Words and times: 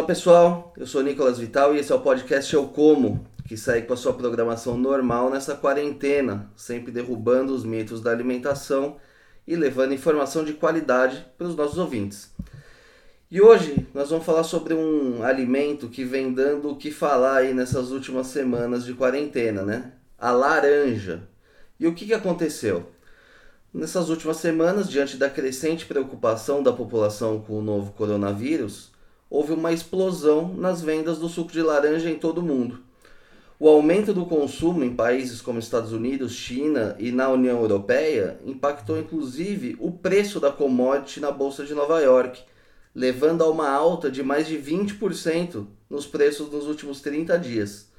Olá 0.00 0.06
pessoal, 0.06 0.72
eu 0.78 0.86
sou 0.86 1.02
Nicolas 1.02 1.38
Vital 1.38 1.74
e 1.74 1.78
esse 1.78 1.92
é 1.92 1.94
o 1.94 2.00
podcast 2.00 2.54
Eu 2.54 2.68
Como, 2.68 3.22
que 3.46 3.54
segue 3.54 3.86
com 3.86 3.92
a 3.92 3.96
sua 3.98 4.14
programação 4.14 4.74
normal 4.74 5.28
nessa 5.28 5.54
quarentena, 5.54 6.50
sempre 6.56 6.90
derrubando 6.90 7.54
os 7.54 7.66
mitos 7.66 8.00
da 8.00 8.10
alimentação 8.10 8.96
e 9.46 9.54
levando 9.54 9.92
informação 9.92 10.42
de 10.42 10.54
qualidade 10.54 11.26
para 11.36 11.46
os 11.46 11.54
nossos 11.54 11.76
ouvintes. 11.76 12.32
E 13.30 13.42
hoje 13.42 13.86
nós 13.92 14.08
vamos 14.08 14.24
falar 14.24 14.42
sobre 14.42 14.72
um 14.72 15.22
alimento 15.22 15.86
que 15.86 16.02
vem 16.02 16.32
dando 16.32 16.70
o 16.70 16.76
que 16.76 16.90
falar 16.90 17.36
aí 17.36 17.52
nessas 17.52 17.90
últimas 17.90 18.28
semanas 18.28 18.86
de 18.86 18.94
quarentena, 18.94 19.64
né? 19.64 19.92
A 20.18 20.30
laranja. 20.30 21.28
E 21.78 21.86
o 21.86 21.94
que, 21.94 22.06
que 22.06 22.14
aconteceu? 22.14 22.90
Nessas 23.72 24.08
últimas 24.08 24.38
semanas, 24.38 24.88
diante 24.88 25.18
da 25.18 25.28
crescente 25.28 25.84
preocupação 25.84 26.62
da 26.62 26.72
população 26.72 27.38
com 27.42 27.58
o 27.58 27.62
novo 27.62 27.92
coronavírus, 27.92 28.89
houve 29.30 29.52
uma 29.52 29.72
explosão 29.72 30.52
nas 30.52 30.82
vendas 30.82 31.18
do 31.18 31.28
suco 31.28 31.52
de 31.52 31.62
laranja 31.62 32.10
em 32.10 32.18
todo 32.18 32.38
o 32.38 32.42
mundo. 32.42 32.82
O 33.58 33.68
aumento 33.68 34.12
do 34.12 34.26
consumo 34.26 34.82
em 34.82 34.96
países 34.96 35.40
como 35.40 35.58
Estados 35.58 35.92
Unidos, 35.92 36.32
China 36.32 36.96
e 36.98 37.12
na 37.12 37.28
União 37.28 37.60
Europeia 37.60 38.40
impactou 38.44 38.98
inclusive 38.98 39.76
o 39.78 39.92
preço 39.92 40.40
da 40.40 40.50
commodity 40.50 41.20
na 41.20 41.30
Bolsa 41.30 41.64
de 41.64 41.74
Nova 41.74 42.00
York, 42.00 42.42
levando 42.94 43.44
a 43.44 43.50
uma 43.50 43.70
alta 43.70 44.10
de 44.10 44.22
mais 44.22 44.48
de 44.48 44.56
20% 44.56 45.66
nos 45.88 46.06
preços 46.06 46.50
nos 46.50 46.66
últimos 46.66 47.00
30 47.00 47.38
dias. 47.38 47.90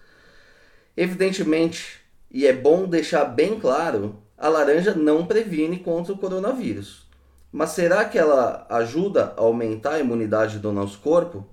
Evidentemente, 0.98 2.02
e 2.30 2.48
é 2.48 2.54
bom 2.54 2.88
deixar 2.88 3.26
bem 3.26 3.60
claro, 3.60 4.22
a 4.38 4.50
laranja 4.50 4.96
não 4.96 5.26
previne 5.28 5.78
contra 5.78 6.12
o 6.12 6.18
coronavírus. 6.18 7.06
Mas 7.52 7.72
será 7.72 8.06
que 8.06 8.18
ela 8.18 8.66
ajuda 8.70 9.34
a 9.36 9.42
aumentar 9.42 9.96
a 9.96 10.00
imunidade 10.00 10.60
do 10.60 10.72
nosso 10.72 11.00
corpo? 11.00 11.46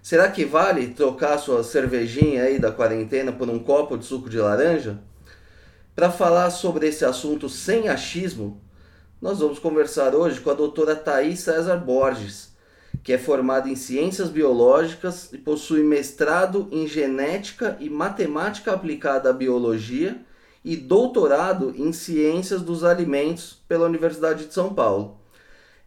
Será 0.00 0.30
que 0.30 0.44
vale 0.44 0.88
trocar 0.88 1.36
sua 1.38 1.64
cervejinha 1.64 2.44
aí 2.44 2.58
da 2.58 2.70
quarentena 2.70 3.32
por 3.32 3.50
um 3.50 3.58
copo 3.58 3.98
de 3.98 4.04
suco 4.04 4.30
de 4.30 4.38
laranja? 4.38 5.00
Para 5.94 6.10
falar 6.10 6.50
sobre 6.50 6.86
esse 6.86 7.04
assunto 7.04 7.48
sem 7.48 7.88
achismo, 7.88 8.62
nós 9.20 9.40
vamos 9.40 9.58
conversar 9.58 10.14
hoje 10.14 10.40
com 10.40 10.50
a 10.50 10.54
doutora 10.54 10.96
Thaís 10.96 11.40
César 11.40 11.76
Borges, 11.76 12.54
que 13.02 13.12
é 13.12 13.18
formada 13.18 13.68
em 13.68 13.76
Ciências 13.76 14.30
Biológicas 14.30 15.30
e 15.32 15.38
possui 15.38 15.82
mestrado 15.82 16.68
em 16.70 16.86
Genética 16.86 17.76
e 17.80 17.90
Matemática 17.90 18.72
aplicada 18.72 19.28
à 19.28 19.32
Biologia 19.32 20.24
e 20.64 20.76
doutorado 20.76 21.74
em 21.76 21.92
Ciências 21.92 22.62
dos 22.62 22.84
Alimentos 22.84 23.58
pela 23.68 23.86
Universidade 23.86 24.46
de 24.46 24.54
São 24.54 24.72
Paulo. 24.72 25.19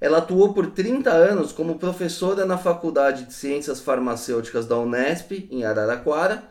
Ela 0.03 0.17
atuou 0.17 0.53
por 0.53 0.67
30 0.67 1.09
anos 1.09 1.53
como 1.53 1.79
professora 1.79 2.45
na 2.45 2.57
Faculdade 2.57 3.23
de 3.23 3.33
Ciências 3.33 3.79
Farmacêuticas 3.79 4.65
da 4.65 4.77
Unesp, 4.77 5.47
em 5.49 5.63
Araraquara, 5.63 6.43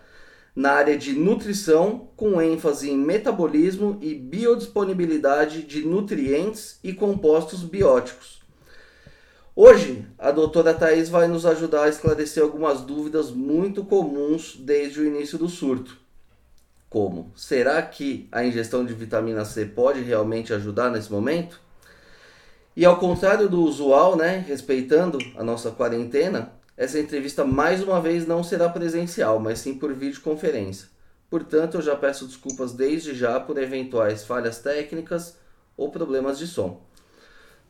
na 0.56 0.70
área 0.72 0.97
de 0.97 1.12
nutrição, 1.12 2.08
com 2.17 2.41
ênfase 2.41 2.89
em 2.89 2.97
metabolismo 2.97 3.98
e 4.00 4.14
biodisponibilidade 4.14 5.64
de 5.64 5.84
nutrientes 5.84 6.78
e 6.83 6.95
compostos 6.95 7.62
bióticos. 7.62 8.41
Hoje, 9.55 10.06
a 10.19 10.30
doutora 10.30 10.73
Thais 10.73 11.11
vai 11.11 11.28
nos 11.28 11.45
ajudar 11.45 11.84
a 11.84 11.89
esclarecer 11.91 12.42
algumas 12.42 12.80
dúvidas 12.80 13.30
muito 13.30 13.84
comuns 13.84 14.56
desde 14.58 14.98
o 15.00 15.06
início 15.06 15.36
do 15.36 15.50
surto 15.50 16.00
como 16.89 17.33
será 17.34 17.80
que 17.80 18.28
a 18.30 18.45
ingestão 18.45 18.84
de 18.84 18.92
vitamina 18.92 19.47
C 19.47 19.64
pode 19.64 20.03
realmente 20.03 20.53
ajudar 20.53 20.91
nesse 20.91 21.11
momento? 21.11 21.58
E 22.74 22.84
ao 22.84 22.98
contrário 22.98 23.48
do 23.48 23.62
usual, 23.62 24.16
né, 24.16 24.44
respeitando 24.46 25.18
a 25.36 25.44
nossa 25.44 25.70
quarentena, 25.70 26.52
essa 26.76 26.98
entrevista 26.98 27.44
mais 27.44 27.82
uma 27.82 28.00
vez 28.00 28.26
não 28.26 28.42
será 28.42 28.68
presencial, 28.68 29.38
mas 29.38 29.58
sim 29.58 29.74
por 29.74 29.92
videoconferência. 29.92 30.88
Portanto, 31.28 31.77
eu 31.77 31.82
já 31.82 31.94
peço 31.94 32.27
desculpas 32.27 32.72
desde 32.72 33.14
já 33.14 33.38
por 33.38 33.58
eventuais 33.58 34.24
falhas 34.24 34.58
técnicas 34.58 35.36
ou 35.77 35.90
problemas 35.90 36.38
de 36.38 36.46
som. 36.46 36.80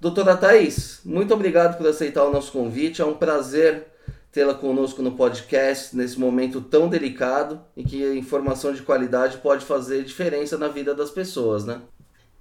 Doutora 0.00 0.36
Thais, 0.36 1.00
muito 1.04 1.32
obrigado 1.32 1.76
por 1.76 1.86
aceitar 1.86 2.24
o 2.24 2.32
nosso 2.32 2.50
convite. 2.50 3.02
É 3.02 3.04
um 3.04 3.14
prazer 3.14 3.86
tê-la 4.32 4.54
conosco 4.54 5.02
no 5.02 5.12
podcast 5.12 5.96
nesse 5.96 6.18
momento 6.18 6.60
tão 6.60 6.88
delicado 6.88 7.60
e 7.76 7.84
que 7.84 8.04
a 8.04 8.14
informação 8.14 8.72
de 8.72 8.82
qualidade 8.82 9.38
pode 9.38 9.64
fazer 9.64 10.02
diferença 10.04 10.56
na 10.56 10.68
vida 10.68 10.94
das 10.94 11.10
pessoas, 11.10 11.64
né? 11.64 11.80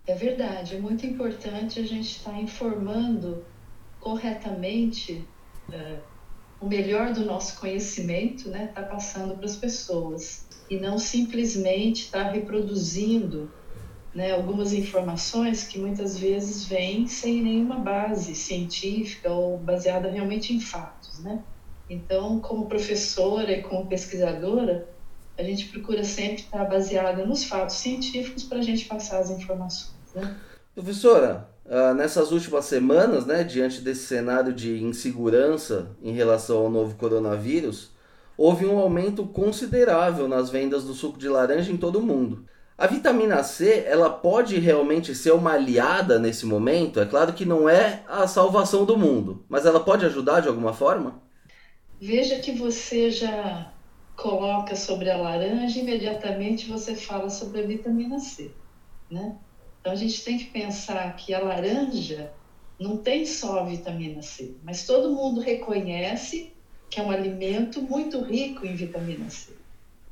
É 0.08 0.16
verdade, 0.16 0.76
é 0.76 0.80
muito 0.80 1.06
importante 1.06 1.80
a 1.80 1.86
gente 1.86 2.18
estar 2.18 2.40
informando 2.40 3.46
corretamente 4.00 5.28
uh, 5.70 6.02
o 6.60 6.68
melhor 6.68 7.14
do 7.14 7.24
nosso 7.24 7.60
conhecimento, 7.60 8.50
né? 8.50 8.66
Está 8.66 8.84
passando 8.84 9.36
para 9.36 9.46
as 9.46 9.58
pessoas 9.58 10.48
e 10.70 10.78
não 10.80 10.98
simplesmente 10.98 12.06
estar 12.06 12.26
tá 12.26 12.32
reproduzindo 12.32 13.52
né, 14.14 14.32
algumas 14.32 14.74
informações 14.74 15.64
que 15.64 15.80
muitas 15.80 16.18
vezes 16.18 16.66
vêm 16.66 17.08
sem 17.08 17.42
nenhuma 17.42 17.80
base 17.80 18.36
científica 18.36 19.32
ou 19.32 19.58
baseada 19.58 20.10
realmente 20.10 20.54
em 20.54 20.60
fatos, 20.60 21.24
né? 21.24 21.46
Então, 21.88 22.40
como 22.42 22.68
professora 22.68 23.52
e 23.52 23.62
como 23.62 23.88
pesquisadora, 23.88 25.01
a 25.42 25.44
gente 25.44 25.68
procura 25.68 26.04
sempre 26.04 26.44
estar 26.44 26.64
baseada 26.66 27.26
nos 27.26 27.44
fatos 27.44 27.76
científicos 27.78 28.44
para 28.44 28.60
a 28.60 28.62
gente 28.62 28.86
passar 28.86 29.20
as 29.20 29.30
informações. 29.32 29.92
Né? 30.14 30.36
Professora, 30.74 31.50
ah, 31.70 31.94
nessas 31.94 32.32
últimas 32.32 32.66
semanas, 32.66 33.26
né, 33.26 33.44
diante 33.44 33.82
desse 33.82 34.06
cenário 34.06 34.54
de 34.54 34.84
insegurança 34.84 35.96
em 36.02 36.12
relação 36.12 36.58
ao 36.58 36.70
novo 36.70 36.96
coronavírus, 36.96 37.92
houve 38.38 38.66
um 38.66 38.78
aumento 38.78 39.26
considerável 39.26 40.28
nas 40.28 40.50
vendas 40.50 40.84
do 40.84 40.94
suco 40.94 41.18
de 41.18 41.28
laranja 41.28 41.72
em 41.72 41.78
todo 41.78 42.00
o 42.00 42.02
mundo. 42.02 42.46
A 42.78 42.88
vitamina 42.88 43.44
C, 43.44 43.84
ela 43.86 44.10
pode 44.10 44.60
realmente 44.60 45.14
ser 45.16 45.32
uma 45.34 45.54
aliada 45.54 46.18
nesse 46.18 46.46
momento? 46.46 47.00
É 47.00 47.06
claro 47.06 47.34
que 47.34 47.46
não 47.46 47.70
é 47.70 48.04
a 48.08 48.28
salvação 48.28 48.86
do 48.86 48.98
mundo, 48.98 49.46
mas 49.48 49.66
ela 49.66 49.80
pode 49.80 50.06
ajudar 50.06 50.40
de 50.40 50.48
alguma 50.48 50.74
forma? 50.74 51.22
Veja 52.00 52.40
que 52.40 52.52
você 52.52 53.12
já 53.12 53.71
coloca 54.22 54.76
sobre 54.76 55.10
a 55.10 55.18
laranja, 55.18 55.80
imediatamente 55.80 56.70
você 56.70 56.94
fala 56.96 57.28
sobre 57.32 57.62
a 57.62 57.66
vitamina 57.66 58.20
C, 58.20 58.52
né? 59.10 59.36
Então 59.80 59.92
a 59.92 59.96
gente 59.96 60.24
tem 60.24 60.38
que 60.38 60.52
pensar 60.52 61.16
que 61.16 61.34
a 61.34 61.40
laranja 61.40 62.32
não 62.80 62.96
tem 62.96 63.26
só 63.26 63.58
a 63.58 63.64
vitamina 63.64 64.22
C, 64.22 64.56
mas 64.62 64.86
todo 64.86 65.10
mundo 65.10 65.40
reconhece 65.40 66.54
que 66.88 67.00
é 67.00 67.04
um 67.04 67.10
alimento 67.10 67.82
muito 67.82 68.22
rico 68.22 68.64
em 68.64 68.76
vitamina 68.76 69.28
C. 69.28 69.56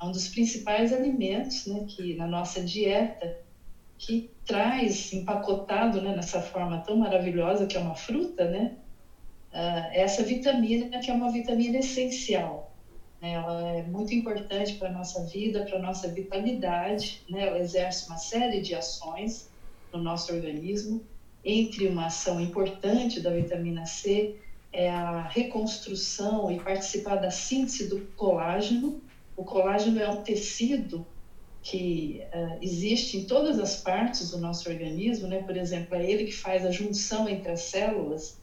É 0.01 0.05
um 0.05 0.11
dos 0.11 0.27
principais 0.27 0.91
alimentos, 0.91 1.67
né, 1.67 1.83
que 1.85 2.15
na 2.15 2.25
nossa 2.25 2.59
dieta 2.59 3.31
que 3.99 4.27
traz 4.43 5.13
empacotado, 5.13 6.01
né, 6.01 6.11
nessa 6.11 6.41
forma 6.41 6.79
tão 6.79 6.95
maravilhosa 6.95 7.67
que 7.67 7.77
é 7.77 7.79
uma 7.79 7.93
fruta, 7.93 8.47
né, 8.47 8.71
uh, 9.53 9.89
essa 9.91 10.23
vitamina, 10.23 10.87
que 10.99 11.11
é 11.11 11.13
uma 11.13 11.29
vitamina 11.29 11.77
essencial. 11.77 12.68
Ela 13.21 13.77
é 13.77 13.83
muito 13.83 14.13
importante 14.13 14.75
para 14.75 14.89
a 14.89 14.91
nossa 14.91 15.23
vida, 15.25 15.65
para 15.65 15.77
a 15.77 15.81
nossa 15.81 16.07
vitalidade. 16.07 17.21
Né? 17.29 17.47
Ela 17.47 17.59
exerce 17.59 18.07
uma 18.07 18.17
série 18.17 18.61
de 18.61 18.73
ações 18.73 19.49
no 19.91 20.01
nosso 20.01 20.33
organismo. 20.33 21.03
Entre 21.43 21.87
uma 21.87 22.07
ação 22.07 22.39
importante 22.39 23.19
da 23.19 23.31
vitamina 23.31 23.85
C 23.85 24.35
é 24.71 24.89
a 24.89 25.21
reconstrução 25.27 26.51
e 26.51 26.59
participar 26.59 27.15
da 27.15 27.31
síntese 27.31 27.87
do 27.87 28.01
colágeno. 28.15 29.01
O 29.35 29.43
colágeno 29.43 29.99
é 29.99 30.09
um 30.09 30.21
tecido 30.21 31.05
que 31.61 32.21
uh, 32.33 32.57
existe 32.61 33.17
em 33.17 33.25
todas 33.25 33.59
as 33.59 33.75
partes 33.75 34.31
do 34.31 34.37
nosso 34.37 34.69
organismo, 34.69 35.27
né? 35.27 35.41
Por 35.41 35.57
exemplo, 35.57 35.95
é 35.95 36.09
ele 36.09 36.25
que 36.25 36.35
faz 36.35 36.65
a 36.65 36.71
junção 36.71 37.27
entre 37.27 37.51
as 37.51 37.61
células 37.63 38.39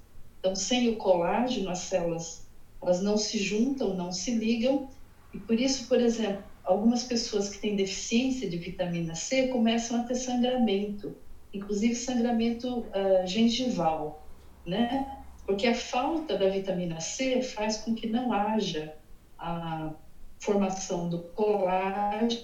então, 0.47 0.55
sem 0.55 0.89
o 0.91 0.97
colágeno, 0.97 1.69
as 1.71 1.81
células 1.81 2.46
elas 2.83 3.03
não 3.03 3.17
se 3.17 3.39
juntam, 3.39 3.95
não 3.95 4.13
se 4.13 4.35
ligam, 4.35 4.89
e 5.33 5.39
por 5.39 5.59
isso, 5.59 5.89
por 5.89 6.01
exemplo, 6.01 6.45
algumas 6.65 7.05
pessoas 7.05 7.49
que 7.49 7.59
têm 7.59 7.77
deficiência 7.77 8.49
de 8.49 8.57
vitamina 8.59 9.15
C 9.15 9.49
começam 9.49 10.01
a 10.01 10.05
ter 10.05 10.15
sangramento, 10.15 11.15
inclusive 11.53 11.95
sangramento 11.95 12.81
uh, 12.81 13.27
gengival, 13.27 14.27
né? 14.65 15.25
Porque 15.45 15.67
a 15.67 15.75
falta 15.75 16.37
da 16.37 16.49
vitamina 16.49 17.01
C 17.01 17.41
faz 17.41 17.79
com 17.79 17.95
que 17.95 18.09
não 18.09 18.33
haja 18.33 18.95
a 19.39 19.93
formação 20.41 21.09
do 21.09 21.21
colágeno 21.21 22.41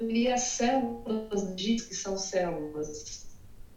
e 0.00 0.28
as 0.28 0.40
células 0.42 1.54
que 1.56 1.94
são 1.94 2.16
células 2.16 3.26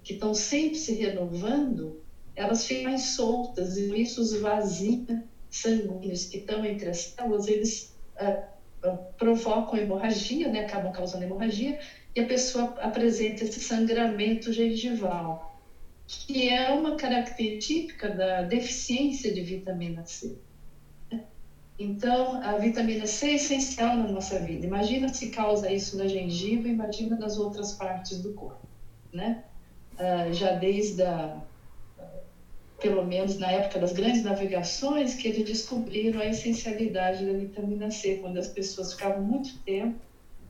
que 0.03 0.13
estão 0.13 0.33
sempre 0.33 0.75
se 0.75 0.93
renovando, 0.93 2.01
elas 2.41 2.65
ficam 2.65 2.91
mais 2.91 3.01
soltas 3.01 3.77
e 3.77 4.01
isso 4.01 4.21
os 4.21 4.33
vazios 4.39 5.05
sanguíneos 5.49 6.25
que 6.25 6.37
estão 6.37 6.65
entre 6.65 6.89
as 6.89 7.13
células, 7.15 7.47
eles 7.47 7.93
ah, 8.17 8.43
ah, 8.83 8.89
provocam 9.17 9.77
hemorragia, 9.77 10.49
né, 10.49 10.61
acabam 10.61 10.91
causando 10.91 11.23
hemorragia, 11.23 11.77
e 12.15 12.19
a 12.19 12.25
pessoa 12.25 12.73
apresenta 12.79 13.43
esse 13.43 13.59
sangramento 13.59 14.51
gengival, 14.51 15.55
que 16.07 16.49
é 16.49 16.71
uma 16.71 16.95
característica 16.95 18.09
da 18.09 18.41
deficiência 18.41 19.31
de 19.31 19.41
vitamina 19.41 20.03
C. 20.05 20.35
Então, 21.77 22.39
a 22.43 22.55
vitamina 22.57 23.05
C 23.07 23.27
é 23.27 23.33
essencial 23.35 23.97
na 23.97 24.05
nossa 24.05 24.39
vida. 24.39 24.65
Imagina 24.65 25.11
se 25.11 25.29
causa 25.29 25.69
isso 25.69 25.97
na 25.97 26.05
gengiva, 26.05 26.67
imagina 26.67 27.15
nas 27.15 27.37
outras 27.37 27.71
partes 27.71 28.19
do 28.19 28.31
corpo, 28.31 28.67
né? 29.11 29.41
Uh, 29.93 30.31
já 30.31 30.51
desde 30.51 31.01
a, 31.01 31.41
pelo 32.81 33.05
menos 33.05 33.37
na 33.37 33.51
época 33.51 33.79
das 33.79 33.93
grandes 33.93 34.23
navegações, 34.23 35.13
que 35.13 35.27
eles 35.27 35.45
descobriram 35.45 36.19
a 36.19 36.25
essencialidade 36.25 37.25
da 37.25 37.33
vitamina 37.33 37.91
C, 37.91 38.15
quando 38.15 38.37
as 38.37 38.47
pessoas 38.47 38.93
ficavam 38.93 39.21
muito 39.21 39.57
tempo 39.59 39.99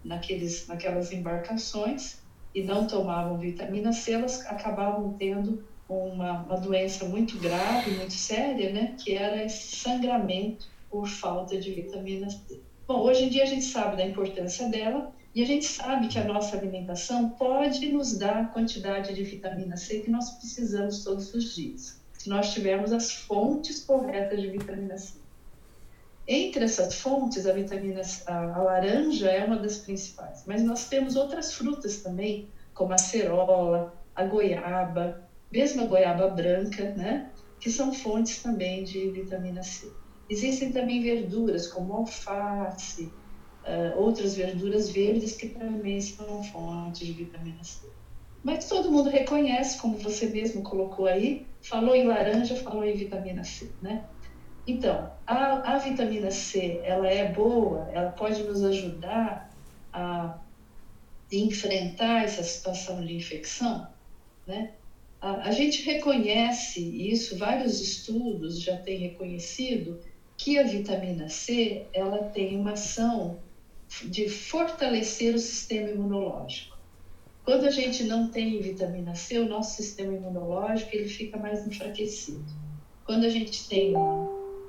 naqueles, 0.03 0.65
naquelas 0.67 1.11
embarcações 1.11 2.19
e 2.55 2.63
não 2.63 2.87
tomavam 2.87 3.37
vitamina 3.37 3.91
C, 3.91 4.13
elas 4.13 4.45
acabavam 4.47 5.13
tendo 5.13 5.63
uma, 5.87 6.43
uma 6.43 6.57
doença 6.57 7.05
muito 7.05 7.37
grave, 7.37 7.91
muito 7.91 8.13
séria, 8.13 8.71
né? 8.71 8.95
Que 8.97 9.13
era 9.13 9.43
esse 9.43 9.75
sangramento 9.75 10.67
por 10.89 11.07
falta 11.07 11.59
de 11.59 11.71
vitamina 11.71 12.29
C. 12.29 12.61
Bom, 12.87 13.01
hoje 13.01 13.25
em 13.25 13.29
dia 13.29 13.43
a 13.43 13.47
gente 13.47 13.65
sabe 13.65 13.97
da 13.97 14.05
importância 14.05 14.67
dela 14.69 15.13
e 15.33 15.41
a 15.41 15.45
gente 15.45 15.65
sabe 15.65 16.07
que 16.07 16.19
a 16.19 16.25
nossa 16.25 16.57
alimentação 16.57 17.29
pode 17.29 17.89
nos 17.89 18.17
dar 18.17 18.37
a 18.37 18.45
quantidade 18.45 19.13
de 19.13 19.23
vitamina 19.23 19.77
C 19.77 19.99
que 19.99 20.09
nós 20.09 20.31
precisamos 20.31 21.03
todos 21.03 21.33
os 21.33 21.55
dias, 21.55 22.00
se 22.21 22.29
nós 22.29 22.53
tivermos 22.53 22.93
as 22.93 23.11
fontes 23.11 23.83
corretas 23.83 24.39
de 24.39 24.47
vitamina 24.47 24.95
C. 24.95 25.17
Entre 26.27 26.63
essas 26.63 26.93
fontes, 27.01 27.47
a 27.47 27.51
vitamina 27.51 28.01
a, 28.27 28.57
a 28.57 28.61
laranja 28.61 29.27
é 29.27 29.43
uma 29.43 29.57
das 29.57 29.79
principais, 29.79 30.43
mas 30.45 30.61
nós 30.61 30.87
temos 30.87 31.15
outras 31.15 31.53
frutas 31.53 32.03
também, 32.03 32.47
como 32.75 32.93
a 32.93 32.97
cerola, 32.99 33.91
a 34.15 34.23
goiaba, 34.23 35.27
mesmo 35.51 35.81
a 35.81 35.85
goiaba 35.87 36.27
branca, 36.27 36.91
né, 36.91 37.31
que 37.59 37.71
são 37.71 37.91
fontes 37.91 38.43
também 38.43 38.83
de 38.83 39.09
vitamina 39.09 39.63
C. 39.63 39.91
Existem 40.29 40.71
também 40.71 41.01
verduras 41.01 41.65
como 41.65 41.93
alface, 41.93 43.11
uh, 43.65 43.99
outras 43.99 44.35
verduras 44.35 44.91
verdes 44.91 45.35
que 45.35 45.49
também 45.49 45.99
são 45.99 46.43
fontes 46.43 47.07
de 47.07 47.13
vitamina 47.13 47.63
C. 47.63 47.87
Mas 48.43 48.67
todo 48.67 48.91
mundo 48.91 49.09
reconhece, 49.09 49.77
como 49.77 49.97
você 49.97 50.27
mesmo 50.27 50.63
colocou 50.63 51.05
aí, 51.05 51.47
falou 51.69 51.95
em 51.95 52.03
laranja, 52.05 52.55
falou 52.55 52.83
em 52.83 52.95
vitamina 52.95 53.43
C, 53.43 53.75
né? 53.81 54.03
Então, 54.67 55.11
a, 55.27 55.73
a 55.75 55.77
vitamina 55.77 56.31
C, 56.31 56.79
ela 56.83 57.07
é 57.07 57.23
boa, 57.25 57.89
ela 57.91 58.09
pode 58.09 58.43
nos 58.43 58.63
ajudar 58.63 59.41
a 59.93 60.35
enfrentar 61.31 62.23
essa 62.23 62.43
situação 62.43 63.03
de 63.03 63.13
infecção, 63.13 63.87
né? 64.47 64.69
A, 65.21 65.47
a 65.47 65.51
gente 65.51 65.81
reconhece 65.83 66.81
isso, 67.11 67.37
vários 67.37 67.79
estudos 67.79 68.61
já 68.61 68.77
têm 68.77 68.97
reconhecido 68.99 69.99
que 70.37 70.57
a 70.57 70.63
vitamina 70.63 71.27
C 71.29 71.87
ela 71.93 72.21
tem 72.21 72.57
uma 72.57 72.73
ação 72.73 73.39
de 74.05 74.27
fortalecer 74.27 75.33
o 75.35 75.39
sistema 75.39 75.89
imunológico. 75.89 76.70
Quando 77.43 77.65
a 77.65 77.71
gente 77.71 78.03
não 78.03 78.29
tem 78.29 78.61
vitamina 78.61 79.15
C, 79.15 79.39
o 79.39 79.47
nosso 79.47 79.75
sistema 79.75 80.13
imunológico 80.13 80.95
ele 80.95 81.07
fica 81.07 81.37
mais 81.37 81.65
enfraquecido. 81.65 82.45
Quando 83.05 83.25
a 83.25 83.29
gente 83.29 83.67
tem 83.67 83.93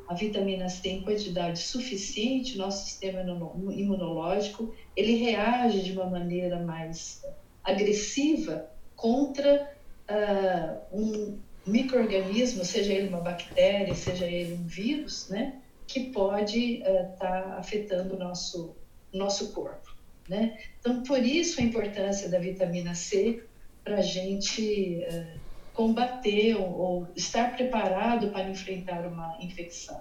a 0.08 0.14
vitamina 0.14 0.68
C 0.68 0.88
em 0.88 1.02
quantidade 1.02 1.58
suficiente, 1.58 2.56
nosso 2.56 2.86
sistema 2.86 3.20
imunológico 3.20 4.74
ele 4.96 5.14
reage 5.14 5.82
de 5.82 5.92
uma 5.92 6.06
maneira 6.06 6.58
mais 6.64 7.22
agressiva 7.62 8.70
contra 8.96 9.70
uh, 10.10 10.96
um 10.96 11.38
microorganismo, 11.66 12.64
seja 12.64 12.92
ele 12.92 13.08
uma 13.08 13.20
bactéria, 13.20 13.94
seja 13.94 14.26
ele 14.26 14.54
um 14.54 14.66
vírus, 14.66 15.28
né? 15.28 15.60
que 15.86 16.10
pode 16.10 16.76
estar 16.78 17.04
uh, 17.04 17.16
tá 17.18 17.56
afetando 17.58 18.14
o 18.14 18.18
nosso, 18.18 18.74
nosso 19.12 19.52
corpo. 19.52 19.91
Né? 20.32 20.56
Então, 20.80 21.02
por 21.02 21.18
isso 21.18 21.60
a 21.60 21.62
importância 21.62 22.26
da 22.26 22.38
vitamina 22.38 22.94
C 22.94 23.44
para 23.84 23.96
a 23.96 24.00
gente 24.00 25.04
uh, 25.06 25.38
combater 25.74 26.56
ou, 26.56 26.70
ou, 26.72 27.08
estar 27.14 27.54
preparado 27.54 28.28
para 28.30 28.48
enfrentar 28.48 29.06
uma 29.06 29.36
infecção. 29.42 30.00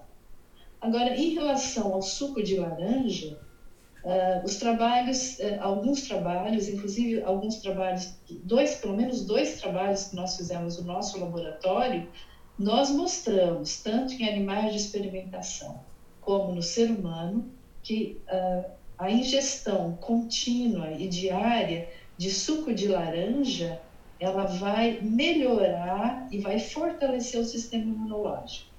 Agora, 0.80 1.18
em 1.18 1.34
relação 1.34 1.92
ao 1.94 2.02
suco 2.02 2.42
de 2.42 2.56
laranja, 2.56 3.38
uh, 4.06 4.46
os 4.46 4.56
trabalhos, 4.56 5.38
uh, 5.40 5.60
alguns 5.60 6.04
trabalhos, 6.08 6.70
inclusive 6.70 7.22
alguns 7.24 7.58
trabalhos, 7.58 8.16
dois, 8.46 8.76
pelo 8.76 8.96
menos 8.96 9.26
dois 9.26 9.60
trabalhos 9.60 10.06
que 10.06 10.16
nós 10.16 10.38
fizemos 10.38 10.78
no 10.78 10.86
nosso 10.86 11.20
laboratório, 11.20 12.08
nós 12.58 12.90
mostramos, 12.90 13.84
tanto 13.84 14.14
em 14.14 14.30
animais 14.30 14.72
de 14.72 14.78
experimentação 14.78 15.84
como 16.22 16.56
no 16.56 16.64
ser 16.64 16.90
humano, 16.90 17.52
que 17.84 18.22
uh, 18.30 18.81
a 19.02 19.10
ingestão 19.10 19.94
contínua 19.94 20.92
e 20.92 21.08
diária 21.08 21.90
de 22.20 22.30
suco 22.30 22.72
de 22.72 22.88
laranja 22.88 23.82
ela 24.20 24.46
vai 24.46 25.02
melhorar 25.02 26.28
e 26.32 26.38
vai 26.38 26.60
fortalecer 26.60 27.42
o 27.42 27.44
sistema 27.44 27.84
imunológico. 27.84 28.70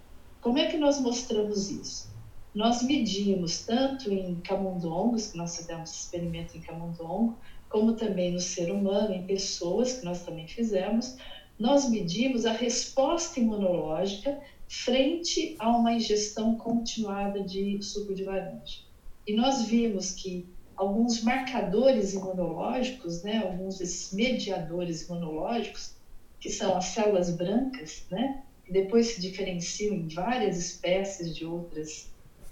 Como 0.40 0.58
é 0.58 0.68
que 0.68 0.76
nós 0.76 1.00
mostramos 1.00 1.68
isso? 1.68 2.08
Nós 2.54 2.82
medimos 2.84 3.64
tanto 3.64 4.12
em 4.12 4.36
camundongos, 4.36 5.32
que 5.32 5.36
nós 5.36 5.56
fizemos 5.56 5.92
experimento 5.92 6.56
em 6.56 6.60
camundongo, 6.60 7.36
como 7.68 7.94
também 7.94 8.30
no 8.32 8.38
ser 8.38 8.70
humano, 8.70 9.12
em 9.12 9.26
pessoas, 9.26 9.94
que 9.94 10.04
nós 10.04 10.22
também 10.22 10.46
fizemos, 10.46 11.16
nós 11.58 11.90
medimos 11.90 12.46
a 12.46 12.52
resposta 12.52 13.40
imunológica 13.40 14.38
frente 14.68 15.56
a 15.58 15.68
uma 15.68 15.92
ingestão 15.92 16.54
continuada 16.54 17.42
de 17.42 17.82
suco 17.82 18.14
de 18.14 18.22
laranja. 18.22 18.91
E 19.26 19.34
nós 19.34 19.64
vimos 19.64 20.12
que 20.12 20.46
alguns 20.76 21.22
marcadores 21.22 22.14
imunológicos, 22.14 23.22
né, 23.22 23.38
alguns 23.38 23.78
desses 23.78 24.12
mediadores 24.12 25.02
imunológicos, 25.02 25.94
que 26.40 26.50
são 26.50 26.76
as 26.76 26.86
células 26.86 27.30
brancas, 27.30 28.04
né, 28.10 28.42
que 28.64 28.72
depois 28.72 29.08
se 29.08 29.20
diferenciam 29.20 29.94
em 29.94 30.08
várias 30.08 30.56
espécies 30.58 31.36
de 31.36 31.44
outras 31.44 32.10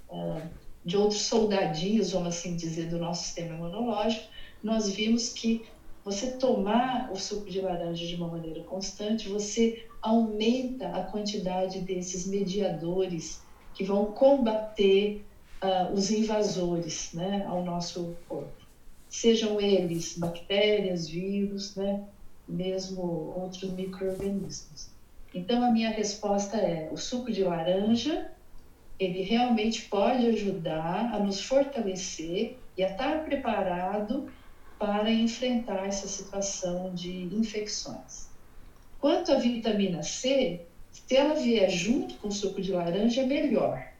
uh, 0.09 0.47
de 0.83 0.97
outros 0.97 1.21
soldadinhos, 1.21 2.11
vamos 2.11 2.29
assim 2.29 2.55
dizer, 2.55 2.87
do 2.87 2.97
nosso 2.97 3.25
sistema 3.25 3.53
imunológico, 3.53 4.25
nós 4.63 4.89
vimos 4.89 5.29
que 5.29 5.61
você 6.03 6.31
tomar 6.31 7.11
o 7.11 7.15
suco 7.15 7.49
de 7.49 7.61
laranja 7.61 8.05
de 8.07 8.15
uma 8.15 8.27
maneira 8.27 8.61
constante, 8.63 9.29
você 9.29 9.85
aumenta 10.01 10.87
a 10.87 11.03
quantidade 11.03 11.79
desses 11.81 12.25
mediadores 12.25 13.43
que 13.75 13.83
vão 13.83 14.05
combater 14.05 15.23
uh, 15.63 15.93
os 15.93 16.09
invasores 16.09 17.11
né, 17.13 17.45
ao 17.47 17.63
nosso 17.63 18.15
corpo. 18.27 18.51
Sejam 19.07 19.59
eles 19.59 20.17
bactérias, 20.17 21.07
vírus, 21.07 21.75
né, 21.75 22.03
mesmo 22.47 23.01
outros 23.35 23.71
micro-organismos. 23.71 24.89
Então, 25.33 25.63
a 25.63 25.71
minha 25.71 25.89
resposta 25.89 26.57
é: 26.57 26.89
o 26.91 26.97
suco 26.97 27.31
de 27.31 27.43
laranja, 27.43 28.31
ele 28.99 29.21
realmente 29.21 29.83
pode 29.83 30.27
ajudar 30.27 31.13
a 31.13 31.19
nos 31.19 31.41
fortalecer 31.41 32.57
e 32.77 32.83
a 32.83 32.91
estar 32.91 33.23
preparado 33.23 34.31
para 34.77 35.11
enfrentar 35.11 35.85
essa 35.87 36.07
situação 36.07 36.93
de 36.93 37.23
infecções. 37.35 38.29
Quanto 38.99 39.31
à 39.31 39.35
vitamina 39.35 40.03
C, 40.03 40.61
se 40.91 41.15
ela 41.15 41.35
vier 41.35 41.69
junto 41.69 42.15
com 42.15 42.27
o 42.27 42.31
suco 42.31 42.61
de 42.61 42.71
laranja, 42.71 43.21
é 43.21 43.25
melhor, 43.25 43.90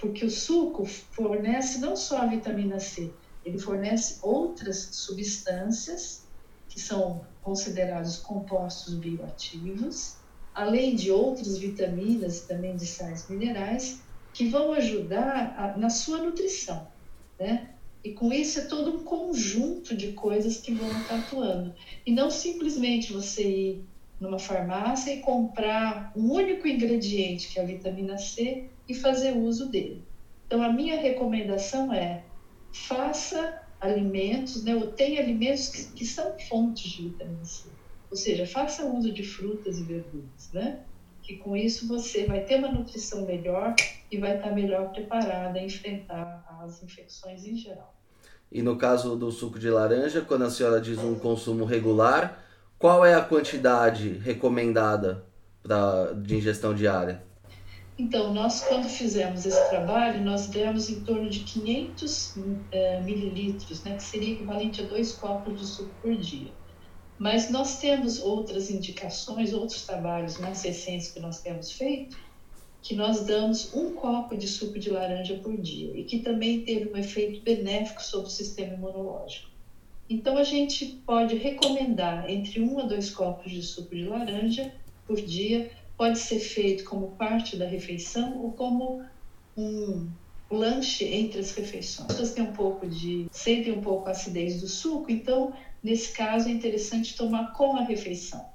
porque 0.00 0.24
o 0.24 0.30
suco 0.30 0.86
fornece 0.86 1.78
não 1.78 1.94
só 1.94 2.22
a 2.22 2.26
vitamina 2.26 2.80
C, 2.80 3.12
ele 3.44 3.58
fornece 3.58 4.18
outras 4.22 4.88
substâncias 4.92 6.26
que 6.68 6.80
são 6.80 7.26
considerados 7.42 8.16
compostos 8.16 8.94
bioativos, 8.94 10.16
além 10.54 10.96
de 10.96 11.10
outras 11.10 11.58
vitaminas 11.58 12.40
também 12.40 12.76
de 12.76 12.86
sais 12.86 13.28
minerais 13.28 14.00
que 14.32 14.46
vão 14.46 14.72
ajudar 14.72 15.54
a, 15.56 15.76
na 15.76 15.90
sua 15.90 16.18
nutrição, 16.18 16.86
né? 17.38 17.74
E 18.02 18.12
com 18.12 18.32
isso 18.32 18.60
é 18.60 18.62
todo 18.62 18.96
um 18.96 19.04
conjunto 19.04 19.94
de 19.94 20.12
coisas 20.12 20.56
que 20.56 20.72
vão 20.72 20.90
estar 20.90 21.18
atuando. 21.18 21.74
E 22.06 22.10
não 22.10 22.30
simplesmente 22.30 23.12
você 23.12 23.42
ir 23.46 23.84
numa 24.18 24.38
farmácia 24.38 25.12
e 25.12 25.20
comprar 25.20 26.10
um 26.16 26.32
único 26.32 26.66
ingrediente, 26.66 27.48
que 27.48 27.58
é 27.58 27.62
a 27.62 27.66
vitamina 27.66 28.16
C, 28.16 28.70
e 28.90 28.94
fazer 28.94 29.36
uso 29.36 29.70
dele. 29.70 30.02
Então, 30.46 30.62
a 30.62 30.72
minha 30.72 31.00
recomendação 31.00 31.94
é 31.94 32.24
faça 32.72 33.62
alimentos, 33.80 34.64
né, 34.64 34.74
ou 34.74 34.88
tenha 34.88 35.20
alimentos 35.20 35.68
que, 35.68 35.84
que 35.92 36.04
são 36.04 36.36
fontes 36.48 36.90
de 36.90 37.08
vitamina 37.08 37.44
C. 37.44 37.68
Ou 38.10 38.16
seja, 38.16 38.44
faça 38.44 38.84
uso 38.84 39.12
de 39.12 39.22
frutas 39.22 39.78
e 39.78 39.84
verduras, 39.84 40.50
né? 40.52 40.80
Que 41.22 41.36
com 41.36 41.56
isso 41.56 41.86
você 41.86 42.26
vai 42.26 42.40
ter 42.44 42.56
uma 42.56 42.72
nutrição 42.72 43.24
melhor 43.24 43.76
e 44.10 44.18
vai 44.18 44.36
estar 44.36 44.50
melhor 44.50 44.90
preparada 44.90 45.60
a 45.60 45.62
enfrentar 45.62 46.44
as 46.60 46.82
infecções 46.82 47.44
em 47.44 47.56
geral. 47.56 47.94
E 48.50 48.60
no 48.60 48.76
caso 48.76 49.14
do 49.14 49.30
suco 49.30 49.58
de 49.60 49.70
laranja, 49.70 50.20
quando 50.22 50.42
a 50.42 50.50
senhora 50.50 50.80
diz 50.80 50.98
um 50.98 51.14
consumo 51.14 51.64
regular, 51.64 52.44
qual 52.76 53.04
é 53.04 53.14
a 53.14 53.22
quantidade 53.22 54.14
recomendada 54.14 55.24
pra, 55.62 56.12
de 56.12 56.36
ingestão 56.36 56.74
diária? 56.74 57.29
Então, 58.00 58.32
nós, 58.32 58.62
quando 58.62 58.88
fizemos 58.88 59.44
esse 59.44 59.68
trabalho, 59.68 60.24
nós 60.24 60.46
demos 60.46 60.88
em 60.88 61.00
torno 61.00 61.28
de 61.28 61.40
500 61.40 62.34
é, 62.72 63.00
mililitros, 63.02 63.84
né, 63.84 63.94
que 63.94 64.02
seria 64.02 64.32
equivalente 64.32 64.80
a 64.80 64.84
dois 64.84 65.12
copos 65.12 65.60
de 65.60 65.66
suco 65.66 65.90
por 66.00 66.16
dia. 66.16 66.50
Mas 67.18 67.50
nós 67.50 67.78
temos 67.78 68.18
outras 68.22 68.70
indicações, 68.70 69.52
outros 69.52 69.84
trabalhos 69.84 70.38
mais 70.38 70.62
recentes 70.62 71.10
que 71.10 71.20
nós 71.20 71.42
temos 71.42 71.72
feito, 71.72 72.16
que 72.80 72.94
nós 72.94 73.26
damos 73.26 73.74
um 73.74 73.92
copo 73.92 74.34
de 74.34 74.48
suco 74.48 74.78
de 74.78 74.88
laranja 74.88 75.34
por 75.34 75.54
dia 75.58 75.94
e 75.94 76.04
que 76.04 76.20
também 76.20 76.64
teve 76.64 76.90
um 76.90 76.96
efeito 76.96 77.42
benéfico 77.42 78.02
sobre 78.02 78.28
o 78.28 78.30
sistema 78.30 78.72
imunológico. 78.72 79.50
Então, 80.08 80.38
a 80.38 80.42
gente 80.42 80.86
pode 81.04 81.36
recomendar 81.36 82.30
entre 82.30 82.62
um 82.62 82.78
a 82.80 82.84
dois 82.84 83.10
copos 83.10 83.52
de 83.52 83.62
suco 83.62 83.94
de 83.94 84.06
laranja 84.06 84.72
por 85.06 85.20
dia. 85.20 85.70
Pode 86.00 86.18
ser 86.18 86.38
feito 86.38 86.84
como 86.84 87.08
parte 87.08 87.58
da 87.58 87.66
refeição 87.66 88.38
ou 88.38 88.52
como 88.52 89.04
um 89.54 90.08
lanche 90.50 91.04
entre 91.04 91.40
as 91.40 91.52
refeições. 91.52 92.08
As 92.08 92.16
pessoas 92.16 92.32
têm 92.32 92.44
um 92.44 92.54
pouco 92.54 92.88
de, 92.88 93.26
sentem 93.30 93.74
um 93.74 93.82
pouco 93.82 94.08
a 94.08 94.12
acidez 94.12 94.62
do 94.62 94.66
suco, 94.66 95.10
então, 95.10 95.52
nesse 95.82 96.14
caso, 96.14 96.48
é 96.48 96.52
interessante 96.52 97.14
tomar 97.14 97.52
com 97.52 97.76
a 97.76 97.82
refeição, 97.82 98.48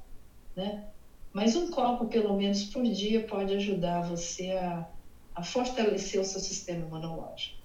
né? 0.56 0.86
Mas 1.32 1.56
um 1.56 1.70
copo, 1.70 2.08
pelo 2.08 2.36
menos 2.36 2.64
por 2.64 2.82
dia, 2.82 3.28
pode 3.28 3.54
ajudar 3.54 4.02
você 4.02 4.50
a, 4.50 4.90
a 5.36 5.44
fortalecer 5.44 6.20
o 6.20 6.26
seu 6.26 6.42
sistema 6.42 6.84
imunológico. 6.84 7.58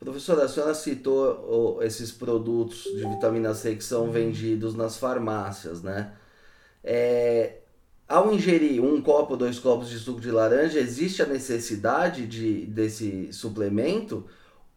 Professora, 0.00 0.46
a 0.46 0.48
senhora 0.48 0.74
citou 0.74 1.80
esses 1.84 2.10
produtos 2.10 2.82
de 2.82 3.06
vitamina 3.06 3.54
C 3.54 3.76
que 3.76 3.84
são 3.84 4.10
vendidos 4.10 4.74
nas 4.74 4.96
farmácias, 4.96 5.84
né? 5.84 6.16
É, 6.82 7.59
ao 8.10 8.34
ingerir 8.34 8.82
um 8.82 9.00
copo, 9.00 9.36
dois 9.36 9.60
copos 9.60 9.88
de 9.88 9.96
suco 9.98 10.20
de 10.20 10.32
laranja, 10.32 10.80
existe 10.80 11.22
a 11.22 11.26
necessidade 11.26 12.26
de, 12.26 12.66
desse 12.66 13.32
suplemento? 13.32 14.26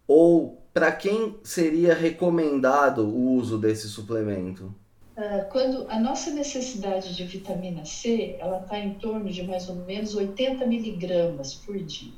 Ou 0.07 0.61
para 0.71 0.91
quem 0.91 1.35
seria 1.43 1.95
recomendado 1.95 2.99
o 2.99 3.33
uso 3.33 3.57
desse 3.57 3.89
suplemento? 3.89 4.73
Ah, 5.17 5.47
quando 5.51 5.89
a 5.89 5.99
nossa 5.99 6.29
necessidade 6.29 7.15
de 7.15 7.23
vitamina 7.23 7.83
C, 7.85 8.35
ela 8.39 8.59
está 8.59 8.77
em 8.77 8.93
torno 8.95 9.27
de 9.29 9.41
mais 9.41 9.67
ou 9.67 9.75
menos 9.77 10.13
80 10.13 10.67
miligramas 10.67 11.55
por 11.55 11.75
dia. 11.77 12.13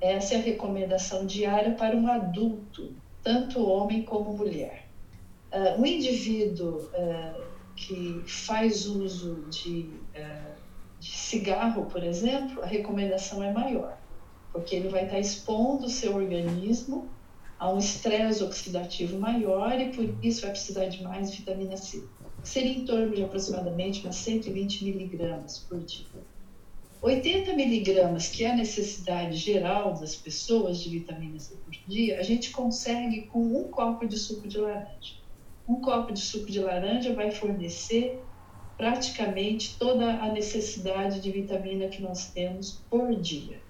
Essa 0.00 0.36
é 0.36 0.38
a 0.38 0.42
recomendação 0.42 1.26
diária 1.26 1.72
para 1.72 1.94
um 1.94 2.08
adulto, 2.08 2.94
tanto 3.22 3.62
homem 3.66 4.02
como 4.04 4.34
mulher. 4.34 4.86
Uh, 5.52 5.82
um 5.82 5.84
indivíduo 5.84 6.88
uh, 6.94 7.42
que 7.76 8.22
faz 8.26 8.86
uso 8.86 9.44
de, 9.50 9.90
de, 11.00 11.10
cigarro, 11.10 11.86
por 11.86 12.04
exemplo, 12.04 12.62
a 12.62 12.66
recomendação 12.66 13.42
é 13.42 13.52
maior, 13.52 13.98
porque 14.52 14.76
ele 14.76 14.88
vai 14.88 15.04
estar 15.04 15.18
expondo 15.18 15.86
o 15.86 15.88
seu 15.88 16.14
organismo 16.14 17.08
a 17.58 17.70
um 17.70 17.78
estresse 17.78 18.42
oxidativo 18.42 19.18
maior 19.18 19.78
e 19.80 19.92
por 19.92 20.04
isso 20.22 20.42
vai 20.42 20.50
precisar 20.50 20.86
de 20.86 21.02
mais 21.02 21.34
vitamina 21.34 21.76
C. 21.76 22.04
Seria 22.42 22.72
em 22.72 22.84
torno 22.84 23.14
de 23.14 23.22
aproximadamente 23.22 24.02
umas 24.02 24.16
120 24.16 24.84
miligramas 24.84 25.58
por 25.58 25.78
dia. 25.80 26.06
80 27.02 27.54
miligramas, 27.54 28.28
que 28.28 28.44
é 28.44 28.50
a 28.50 28.56
necessidade 28.56 29.36
geral 29.36 29.94
das 29.94 30.14
pessoas 30.14 30.78
de 30.80 30.90
vitamina 30.90 31.38
C 31.38 31.54
por 31.56 31.74
dia, 31.86 32.18
a 32.18 32.22
gente 32.22 32.50
consegue 32.50 33.22
com 33.22 33.40
um 33.40 33.64
copo 33.64 34.06
de 34.06 34.18
suco 34.18 34.46
de 34.46 34.58
laranja. 34.58 35.14
Um 35.66 35.76
copo 35.76 36.12
de 36.12 36.20
suco 36.20 36.50
de 36.50 36.60
laranja 36.60 37.14
vai 37.14 37.30
fornecer 37.30 38.22
praticamente 38.80 39.76
toda 39.78 40.10
a 40.22 40.32
necessidade 40.32 41.20
de 41.20 41.30
vitamina 41.30 41.88
que 41.88 42.00
nós 42.00 42.30
temos 42.30 42.82
por 42.88 43.14
dia. 43.14 43.60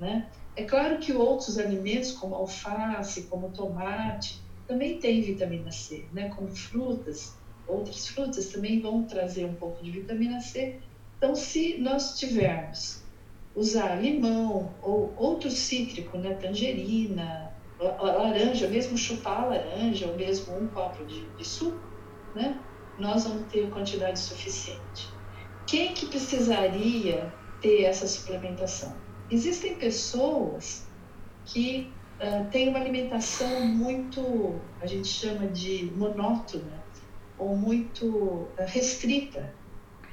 Né? 0.00 0.26
É 0.56 0.64
claro 0.64 0.98
que 0.98 1.12
outros 1.12 1.58
alimentos, 1.58 2.12
como 2.12 2.34
alface, 2.34 3.24
como 3.24 3.50
tomate, 3.50 4.40
também 4.66 4.98
têm 4.98 5.20
vitamina 5.20 5.70
C, 5.70 6.06
né? 6.14 6.30
como 6.30 6.48
frutas, 6.48 7.36
outras 7.68 8.08
frutas 8.08 8.46
também 8.46 8.80
vão 8.80 9.04
trazer 9.04 9.44
um 9.44 9.54
pouco 9.54 9.84
de 9.84 9.90
vitamina 9.90 10.40
C, 10.40 10.80
então, 11.18 11.34
se 11.34 11.78
nós 11.78 12.18
tivermos 12.18 13.02
usar 13.54 13.94
limão 13.94 14.74
ou 14.82 15.14
outro 15.16 15.50
cítrico, 15.50 16.18
né, 16.18 16.34
tangerina, 16.34 17.50
laranja, 17.78 18.68
mesmo 18.68 18.98
chupar 18.98 19.44
a 19.44 19.46
laranja, 19.46 20.06
ou 20.06 20.16
mesmo 20.16 20.54
um 20.54 20.66
copo 20.68 21.04
de, 21.06 21.24
de 21.36 21.44
suco, 21.44 21.78
né, 22.34 22.58
nós 22.98 23.24
vamos 23.24 23.50
ter 23.50 23.68
quantidade 23.70 24.18
suficiente. 24.18 25.08
Quem 25.66 25.94
que 25.94 26.06
precisaria 26.06 27.32
ter 27.60 27.82
essa 27.82 28.06
suplementação? 28.06 28.94
Existem 29.30 29.76
pessoas 29.76 30.86
que 31.44 31.92
uh, 32.20 32.48
têm 32.50 32.68
uma 32.68 32.78
alimentação 32.78 33.66
muito, 33.66 34.60
a 34.80 34.86
gente 34.86 35.08
chama 35.08 35.48
de 35.48 35.90
monótona, 35.96 36.84
ou 37.38 37.56
muito 37.56 38.06
uh, 38.06 38.48
restrita 38.58 39.52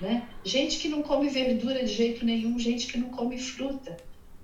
né? 0.01 0.27
Gente 0.43 0.79
que 0.79 0.89
não 0.89 1.03
come 1.03 1.29
verdura 1.29 1.85
de 1.85 1.93
jeito 1.93 2.25
nenhum, 2.25 2.57
gente 2.57 2.91
que 2.91 2.97
não 2.97 3.09
come 3.09 3.37
fruta. 3.37 3.95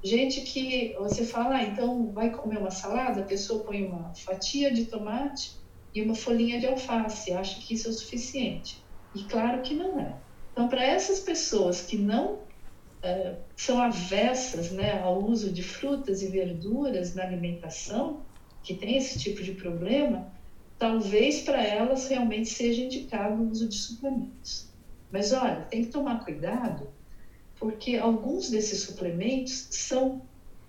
Gente 0.03 0.41
que 0.41 0.95
você 0.99 1.25
fala, 1.25 1.55
ah, 1.55 1.63
então 1.63 2.11
vai 2.11 2.29
comer 2.29 2.59
uma 2.59 2.69
salada, 2.69 3.21
a 3.21 3.25
pessoa 3.25 3.63
põe 3.63 3.83
uma 3.83 4.13
fatia 4.13 4.71
de 4.71 4.85
tomate 4.85 5.56
e 5.97 6.01
uma 6.01 6.13
folhinha 6.13 6.59
de 6.59 6.67
alface, 6.67 7.33
acha 7.33 7.59
que 7.59 7.73
isso 7.73 7.87
é 7.87 7.89
o 7.89 7.93
suficiente. 7.93 8.83
E 9.15 9.23
claro 9.23 9.61
que 9.61 9.73
não 9.73 9.99
é. 9.99 10.15
Então, 10.51 10.67
para 10.67 10.83
essas 10.85 11.19
pessoas 11.19 11.81
que 11.81 11.97
não 11.97 12.39
é, 13.01 13.35
são 13.55 13.81
avessas 13.81 14.71
né, 14.71 14.99
ao 15.01 15.23
uso 15.23 15.51
de 15.51 15.63
frutas 15.63 16.21
e 16.21 16.27
verduras 16.27 17.15
na 17.15 17.23
alimentação, 17.23 18.25
que 18.61 18.75
tem 18.75 18.97
esse 18.97 19.17
tipo 19.17 19.41
de 19.41 19.53
problema, 19.53 20.31
talvez 20.77 21.41
para 21.41 21.63
elas 21.63 22.07
realmente 22.07 22.49
seja 22.49 22.83
indicado 22.83 23.41
o 23.41 23.49
uso 23.49 23.67
de 23.67 23.75
suplementos. 23.75 24.71
Mas 25.11 25.31
olha, 25.31 25.61
tem 25.61 25.83
que 25.83 25.89
tomar 25.89 26.23
cuidado, 26.23 26.89
porque 27.59 27.95
alguns 27.95 28.49
desses 28.49 28.81
suplementos 28.81 29.67
são 29.71 30.21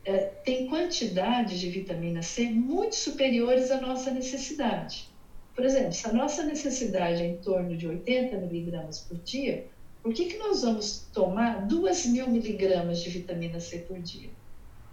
é, 0.05 0.19
têm 0.45 0.69
quantidades 0.69 1.59
de 1.61 1.69
vitamina 1.69 2.23
C 2.23 2.49
muito 2.49 2.95
superiores 2.95 3.71
à 3.71 3.81
nossa 3.81 4.11
necessidade. 4.11 5.08
Por 5.59 5.65
exemplo, 5.65 5.93
se 5.93 6.07
a 6.07 6.13
nossa 6.13 6.45
necessidade 6.45 7.21
é 7.21 7.27
em 7.27 7.37
torno 7.39 7.77
de 7.77 7.89
80 7.89 8.37
miligramas 8.37 9.01
por 9.01 9.19
dia, 9.19 9.67
por 10.05 10.15
que, 10.15 10.27
que 10.27 10.39
nós 10.39 10.63
vamos 10.63 11.09
tomar 11.13 11.67
2 11.67 12.07
mil 12.07 12.31
miligramas 12.31 13.01
de 13.01 13.11
vitamina 13.11 13.59
C 13.59 13.79
por 13.79 13.99
dia? 13.99 14.31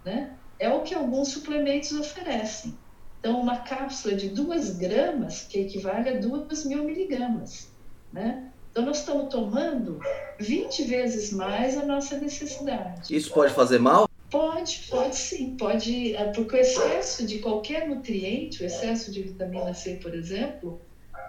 Né? 0.04 0.32
É 0.58 0.68
o 0.68 0.82
que 0.82 0.92
alguns 0.92 1.28
suplementos 1.28 1.92
oferecem. 1.92 2.76
Então, 3.20 3.40
uma 3.40 3.58
cápsula 3.58 4.16
de 4.16 4.28
2 4.30 4.70
gramas, 4.76 5.42
que 5.42 5.60
equivale 5.60 6.08
a 6.08 6.18
2 6.18 6.64
mil 6.64 6.82
miligramas. 6.82 7.70
Né? 8.12 8.50
Então, 8.72 8.84
nós 8.84 8.98
estamos 8.98 9.32
tomando 9.32 10.00
20 10.40 10.82
vezes 10.82 11.32
mais 11.32 11.78
a 11.78 11.86
nossa 11.86 12.18
necessidade. 12.18 13.14
Isso 13.14 13.32
pode 13.32 13.54
fazer 13.54 13.78
mal? 13.78 14.08
Pode, 14.30 14.86
pode 14.90 15.16
sim, 15.16 15.56
pode, 15.56 16.14
é, 16.14 16.24
porque 16.26 16.56
o 16.56 16.58
excesso 16.58 17.24
de 17.26 17.38
qualquer 17.38 17.88
nutriente, 17.88 18.62
o 18.62 18.66
excesso 18.66 19.12
de 19.12 19.22
vitamina 19.22 19.72
C, 19.72 19.94
por 19.96 20.14
exemplo, 20.14 20.80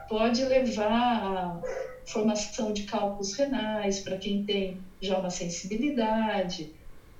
pode 0.09 0.43
levar 0.43 1.23
à 1.23 1.61
formação 2.07 2.73
de 2.73 2.83
cálculos 2.83 3.33
renais 3.33 3.99
para 3.99 4.17
quem 4.17 4.43
tem 4.43 4.81
já 4.99 5.17
uma 5.17 5.29
sensibilidade, 5.29 6.71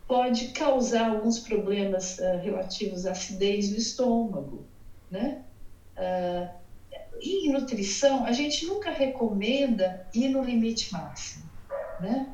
pode 0.07 0.48
causar 0.48 1.10
alguns 1.10 1.39
problemas 1.39 2.17
uh, 2.17 2.39
relativos 2.41 3.05
à 3.05 3.12
acidez 3.12 3.69
do 3.69 3.75
estômago, 3.75 4.65
né? 5.12 5.43
Uh, 5.96 6.57
em 7.22 7.51
nutrição, 7.51 8.25
a 8.25 8.31
gente 8.31 8.65
nunca 8.65 8.91
recomenda 8.91 10.07
ir 10.13 10.29
no 10.29 10.41
limite 10.41 10.91
máximo, 10.93 11.43
né? 12.00 12.34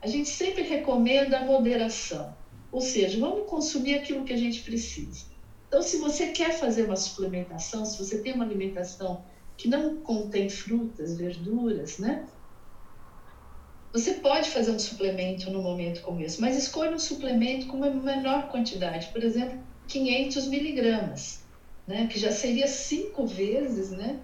A 0.00 0.06
gente 0.06 0.28
sempre 0.28 0.62
recomenda 0.62 1.38
a 1.38 1.44
moderação, 1.44 2.34
ou 2.72 2.80
seja, 2.80 3.18
vamos 3.18 3.48
consumir 3.48 3.94
aquilo 3.94 4.24
que 4.24 4.32
a 4.32 4.36
gente 4.36 4.62
precisa. 4.62 5.26
Então, 5.68 5.82
se 5.82 5.98
você 5.98 6.28
quer 6.28 6.52
fazer 6.58 6.84
uma 6.84 6.96
suplementação, 6.96 7.84
se 7.84 7.98
você 7.98 8.18
tem 8.18 8.32
uma 8.32 8.44
alimentação 8.44 9.24
que 9.56 9.68
não 9.68 9.96
contém 10.00 10.48
frutas, 10.48 11.16
verduras, 11.16 11.98
né? 11.98 12.26
Você 13.92 14.14
pode 14.14 14.48
fazer 14.50 14.70
um 14.70 14.78
suplemento 14.78 15.50
no 15.50 15.62
momento 15.62 16.00
como 16.02 16.20
esse, 16.20 16.40
mas 16.40 16.56
escolha 16.56 16.92
um 16.92 16.98
suplemento 16.98 17.66
com 17.66 17.76
uma 17.76 17.90
menor 17.90 18.48
quantidade, 18.48 19.08
por 19.08 19.22
exemplo, 19.22 19.58
500 19.88 20.46
miligramas 20.46 21.40
né, 21.90 22.06
que 22.06 22.18
já 22.20 22.30
seria 22.30 22.68
cinco 22.68 23.26
vezes, 23.26 23.90
né, 23.90 24.20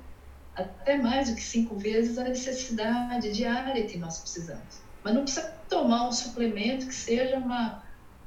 até 0.54 0.96
mais 0.96 1.28
do 1.28 1.34
que 1.34 1.42
cinco 1.42 1.76
vezes 1.76 2.16
a 2.16 2.22
necessidade 2.22 3.32
diária 3.32 3.84
que 3.84 3.98
nós 3.98 4.18
precisamos. 4.18 4.80
Mas 5.02 5.14
não 5.14 5.22
precisa 5.22 5.52
tomar 5.68 6.08
um 6.08 6.12
suplemento 6.12 6.86
que 6.86 6.94
seja 6.94 7.36
uma, 7.36 7.82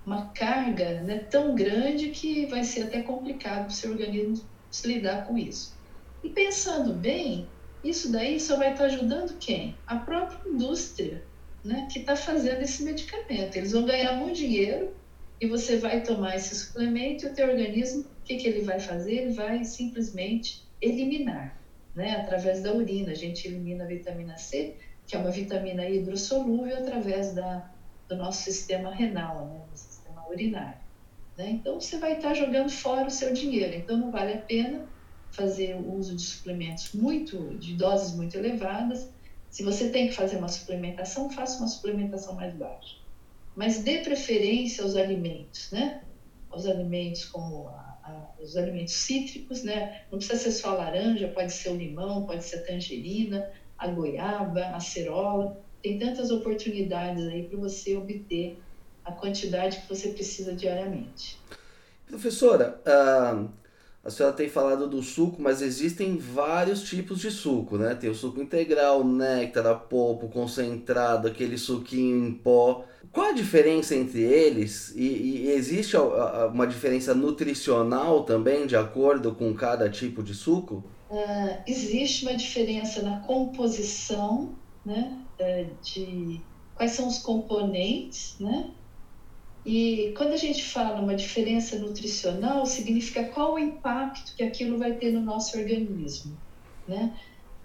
uma 0.10 0.25
carga 0.30 1.01
né, 1.01 1.20
tão 1.30 1.54
grande 1.54 2.10
que 2.10 2.48
vai 2.48 2.63
ser 2.63 2.86
até 2.86 3.04
complicado 3.04 3.66
para 3.66 3.68
o 3.68 3.72
seu 3.72 3.92
organismo 3.92 4.44
se 4.72 4.88
lidar 4.88 5.28
com 5.28 5.38
isso. 5.38 5.78
E 6.24 6.30
pensando 6.30 6.94
bem, 6.94 7.48
isso 7.84 8.12
daí 8.12 8.39
só 8.39 8.58
vai 8.58 8.72
estar 8.72 8.86
ajudando 8.86 9.38
quem? 9.38 9.75
A 9.86 9.98
própria 9.98 10.50
indústria, 10.50 11.24
né, 11.63 11.88
que 11.92 12.00
está 12.00 12.16
fazendo 12.16 12.63
esse 12.63 12.82
medicamento. 12.84 13.56
Eles 13.56 13.72
vão 13.72 13.86
ganhar 13.86 14.13
muito 14.13 14.38
dinheiro 14.38 14.96
e 15.39 15.46
você 15.46 15.78
vai 15.78 16.01
tomar 16.01 16.36
esse 16.36 16.56
suplemento 16.56 17.25
e 17.25 17.30
o 17.30 17.34
teu 17.36 17.48
organismo, 17.48 18.01
o 18.01 18.24
que, 18.25 18.38
que 18.38 18.48
ele 18.48 18.63
vai 18.63 18.80
fazer? 18.80 19.13
Ele 19.13 19.34
vai 19.34 19.63
simplesmente 19.63 20.68
eliminar, 20.82 21.56
né? 21.94 22.16
Através 22.16 22.63
da 22.63 22.74
urina, 22.74 23.12
a 23.12 23.16
gente 23.16 23.48
elimina 23.48 23.84
a 23.84 23.88
vitamina 23.88 24.38
C, 24.38 24.75
que 25.06 25.16
é 25.16 25.20
uma 25.20 25.30
vitamina 25.30 25.88
hidrossolúvel, 25.88 26.75
através 26.78 27.36
da, 27.36 27.70
do 28.08 28.16
nosso 28.16 28.42
sistema 28.42 28.92
renal, 28.92 29.46
né? 29.46 29.60
Urinário. 30.29 30.79
Né? 31.38 31.51
Então, 31.51 31.79
você 31.79 31.98
vai 31.98 32.17
estar 32.17 32.33
jogando 32.33 32.69
fora 32.69 33.07
o 33.07 33.12
seu 33.12 33.33
dinheiro. 33.33 33.75
Então, 33.75 33.98
não 33.98 34.12
vale 34.12 34.33
a 34.33 34.38
pena 34.39 34.88
fazer 35.31 35.75
o 35.75 35.93
uso 35.93 36.15
de 36.15 36.21
suplementos 36.21 36.91
muito, 36.93 37.57
de 37.57 37.75
doses 37.75 38.15
muito 38.15 38.36
elevadas. 38.36 39.09
Se 39.50 39.63
você 39.63 39.89
tem 39.89 40.07
que 40.07 40.13
fazer 40.13 40.38
uma 40.38 40.48
suplementação, 40.48 41.29
faça 41.29 41.57
uma 41.59 41.67
suplementação 41.67 42.36
mais 42.36 42.53
baixa. 42.53 42.98
Mas 43.55 43.79
dê 43.79 44.00
preferência 44.00 44.83
aos 44.83 44.95
alimentos, 44.95 45.71
né? 45.71 46.01
Aos 46.50 46.65
alimentos 46.65 47.25
como 47.25 47.67
a, 47.69 47.98
a, 48.03 48.41
os 48.41 48.55
alimentos 48.55 48.93
cítricos, 48.93 49.63
né? 49.63 50.03
Não 50.12 50.17
precisa 50.17 50.39
ser 50.39 50.51
só 50.51 50.69
a 50.69 50.74
laranja, 50.74 51.27
pode 51.27 51.51
ser 51.51 51.69
o 51.69 51.75
limão, 51.75 52.25
pode 52.25 52.43
ser 52.43 52.57
a 52.57 52.63
tangerina, 52.63 53.50
a 53.77 53.88
goiaba, 53.88 54.65
a 54.67 54.79
cerola. 54.79 55.57
Tem 55.81 55.98
tantas 55.98 56.29
oportunidades 56.29 57.25
aí 57.27 57.43
para 57.43 57.57
você 57.57 57.95
obter 57.95 58.57
a 59.10 59.12
quantidade 59.13 59.82
que 59.82 59.89
você 59.89 60.10
precisa 60.10 60.54
diariamente. 60.54 61.38
Professora, 62.08 62.82
uh, 62.86 63.50
a 64.04 64.10
senhora 64.10 64.34
tem 64.34 64.50
falado 64.50 64.88
do 64.88 65.04
suco, 65.04 65.42
mas 65.42 65.62
existem 65.62 66.18
vários 66.18 66.84
tipos 66.84 67.20
de 67.20 67.30
suco, 67.30 67.78
né? 67.78 67.94
Tem 67.94 68.10
o 68.10 68.16
suco 68.16 68.42
integral, 68.42 69.04
néctar, 69.04 69.68
a 69.68 69.75
polpa, 69.75 70.28
concentrado, 70.28 71.28
aquele 71.28 71.58
suquinho 71.58 72.28
em 72.28 72.32
pó. 72.32 72.86
Qual 73.12 73.28
a 73.28 73.34
diferença 73.34 73.96
entre 73.96 74.22
eles? 74.22 74.94
E, 74.96 75.04
e 75.04 75.51
existe 75.51 75.98
uma 75.98 76.66
diferença 76.66 77.13
nutricional 77.13 78.24
também, 78.24 78.66
de 78.66 78.75
acordo 78.75 79.36
com 79.36 79.54
cada 79.54 79.89
tipo 79.89 80.24
de 80.24 80.34
suco? 80.34 80.84
Uh, 81.10 81.62
existe 81.68 82.25
uma 82.25 82.36
diferença 82.36 83.01
na 83.01 83.20
composição, 83.20 84.56
né? 84.86 85.20
Uh, 85.39 85.70
de 85.84 86.42
quais 86.74 86.92
são 86.92 87.08
os 87.08 87.20
componentes, 87.20 88.38
né? 88.39 88.72
E 89.71 90.15
quando 90.17 90.33
a 90.33 90.38
gente 90.38 90.63
fala 90.63 90.99
uma 90.99 91.13
diferença 91.13 91.77
nutricional, 91.77 92.65
significa 92.65 93.25
qual 93.25 93.53
o 93.53 93.59
impacto 93.59 94.35
que 94.35 94.41
aquilo 94.41 94.79
vai 94.79 94.93
ter 94.93 95.11
no 95.11 95.21
nosso 95.21 95.55
organismo, 95.59 96.35
né? 96.88 97.15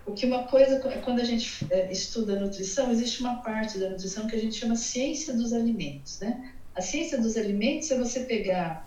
Porque 0.04 0.26
uma 0.26 0.46
coisa, 0.46 0.80
quando 1.02 1.20
a 1.20 1.24
gente 1.24 1.66
é, 1.70 1.90
estuda 1.90 2.38
nutrição, 2.38 2.90
existe 2.90 3.20
uma 3.20 3.36
parte 3.36 3.78
da 3.78 3.88
nutrição 3.88 4.26
que 4.26 4.36
a 4.36 4.38
gente 4.38 4.54
chama 4.54 4.76
ciência 4.76 5.32
dos 5.32 5.54
alimentos, 5.54 6.20
né? 6.20 6.52
A 6.74 6.82
ciência 6.82 7.18
dos 7.18 7.38
alimentos 7.38 7.90
é 7.90 7.96
você 7.96 8.20
pegar, 8.24 8.86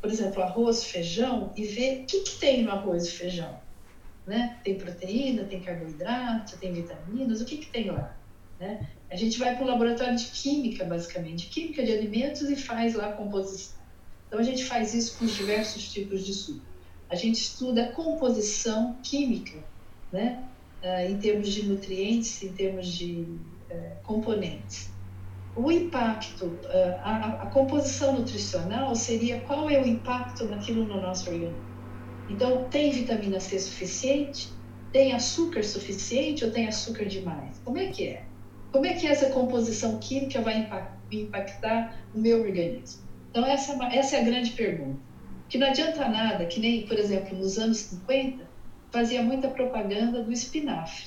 por 0.00 0.10
exemplo, 0.10 0.42
arroz, 0.42 0.84
feijão 0.84 1.52
e 1.54 1.66
ver 1.66 2.04
o 2.04 2.06
que, 2.06 2.20
que 2.20 2.38
tem 2.38 2.62
no 2.62 2.70
arroz 2.70 3.08
e 3.08 3.10
feijão, 3.10 3.60
né? 4.26 4.58
Tem 4.64 4.78
proteína, 4.78 5.44
tem 5.44 5.60
carboidrato, 5.60 6.56
tem 6.56 6.72
vitaminas, 6.72 7.42
o 7.42 7.44
que, 7.44 7.58
que 7.58 7.66
tem 7.66 7.90
lá, 7.90 8.16
né? 8.58 8.88
A 9.10 9.16
gente 9.16 9.38
vai 9.38 9.54
para 9.54 9.64
um 9.64 9.68
laboratório 9.68 10.16
de 10.16 10.26
química, 10.26 10.84
basicamente, 10.84 11.48
química 11.48 11.82
de 11.84 11.92
alimentos 11.92 12.42
e 12.42 12.56
faz 12.56 12.94
lá 12.94 13.08
a 13.08 13.12
composição. 13.12 13.78
Então 14.26 14.38
a 14.38 14.42
gente 14.42 14.64
faz 14.64 14.92
isso 14.92 15.18
com 15.18 15.24
os 15.24 15.34
diversos 15.34 15.90
tipos 15.90 16.24
de 16.24 16.34
suco. 16.34 16.60
A 17.08 17.16
gente 17.16 17.36
estuda 17.36 17.84
a 17.84 17.92
composição 17.92 18.96
química, 19.02 19.58
né? 20.12 20.44
Uh, 20.82 21.10
em 21.10 21.18
termos 21.18 21.48
de 21.48 21.64
nutrientes, 21.64 22.42
em 22.42 22.52
termos 22.52 22.86
de 22.86 23.26
uh, 23.70 24.02
componentes. 24.04 24.90
O 25.56 25.72
impacto, 25.72 26.44
uh, 26.44 27.00
a, 27.02 27.42
a, 27.42 27.46
composição 27.46 28.12
nutricional 28.12 28.94
seria 28.94 29.40
qual 29.40 29.68
é 29.68 29.80
o 29.80 29.86
impacto 29.86 30.44
naquilo 30.44 30.84
no 30.84 31.00
nosso 31.00 31.30
organismo. 31.30 31.66
Então, 32.28 32.68
tem 32.68 32.92
vitamina 32.92 33.40
C 33.40 33.58
suficiente? 33.58 34.50
Tem 34.92 35.14
açúcar 35.14 35.64
suficiente 35.64 36.44
ou 36.44 36.50
tem 36.50 36.68
açúcar 36.68 37.06
demais? 37.06 37.58
Como 37.64 37.78
é 37.78 37.86
que 37.86 38.06
é? 38.06 38.27
Como 38.70 38.84
é 38.84 38.92
que 38.94 39.06
essa 39.06 39.30
composição 39.30 39.98
química 39.98 40.40
vai 40.42 40.68
impactar 41.10 41.98
o 42.14 42.18
meu 42.18 42.42
organismo? 42.42 43.02
Então, 43.30 43.46
essa 43.46 43.72
é, 43.72 43.74
uma, 43.74 43.94
essa 43.94 44.16
é 44.16 44.20
a 44.20 44.24
grande 44.24 44.50
pergunta. 44.50 45.00
Que 45.48 45.56
não 45.56 45.68
adianta 45.68 46.06
nada, 46.08 46.44
que 46.44 46.60
nem, 46.60 46.86
por 46.86 46.98
exemplo, 46.98 47.36
nos 47.36 47.58
anos 47.58 47.78
50, 47.78 48.46
fazia 48.90 49.22
muita 49.22 49.48
propaganda 49.48 50.22
do 50.22 50.30
espinafre. 50.30 51.06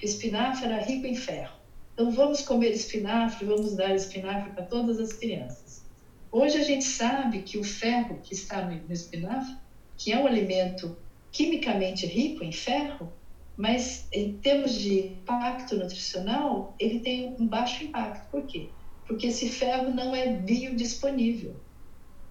O 0.00 0.04
espinafre 0.04 0.66
era 0.66 0.82
rico 0.82 1.06
em 1.06 1.14
ferro. 1.14 1.56
Então, 1.94 2.10
vamos 2.10 2.42
comer 2.42 2.70
espinafre, 2.70 3.46
vamos 3.46 3.76
dar 3.76 3.94
espinafre 3.94 4.50
para 4.50 4.64
todas 4.64 4.98
as 4.98 5.12
crianças. 5.12 5.84
Hoje 6.30 6.58
a 6.58 6.64
gente 6.64 6.84
sabe 6.84 7.42
que 7.42 7.58
o 7.58 7.64
ferro 7.64 8.18
que 8.22 8.34
está 8.34 8.62
no 8.62 8.92
espinafre, 8.92 9.56
que 9.96 10.12
é 10.12 10.18
um 10.18 10.26
alimento 10.26 10.96
quimicamente 11.30 12.06
rico 12.06 12.44
em 12.44 12.52
ferro, 12.52 13.12
mas 13.58 14.06
em 14.12 14.34
termos 14.34 14.72
de 14.72 15.00
impacto 15.00 15.74
nutricional, 15.74 16.76
ele 16.78 17.00
tem 17.00 17.34
um 17.40 17.44
baixo 17.44 17.82
impacto. 17.82 18.30
Por 18.30 18.46
quê? 18.46 18.68
Porque 19.04 19.26
esse 19.26 19.48
ferro 19.48 19.92
não 19.92 20.14
é 20.14 20.28
biodisponível. 20.28 21.56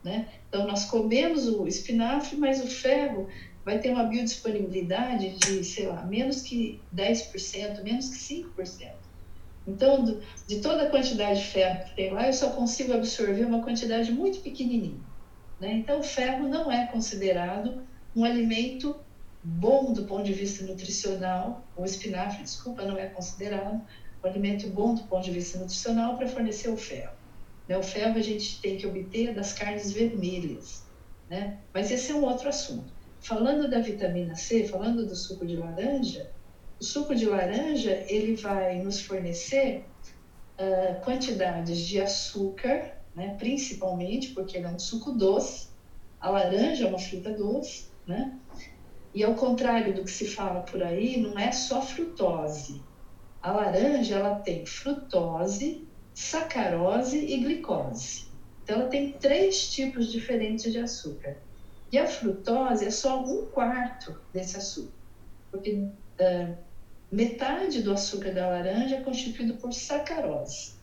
Né? 0.01 0.29
Então, 0.47 0.65
nós 0.65 0.85
comemos 0.85 1.49
o 1.49 1.67
espinafre, 1.67 2.37
mas 2.37 2.63
o 2.63 2.67
ferro 2.67 3.27
vai 3.65 3.77
ter 3.79 3.89
uma 3.89 4.05
biodisponibilidade 4.05 5.31
de, 5.31 5.65
sei 5.65 5.87
lá, 5.87 6.01
menos 6.05 6.43
que 6.43 6.79
10%, 6.95 7.83
menos 7.83 8.07
que 8.07 8.45
5%. 8.45 8.93
Então, 9.67 10.05
do, 10.05 10.21
de 10.47 10.61
toda 10.61 10.83
a 10.83 10.89
quantidade 10.89 11.41
de 11.41 11.47
ferro 11.47 11.83
que 11.83 11.95
tem 11.97 12.13
lá, 12.13 12.27
eu 12.27 12.31
só 12.33 12.51
consigo 12.51 12.93
absorver 12.93 13.43
uma 13.43 13.61
quantidade 13.61 14.13
muito 14.13 14.39
pequenininha. 14.39 15.01
Né? 15.59 15.73
Então, 15.73 15.99
o 15.99 16.03
ferro 16.03 16.47
não 16.47 16.71
é 16.71 16.87
considerado 16.87 17.85
um 18.15 18.23
alimento 18.23 18.95
bom 19.49 19.93
do 19.93 20.03
ponto 20.03 20.23
de 20.23 20.33
vista 20.33 20.65
nutricional, 20.65 21.65
o 21.77 21.86
espinafre, 21.86 22.43
desculpa, 22.43 22.83
não 22.83 22.97
é 22.97 23.07
considerado 23.07 23.81
um 24.21 24.27
alimento 24.27 24.67
bom 24.67 24.93
do 24.93 25.03
ponto 25.03 25.23
de 25.23 25.31
vista 25.31 25.57
nutricional 25.57 26.17
para 26.17 26.27
fornecer 26.27 26.69
o 26.69 26.75
ferro. 26.75 27.15
Né? 27.65 27.77
O 27.77 27.83
ferro 27.83 28.17
a 28.17 28.21
gente 28.21 28.60
tem 28.60 28.77
que 28.77 28.86
obter 28.86 29.33
das 29.33 29.53
carnes 29.53 29.93
vermelhas, 29.93 30.86
né? 31.29 31.60
Mas 31.73 31.91
esse 31.91 32.12
é 32.12 32.15
um 32.15 32.25
outro 32.25 32.49
assunto. 32.49 32.91
Falando 33.21 33.69
da 33.69 33.79
vitamina 33.79 34.36
C, 34.36 34.67
falando 34.67 35.05
do 35.05 35.15
suco 35.15 35.45
de 35.45 35.55
laranja, 35.55 36.29
o 36.79 36.83
suco 36.83 37.15
de 37.15 37.25
laranja 37.25 38.05
ele 38.10 38.36
vai 38.36 38.81
nos 38.81 38.99
fornecer 38.99 39.86
uh, 40.60 41.01
quantidades 41.05 41.79
de 41.79 42.01
açúcar, 42.01 42.97
né? 43.15 43.36
Principalmente 43.39 44.33
porque 44.33 44.57
ele 44.57 44.65
é 44.65 44.69
um 44.69 44.79
suco 44.79 45.13
doce. 45.13 45.69
A 46.19 46.29
laranja 46.29 46.86
é 46.86 46.88
uma 46.89 46.99
fruta 46.99 47.31
doce, 47.31 47.88
né? 48.05 48.38
E 49.17 49.23
ao 49.23 49.34
contrário 49.34 49.95
do 49.95 50.03
que 50.03 50.12
se 50.12 50.27
fala 50.27 50.62
por 50.62 50.84
aí, 50.84 51.19
não 51.19 51.39
é 51.39 51.51
só 51.51 51.82
frutose. 51.82 52.84
A 53.41 53.51
laranja 53.51 54.13
ela 54.13 54.36
tem 54.36 54.63
frutose, 54.63 55.88
sacarose 56.13 57.17
e 57.17 57.39
glicose. 57.39 58.27
Então 58.62 58.80
ela 58.80 58.89
tem 58.89 59.13
três 59.13 59.71
tipos 59.71 60.12
diferentes 60.12 60.71
de 60.71 60.77
açúcar. 60.77 61.36
E 61.91 61.97
a 61.97 62.06
frutose 62.06 62.86
é 62.86 62.91
só 62.91 63.23
um 63.23 63.47
quarto 63.47 64.21
desse 64.32 64.56
açúcar, 64.56 64.93
porque 65.49 65.71
uh, 65.73 66.56
metade 67.12 67.82
do 67.82 67.93
açúcar 67.93 68.36
da 68.36 68.47
laranja 68.47 68.97
é 68.97 69.01
constituído 69.01 69.56
por 69.56 69.73
sacarose. 69.73 70.75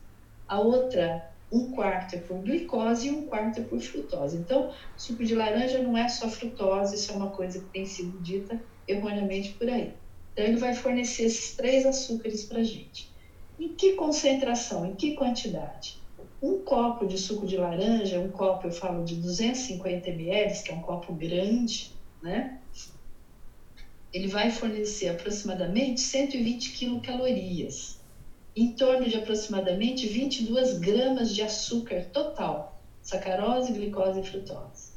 A 0.45 0.59
outra 0.59 1.31
um 1.51 1.71
quarto 1.71 2.15
é 2.15 2.19
por 2.19 2.37
glicose 2.39 3.07
e 3.07 3.11
um 3.11 3.25
quarto 3.25 3.59
é 3.59 3.63
por 3.63 3.79
frutose. 3.79 4.37
Então, 4.37 4.73
suco 4.97 5.23
de 5.23 5.35
laranja 5.35 5.81
não 5.81 5.97
é 5.97 6.07
só 6.07 6.27
frutose, 6.27 6.95
isso 6.95 7.11
é 7.11 7.15
uma 7.15 7.29
coisa 7.29 7.59
que 7.59 7.65
tem 7.65 7.85
sido 7.85 8.17
dita 8.19 8.59
erroneamente 8.87 9.53
por 9.53 9.69
aí. 9.69 9.93
Então, 10.33 10.45
ele 10.45 10.57
vai 10.57 10.73
fornecer 10.73 11.23
esses 11.23 11.55
três 11.55 11.85
açúcares 11.85 12.43
para 12.43 12.59
a 12.59 12.63
gente. 12.63 13.09
Em 13.59 13.69
que 13.69 13.93
concentração, 13.93 14.85
em 14.85 14.95
que 14.95 15.13
quantidade? 15.13 15.97
Um 16.41 16.57
copo 16.57 17.05
de 17.05 17.17
suco 17.17 17.45
de 17.45 17.55
laranja, 17.55 18.19
um 18.19 18.29
copo 18.29 18.67
eu 18.67 18.71
falo 18.71 19.03
de 19.05 19.15
250 19.15 20.09
ml, 20.09 20.63
que 20.63 20.71
é 20.71 20.73
um 20.73 20.81
copo 20.81 21.13
grande, 21.13 21.91
né? 22.21 22.59
Ele 24.11 24.27
vai 24.27 24.49
fornecer 24.49 25.07
aproximadamente 25.07 26.01
120 26.01 26.71
quilocalorias 26.71 27.97
em 28.55 28.71
torno 28.71 29.07
de 29.07 29.17
aproximadamente 29.17 30.07
22 30.07 30.79
gramas 30.79 31.33
de 31.33 31.41
açúcar 31.41 32.05
total, 32.05 32.81
sacarose, 33.01 33.73
glicose 33.73 34.21
e 34.21 34.23
frutose, 34.23 34.93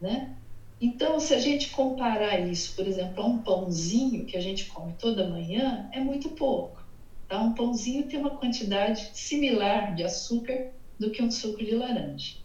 né? 0.00 0.36
Então, 0.80 1.18
se 1.18 1.32
a 1.32 1.38
gente 1.38 1.70
comparar 1.70 2.38
isso, 2.40 2.74
por 2.74 2.86
exemplo, 2.86 3.22
a 3.22 3.26
um 3.26 3.38
pãozinho 3.38 4.26
que 4.26 4.36
a 4.36 4.40
gente 4.40 4.66
come 4.66 4.92
toda 4.98 5.28
manhã, 5.28 5.88
é 5.90 6.00
muito 6.00 6.30
pouco. 6.30 6.84
Tá? 7.26 7.40
Um 7.40 7.54
pãozinho 7.54 8.06
tem 8.06 8.20
uma 8.20 8.36
quantidade 8.36 9.10
similar 9.14 9.94
de 9.94 10.04
açúcar 10.04 10.68
do 10.98 11.10
que 11.10 11.22
um 11.22 11.30
suco 11.30 11.64
de 11.64 11.74
laranja. 11.74 12.36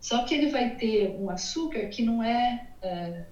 Só 0.00 0.22
que 0.24 0.34
ele 0.34 0.50
vai 0.50 0.76
ter 0.76 1.16
um 1.18 1.30
açúcar 1.30 1.86
que 1.88 2.02
não 2.02 2.22
é, 2.22 2.68
é, 2.82 3.24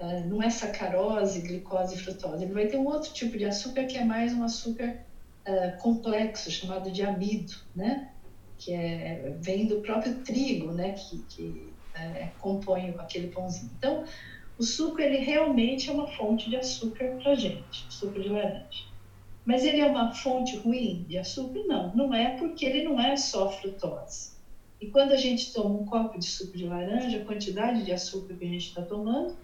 é 0.00 0.20
não 0.20 0.42
é 0.42 0.48
sacarose, 0.48 1.40
glicose 1.40 1.94
e 1.94 1.98
frutose. 1.98 2.44
Ele 2.44 2.52
vai 2.52 2.66
ter 2.66 2.78
um 2.78 2.86
outro 2.86 3.12
tipo 3.12 3.36
de 3.36 3.44
açúcar 3.44 3.84
que 3.84 3.96
é 3.96 4.04
mais 4.04 4.32
um 4.32 4.42
açúcar 4.42 5.04
uh, 5.46 5.78
complexo 5.78 6.50
chamado 6.50 6.90
de 6.90 7.02
amido, 7.02 7.54
né? 7.74 8.12
que 8.64 8.72
é, 8.72 9.34
vem 9.40 9.66
do 9.66 9.80
próprio 9.80 10.14
trigo, 10.20 10.70
né, 10.72 10.92
que, 10.92 11.18
que 11.28 11.72
é, 11.94 12.28
compõe 12.38 12.94
aquele 12.98 13.28
pãozinho. 13.28 13.70
Então, 13.76 14.04
o 14.56 14.62
suco 14.62 15.00
ele 15.00 15.18
realmente 15.18 15.90
é 15.90 15.92
uma 15.92 16.06
fonte 16.06 16.48
de 16.48 16.56
açúcar 16.56 17.18
para 17.20 17.34
gente, 17.34 17.86
suco 17.90 18.20
de 18.20 18.28
laranja. 18.28 18.84
Mas 19.44 19.64
ele 19.64 19.80
é 19.80 19.86
uma 19.86 20.14
fonte 20.14 20.56
ruim 20.56 21.04
de 21.08 21.18
açúcar? 21.18 21.64
Não, 21.66 21.92
não 21.94 22.14
é 22.14 22.36
porque 22.36 22.64
ele 22.64 22.84
não 22.84 23.00
é 23.00 23.16
só 23.16 23.50
frutose. 23.50 24.32
E 24.80 24.86
quando 24.86 25.12
a 25.12 25.16
gente 25.16 25.52
toma 25.52 25.80
um 25.80 25.84
copo 25.84 26.16
de 26.18 26.26
suco 26.26 26.56
de 26.56 26.64
laranja, 26.64 27.18
a 27.18 27.24
quantidade 27.24 27.84
de 27.84 27.92
açúcar 27.92 28.34
que 28.34 28.44
a 28.44 28.48
gente 28.48 28.68
está 28.68 28.82
tomando, 28.82 29.36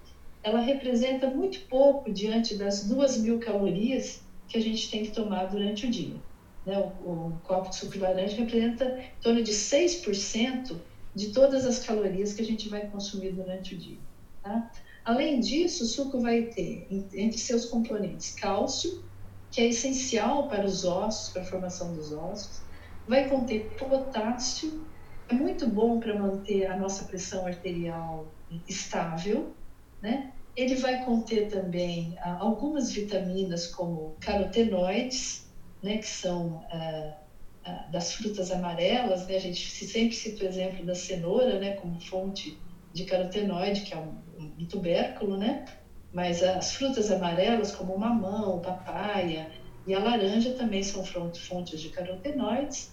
ela 0.44 0.61
representa 0.61 1.28
muito 1.28 1.66
pouco 1.68 2.12
diante 2.12 2.54
das 2.54 2.84
duas 2.84 3.16
mil 3.16 3.40
calorias 3.40 4.22
que 4.48 4.56
a 4.56 4.61
gente 4.61 4.90
tem 4.90 5.04
que 5.04 5.11
tomar 5.11 5.46
durante 5.46 5.87
o 5.87 5.90
dia. 5.90 6.16
Né? 6.64 6.78
O, 6.78 7.11
o 7.11 7.40
copo 7.44 7.70
de 7.70 7.76
suco 7.76 7.92
de 7.92 7.98
laranja 7.98 8.37
representa 8.37 8.98
em 8.98 9.22
torno 9.22 9.42
de 9.42 9.52
6% 9.52 10.76
de 11.14 11.32
todas 11.32 11.64
as 11.64 11.84
calorias 11.84 12.32
que 12.32 12.42
a 12.42 12.44
gente 12.44 12.68
vai 12.68 12.87
consumir 12.87 13.32
durante 13.32 13.74
o 13.74 13.78
dia. 13.78 13.98
Tá? 14.42 14.70
Além 15.04 15.40
disso, 15.40 15.84
o 15.84 15.87
suco 15.87 16.20
vai 16.20 16.42
ter 16.42 16.87
entre 16.90 17.38
seus 17.38 17.66
componentes 17.66 18.34
cálcio, 18.34 19.02
que 19.50 19.61
é 19.61 19.68
essencial 19.68 20.48
para 20.48 20.66
os 20.66 20.84
ossos, 20.84 21.32
para 21.32 21.42
a 21.42 21.44
formação 21.44 21.94
dos 21.94 22.12
ossos, 22.12 22.61
vai 23.06 23.28
conter 23.28 23.70
potássio, 23.78 24.84
é 25.28 25.34
muito 25.34 25.66
bom 25.66 25.98
para 25.98 26.18
manter 26.18 26.66
a 26.66 26.76
nossa 26.76 27.04
pressão 27.04 27.46
arterial 27.46 28.28
estável, 28.68 29.52
né? 30.00 30.32
Ele 30.58 30.74
vai 30.74 31.04
conter 31.04 31.46
também 31.46 32.16
ah, 32.18 32.38
algumas 32.40 32.90
vitaminas 32.92 33.68
como 33.68 34.16
carotenoides, 34.20 35.48
né, 35.80 35.98
que 35.98 36.08
são 36.08 36.66
ah, 36.68 37.16
ah, 37.64 37.86
das 37.92 38.12
frutas 38.14 38.50
amarelas, 38.50 39.24
né? 39.28 39.36
A 39.36 39.38
gente 39.38 39.70
sempre 39.86 40.16
cita 40.16 40.42
o 40.42 40.46
exemplo 40.48 40.84
da 40.84 40.96
cenoura, 40.96 41.60
né, 41.60 41.74
como 41.74 42.00
fonte 42.00 42.58
de 42.92 43.04
carotenoide, 43.04 43.82
que 43.84 43.94
é 43.94 43.98
um, 43.98 44.20
um 44.58 44.64
tubérculo, 44.66 45.36
né? 45.36 45.64
Mas 46.12 46.42
as 46.42 46.72
frutas 46.72 47.08
amarelas, 47.08 47.70
como 47.70 47.94
o 47.94 47.98
mamão, 47.98 48.60
papaya 48.60 49.48
e 49.86 49.94
a 49.94 50.00
laranja, 50.00 50.50
também 50.50 50.82
são 50.82 51.04
fontes 51.04 51.80
de 51.80 51.88
carotenoides 51.88 52.90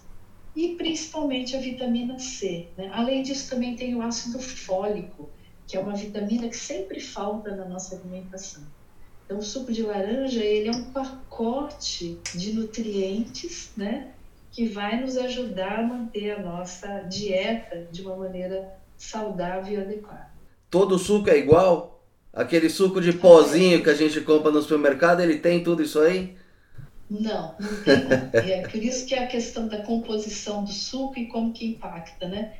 e 0.56 0.76
principalmente 0.76 1.56
a 1.56 1.60
vitamina 1.60 2.20
C. 2.20 2.70
Né? 2.78 2.88
Além 2.92 3.24
disso, 3.24 3.50
também 3.50 3.76
tem 3.76 3.96
o 3.96 4.02
ácido 4.02 4.38
fólico, 4.40 5.28
que 5.68 5.76
é 5.76 5.80
uma 5.80 5.96
vitamina 5.96 6.48
que 6.48 6.58
sempre 6.58 7.00
falta 7.00 7.56
na 7.56 7.66
nossa 7.66 7.96
alimentação. 7.96 8.64
Então, 9.26 9.40
o 9.40 9.42
suco 9.42 9.72
de 9.72 9.82
laranja 9.82 10.44
ele 10.44 10.70
é 10.70 10.72
um 10.72 10.84
pacote 10.92 12.20
de 12.34 12.54
nutrientes, 12.54 13.72
né, 13.76 14.12
que 14.52 14.68
vai 14.68 15.02
nos 15.02 15.18
ajudar 15.18 15.80
a 15.80 15.84
manter 15.84 16.32
a 16.32 16.42
nossa 16.42 17.00
dieta 17.02 17.88
de 17.92 18.04
uma 18.04 18.16
maneira 18.16 18.78
saudável 18.98 19.74
e 19.74 19.82
adequada. 19.82 20.30
Todo 20.70 21.00
suco 21.00 21.30
é 21.30 21.38
igual? 21.38 22.04
Aquele 22.32 22.70
suco 22.70 23.02
de 23.02 23.14
pozinho 23.14 23.82
que 23.82 23.90
a 23.90 23.94
gente 23.94 24.22
compra 24.22 24.52
no 24.52 24.62
supermercado, 24.62 25.22
ele 25.22 25.40
tem 25.40 25.64
tudo 25.64 25.82
isso 25.82 26.00
aí? 26.00 26.38
Não, 27.10 27.56
não 27.58 28.30
tem. 28.30 28.52
é 28.52 28.68
por 28.68 28.82
isso 28.82 29.06
que 29.06 29.16
é 29.16 29.24
a 29.24 29.28
questão 29.28 29.68
da 29.68 29.84
composição 29.84 30.64
do 30.64 30.72
suco 30.72 31.20
e 31.20 31.28
como 31.28 31.54
que 31.54 31.66
impacta, 31.66 32.28
né? 32.28 32.54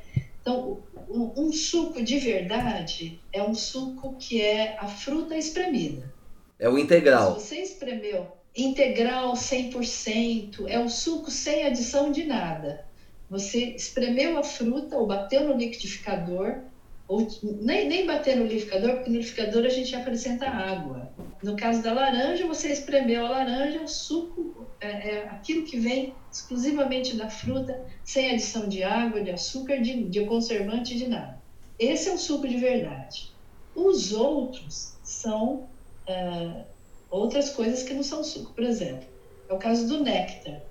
Então, 0.46 0.78
um, 1.08 1.52
suco 1.52 2.00
de 2.00 2.18
verdade 2.18 3.18
é 3.32 3.42
um 3.42 3.52
suco 3.52 4.14
que 4.16 4.40
é 4.40 4.76
a 4.78 4.86
fruta 4.86 5.36
espremida. 5.36 6.08
É 6.56 6.68
o 6.68 6.78
integral. 6.78 7.32
Se 7.32 7.40
você 7.40 7.56
espremeu 7.56 8.28
integral 8.54 9.34
100%, 9.34 10.68
é 10.68 10.78
o 10.78 10.88
suco 10.88 11.32
sem 11.32 11.64
adição 11.64 12.12
de 12.12 12.24
nada. 12.24 12.80
Você 13.28 13.74
espremeu 13.74 14.36
a 14.36 14.44
fruta 14.44 14.96
ou 14.96 15.04
bateu 15.04 15.42
no 15.42 15.52
liquidificador, 15.52 16.60
ou 17.08 17.26
nem, 17.42 17.88
nem 17.88 18.06
bater 18.06 18.36
no 18.36 18.44
liquidificador, 18.44 18.94
porque 18.94 19.10
no 19.10 19.16
liquidificador 19.16 19.64
a 19.64 19.68
gente 19.68 19.94
acrescenta 19.94 20.48
água. 20.48 21.12
No 21.42 21.56
caso 21.56 21.82
da 21.82 21.92
laranja, 21.92 22.46
você 22.46 22.72
espremeu 22.72 23.24
a 23.24 23.30
laranja, 23.30 23.82
o 23.82 23.88
suco 23.88 24.66
é, 24.80 25.10
é 25.10 25.28
aquilo 25.28 25.64
que 25.64 25.78
vem 25.78 26.14
exclusivamente 26.32 27.16
da 27.16 27.28
fruta, 27.28 27.84
sem 28.04 28.30
adição 28.30 28.68
de 28.68 28.82
água, 28.82 29.20
de 29.20 29.30
açúcar, 29.30 29.80
de, 29.80 30.04
de 30.04 30.24
conservante, 30.24 30.96
de 30.96 31.06
nada. 31.06 31.40
Esse 31.78 32.08
é 32.08 32.12
o 32.12 32.18
suco 32.18 32.48
de 32.48 32.56
verdade. 32.56 33.30
Os 33.74 34.12
outros 34.12 34.94
são 35.04 35.68
é, 36.06 36.64
outras 37.10 37.50
coisas 37.50 37.82
que 37.82 37.94
não 37.94 38.02
são 38.02 38.24
suco. 38.24 38.52
Por 38.52 38.64
exemplo, 38.64 39.06
é 39.48 39.52
o 39.52 39.58
caso 39.58 39.86
do 39.86 40.02
néctar. 40.02 40.62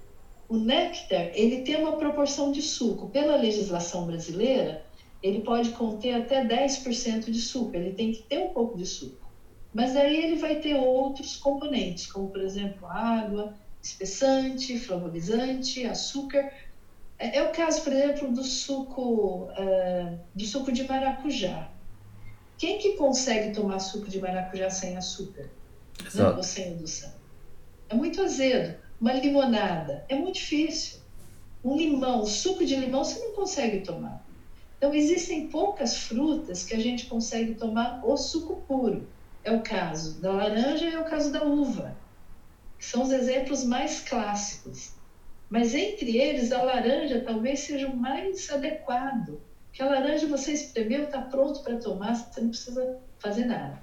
O 0.49 0.57
néctar, 0.57 1.31
ele 1.33 1.61
tem 1.61 1.77
uma 1.77 1.97
proporção 1.97 2.51
de 2.51 2.61
suco. 2.61 3.07
Pela 3.07 3.35
legislação 3.35 4.05
brasileira, 4.05 4.83
ele 5.25 5.41
pode 5.41 5.71
conter 5.71 6.13
até 6.13 6.45
10% 6.45 7.31
de 7.31 7.39
suco, 7.39 7.75
ele 7.75 7.91
tem 7.91 8.11
que 8.11 8.21
ter 8.21 8.37
um 8.37 8.49
pouco 8.49 8.77
de 8.77 8.85
suco. 8.85 9.25
Mas 9.73 9.95
aí 9.95 10.15
ele 10.15 10.35
vai 10.35 10.55
ter 10.55 10.75
outros 10.75 11.35
componentes, 11.35 12.05
como 12.05 12.27
por 12.27 12.41
exemplo 12.41 12.87
água, 12.87 13.51
espessante, 13.81 14.77
flavorizante, 14.77 15.83
açúcar. 15.83 16.47
É, 17.17 17.39
é 17.39 17.43
o 17.43 17.51
caso, 17.51 17.81
por 17.81 17.91
exemplo, 17.91 18.31
do 18.31 18.43
suco, 18.43 19.43
uh, 19.43 20.17
do 20.33 20.45
suco 20.45 20.71
de 20.71 20.83
maracujá. 20.83 21.69
Quem 22.57 22.77
que 22.77 22.91
consegue 22.91 23.49
tomar 23.49 23.79
suco 23.79 24.07
de 24.07 24.19
maracujá 24.19 24.69
sem 24.69 24.95
açúcar? 24.95 25.49
Né? 26.13 26.33
Ou 26.35 26.43
sem 26.43 26.69
adoção? 26.69 27.11
É 27.89 27.95
muito 27.95 28.21
azedo. 28.21 28.75
Uma 29.01 29.11
limonada 29.11 30.03
é 30.07 30.15
muito 30.15 30.35
difícil. 30.35 30.99
Um 31.63 31.75
limão, 31.75 32.23
suco 32.25 32.63
de 32.63 32.75
limão, 32.75 33.03
você 33.03 33.19
não 33.19 33.31
consegue 33.31 33.79
tomar. 33.79 34.23
Então, 34.77 34.93
existem 34.93 35.47
poucas 35.47 35.97
frutas 35.97 36.63
que 36.63 36.73
a 36.73 36.79
gente 36.79 37.05
consegue 37.05 37.55
tomar 37.55 38.01
o 38.05 38.17
suco 38.17 38.61
puro. 38.67 39.07
É 39.43 39.51
o 39.51 39.61
caso 39.61 40.19
da 40.19 40.31
laranja 40.31 40.85
e 40.85 40.93
é 40.93 40.99
o 40.99 41.05
caso 41.05 41.31
da 41.31 41.43
uva, 41.43 41.95
que 42.77 42.85
são 42.85 43.03
os 43.03 43.11
exemplos 43.11 43.63
mais 43.63 44.01
clássicos. 44.01 44.93
Mas 45.49 45.73
entre 45.75 46.17
eles, 46.17 46.51
a 46.51 46.63
laranja 46.63 47.21
talvez 47.21 47.59
seja 47.61 47.87
o 47.87 47.95
mais 47.95 48.49
adequado. 48.49 49.39
Porque 49.67 49.83
a 49.83 49.87
laranja 49.87 50.27
você 50.27 50.53
espremeu, 50.53 51.03
está 51.03 51.21
pronto 51.21 51.61
para 51.61 51.77
tomar, 51.77 52.15
você 52.15 52.41
não 52.41 52.49
precisa 52.49 52.97
fazer 53.19 53.45
nada. 53.45 53.81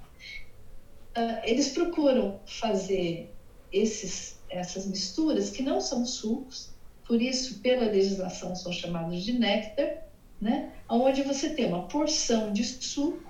Uh, 1.15 1.39
eles 1.43 1.69
procuram 1.69 2.39
fazer 2.45 3.31
esses, 3.71 4.39
essas 4.49 4.85
misturas 4.85 5.49
que 5.49 5.63
não 5.63 5.79
são 5.79 6.05
sucos, 6.05 6.73
por 7.05 7.21
isso, 7.21 7.59
pela 7.59 7.85
legislação, 7.85 8.55
são 8.55 8.71
chamados 8.71 9.23
de 9.23 9.33
néctar, 9.33 10.03
né? 10.43 10.71
Onde 10.89 11.23
você 11.23 11.49
tem 11.49 11.67
uma 11.67 11.87
porção 11.87 12.51
de 12.51 12.63
suco, 12.63 13.23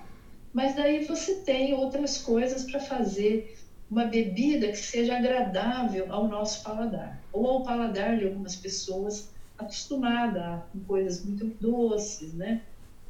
mas 0.52 0.74
daí 0.74 1.04
você 1.04 1.36
tem 1.36 1.72
outras 1.72 2.18
coisas 2.18 2.64
para 2.64 2.80
fazer 2.80 3.56
uma 3.88 4.04
bebida 4.04 4.68
que 4.68 4.76
seja 4.76 5.16
agradável 5.16 6.06
ao 6.12 6.26
nosso 6.26 6.64
paladar, 6.64 7.22
ou 7.32 7.46
ao 7.46 7.62
paladar 7.62 8.18
de 8.18 8.24
algumas 8.24 8.56
pessoas 8.56 9.30
acostumada 9.56 10.64
com 10.72 10.80
coisas 10.80 11.24
muito 11.24 11.46
doces, 11.60 12.34
né? 12.34 12.62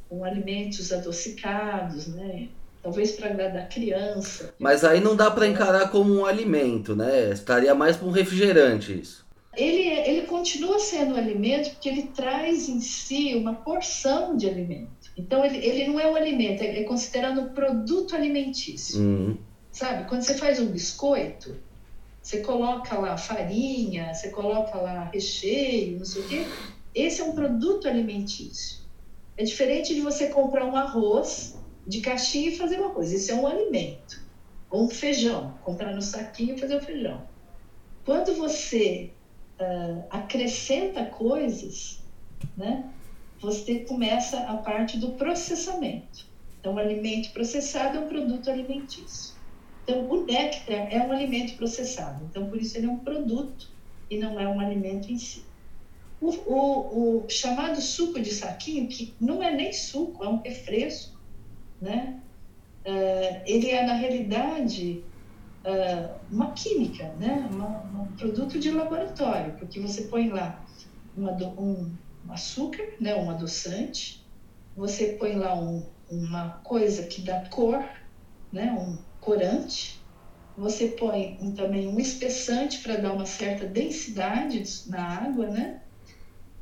Com 0.07 0.23
alimentos 0.23 0.93
adocicados, 0.93 2.07
né? 2.07 2.49
Talvez 2.83 3.13
para 3.13 3.31
agradar 3.31 3.67
criança. 3.67 4.53
Mas 4.59 4.83
aí 4.83 5.01
não 5.01 5.15
dá 5.15 5.31
para 5.31 5.47
encarar 5.47 5.89
como 5.89 6.13
um 6.13 6.23
alimento, 6.23 6.95
né? 6.95 7.31
Estaria 7.31 7.73
mais 7.73 7.97
para 7.97 8.07
um 8.07 8.11
refrigerante 8.11 8.99
isso 8.99 9.24
ele, 9.55 9.87
ele 10.09 10.27
continua 10.27 10.79
sendo 10.79 11.15
um 11.15 11.17
alimento 11.17 11.71
porque 11.71 11.89
ele 11.89 12.03
traz 12.07 12.67
em 12.67 12.79
si 12.79 13.35
uma 13.35 13.55
porção 13.55 14.35
de 14.35 14.47
alimento. 14.47 15.11
Então, 15.17 15.43
ele, 15.45 15.57
ele 15.65 15.87
não 15.87 15.99
é 15.99 16.09
um 16.09 16.15
alimento, 16.15 16.61
ele 16.61 16.79
é 16.79 16.83
considerado 16.83 17.39
um 17.39 17.49
produto 17.49 18.15
alimentício. 18.15 19.01
Uhum. 19.01 19.37
Sabe? 19.71 20.07
Quando 20.07 20.21
você 20.21 20.35
faz 20.35 20.59
um 20.59 20.67
biscoito, 20.67 21.55
você 22.21 22.39
coloca 22.39 22.97
lá 22.97 23.17
farinha, 23.17 24.13
você 24.13 24.29
coloca 24.29 24.77
lá 24.77 25.09
recheio, 25.13 25.99
não 25.99 26.05
sei 26.05 26.21
o 26.21 26.27
quê. 26.27 26.45
Esse 26.93 27.21
é 27.21 27.23
um 27.23 27.33
produto 27.33 27.87
alimentício. 27.87 28.79
É 29.37 29.43
diferente 29.43 29.93
de 29.93 30.01
você 30.01 30.29
comprar 30.29 30.65
um 30.65 30.75
arroz 30.75 31.55
de 31.85 31.99
caixinha 31.99 32.49
e 32.49 32.57
fazer 32.57 32.79
uma 32.79 32.91
coisa. 32.91 33.15
Isso 33.15 33.31
é 33.31 33.35
um 33.35 33.45
alimento. 33.45 34.23
Ou 34.69 34.85
um 34.85 34.89
feijão, 34.89 35.53
comprar 35.63 35.93
no 35.93 36.01
saquinho 36.01 36.55
e 36.55 36.59
fazer 36.59 36.77
o 36.77 36.81
feijão. 36.81 37.21
Quando 38.05 38.33
você 38.35 39.11
uh, 39.59 40.03
acrescenta 40.09 41.05
coisas, 41.05 42.03
né, 42.57 42.89
você 43.39 43.79
começa 43.79 44.39
a 44.39 44.57
parte 44.57 44.97
do 44.97 45.11
processamento. 45.11 46.25
Então, 46.59 46.75
o 46.75 46.79
alimento 46.79 47.31
processado 47.31 47.97
é 47.97 47.99
um 47.99 48.07
produto 48.07 48.49
alimentício. 48.49 49.35
Então, 49.83 50.09
o 50.09 50.25
néctar 50.25 50.91
é 50.91 50.99
um 51.05 51.11
alimento 51.11 51.55
processado. 51.55 52.25
Então, 52.25 52.49
por 52.49 52.59
isso, 52.59 52.77
ele 52.77 52.87
é 52.87 52.89
um 52.89 52.97
produto 52.97 53.69
e 54.09 54.17
não 54.17 54.39
é 54.39 54.47
um 54.47 54.59
alimento 54.59 55.11
em 55.11 55.17
si. 55.17 55.43
O, 56.19 56.29
o, 56.29 57.25
o 57.25 57.29
chamado 57.29 57.79
suco 57.81 58.19
de 58.19 58.31
saquinho, 58.31 58.87
que 58.87 59.13
não 59.19 59.43
é 59.43 59.51
nem 59.51 59.71
suco, 59.71 60.23
é 60.23 60.29
um 60.29 60.41
refresco, 60.41 61.19
né? 61.79 62.19
Uh, 62.83 63.41
ele 63.45 63.69
é, 63.69 63.85
na 63.85 63.93
realidade, 63.93 65.03
uh, 65.65 66.19
uma 66.31 66.51
química, 66.51 67.11
né? 67.19 67.49
Uma, 67.51 67.83
um 68.01 68.11
produto 68.15 68.59
de 68.59 68.71
laboratório, 68.71 69.53
porque 69.53 69.79
você 69.79 70.03
põe 70.03 70.29
lá 70.29 70.63
uma, 71.17 71.31
um, 71.31 71.91
açúcar, 72.29 72.83
né, 72.99 73.15
um 73.15 73.29
adoçante, 73.29 74.23
você 74.75 75.13
põe 75.19 75.35
lá 75.35 75.55
um, 75.55 75.85
uma 76.09 76.59
coisa 76.63 77.03
que 77.03 77.21
dá 77.21 77.45
cor, 77.49 77.83
né, 78.51 78.71
um 78.71 78.97
corante, 79.19 80.01
você 80.57 80.87
põe 80.87 81.37
um, 81.41 81.51
também 81.51 81.87
um 81.87 81.99
espessante 81.99 82.79
para 82.79 82.95
dar 82.95 83.13
uma 83.13 83.25
certa 83.25 83.65
densidade 83.65 84.63
na 84.87 85.01
água, 85.01 85.47
né? 85.47 85.81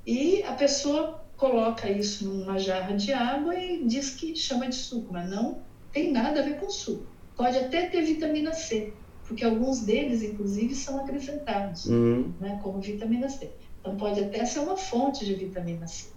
E 0.05 0.41
a 0.43 0.53
pessoa 0.53 1.23
coloca 1.37 1.89
isso 1.89 2.27
numa 2.27 2.57
jarra 2.57 2.95
de 2.95 3.13
água 3.13 3.55
e 3.55 3.85
diz 3.85 4.09
que 4.09 4.35
chama 4.35 4.67
de 4.67 4.75
suco, 4.75 5.13
mas 5.13 5.29
não 5.29 5.61
tem 5.91 6.11
nada 6.11 6.39
a 6.39 6.43
ver 6.43 6.59
com 6.59 6.69
suco. 6.69 7.12
Pode 7.35 7.57
até 7.57 7.87
ter 7.87 8.01
vitamina 8.03 8.53
C, 8.53 8.93
porque 9.27 9.43
alguns 9.43 9.81
deles, 9.81 10.21
inclusive, 10.21 10.75
são 10.75 10.99
acrescentados, 10.99 11.85
uhum. 11.85 12.33
né, 12.39 12.59
como 12.61 12.79
vitamina 12.79 13.29
C. 13.29 13.51
Então, 13.79 13.97
pode 13.97 14.19
até 14.19 14.45
ser 14.45 14.59
uma 14.59 14.77
fonte 14.77 15.25
de 15.25 15.33
vitamina 15.33 15.87
C, 15.87 16.11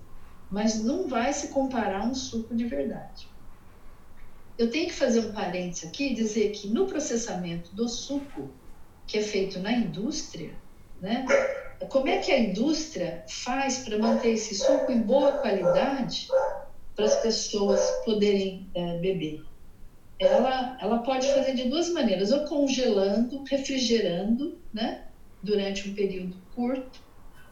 mas 0.51 0.83
não 0.83 1.09
vai 1.09 1.33
se 1.33 1.49
comparar 1.49 2.03
a 2.03 2.07
um 2.07 2.15
suco 2.15 2.55
de 2.55 2.65
verdade. 2.65 3.29
Eu 4.59 4.71
tenho 4.71 4.89
que 4.89 4.95
fazer 4.95 5.21
um 5.21 5.33
parênteses 5.33 5.89
aqui 5.89 6.13
e 6.13 6.15
dizer 6.15 6.51
que 6.51 6.69
no 6.69 6.87
processamento 6.87 7.75
do 7.75 7.89
suco, 7.89 8.51
que 9.07 9.19
é 9.19 9.23
feito 9.23 9.59
na 9.59 9.73
indústria, 9.73 10.55
né, 11.01 11.27
como 11.91 12.09
é 12.09 12.19
que 12.19 12.33
a 12.33 12.39
indústria 12.39 13.25
faz 13.29 13.79
para 13.79 13.99
manter 13.99 14.31
esse 14.31 14.55
suco 14.55 14.91
em 14.91 15.03
boa 15.03 15.33
qualidade 15.33 16.29
para 16.95 17.05
as 17.05 17.17
pessoas 17.17 17.81
poderem 18.05 18.71
é, 18.75 18.99
beber? 18.99 19.45
Ela, 20.19 20.79
ela 20.81 20.99
pode 20.99 21.27
fazer 21.29 21.55
de 21.55 21.69
duas 21.69 21.91
maneiras, 21.91 22.33
ou 22.33 22.45
congelando, 22.45 23.45
refrigerando, 23.45 24.59
né, 24.73 25.05
durante 25.43 25.89
um 25.89 25.95
período 25.95 26.37
curto, 26.55 27.01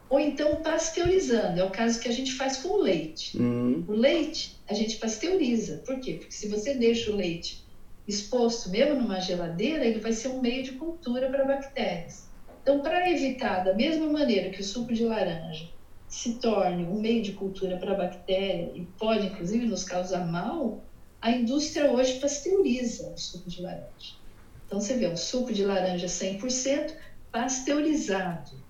ou 0.09 0.19
então 0.19 0.63
pasteurizando. 0.63 1.61
É 1.61 1.65
o 1.65 1.71
caso 1.71 2.01
que 2.01 2.09
a 2.09 2.13
gente 2.13 2.33
faz 2.33 2.59
com 2.59 2.69
o 2.69 2.81
leite. 2.81 3.37
Uhum. 3.37 3.85
O 3.87 3.93
leite 3.93 4.59
a 4.69 4.75
gente 4.75 4.97
pasteuriza. 4.97 5.83
Por 5.85 6.01
quê? 6.01 6.15
Porque 6.15 6.33
se 6.33 6.49
você 6.49 6.75
deixa 6.75 7.11
o 7.11 7.17
leite 7.17 7.65
exposto 8.07 8.71
mesmo 8.71 8.95
numa 8.95 9.21
geladeira, 9.21 9.85
ele 9.85 9.99
vai 9.99 10.13
ser 10.13 10.29
um 10.29 10.41
meio 10.41 10.63
de 10.63 10.73
cultura 10.73 11.29
para 11.29 11.45
bactérias. 11.45 12.29
Então, 12.63 12.81
para 12.81 13.11
evitar, 13.11 13.65
da 13.65 13.75
mesma 13.75 14.07
maneira 14.07 14.51
que 14.51 14.61
o 14.61 14.65
suco 14.65 14.93
de 14.93 15.05
laranja 15.05 15.69
se 16.09 16.35
torne 16.39 16.85
um 16.85 17.01
meio 17.01 17.23
de 17.23 17.33
cultura 17.33 17.77
para 17.77 17.95
bactéria 17.95 18.71
e 18.75 18.87
pode, 18.99 19.27
inclusive, 19.27 19.67
nos 19.67 19.85
causar 19.85 20.27
mal, 20.27 20.83
a 21.25 21.31
indústria 21.31 21.91
hoje 21.91 22.21
pasteuriza 22.21 23.09
o 23.09 23.17
suco 23.17 23.49
de 23.49 23.63
laranja. 23.63 24.19
Então, 24.67 24.79
você 24.79 24.95
vê 24.95 25.09
um 25.09 25.17
suco 25.17 25.55
de 25.55 25.65
laranja 25.65 26.07
100% 26.07 26.95
pasteurizado. 27.33 28.63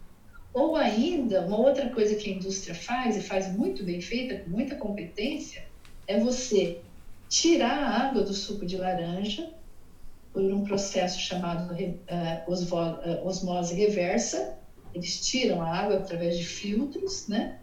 Ou 0.53 0.77
ainda, 0.77 1.43
uma 1.43 1.57
outra 1.57 1.89
coisa 1.89 2.15
que 2.15 2.31
a 2.31 2.33
indústria 2.33 2.73
faz, 2.73 3.17
e 3.17 3.21
faz 3.21 3.53
muito 3.53 3.83
bem 3.83 4.01
feita, 4.01 4.37
com 4.37 4.51
muita 4.51 4.77
competência, 4.77 5.67
é 6.07 6.17
você 6.17 6.81
tirar 7.29 7.75
a 7.75 8.05
água 8.07 8.23
do 8.23 8.33
suco 8.33 8.65
de 8.65 8.77
laranja 8.77 9.51
por 10.33 10.53
um 10.53 10.63
processo 10.63 11.19
chamado 11.19 11.75
uh, 11.75 13.27
osmose 13.27 13.75
reversa. 13.75 14.57
Eles 14.93 15.27
tiram 15.27 15.61
a 15.61 15.69
água 15.69 15.97
através 15.97 16.37
de 16.37 16.45
filtros, 16.45 17.27
né? 17.27 17.59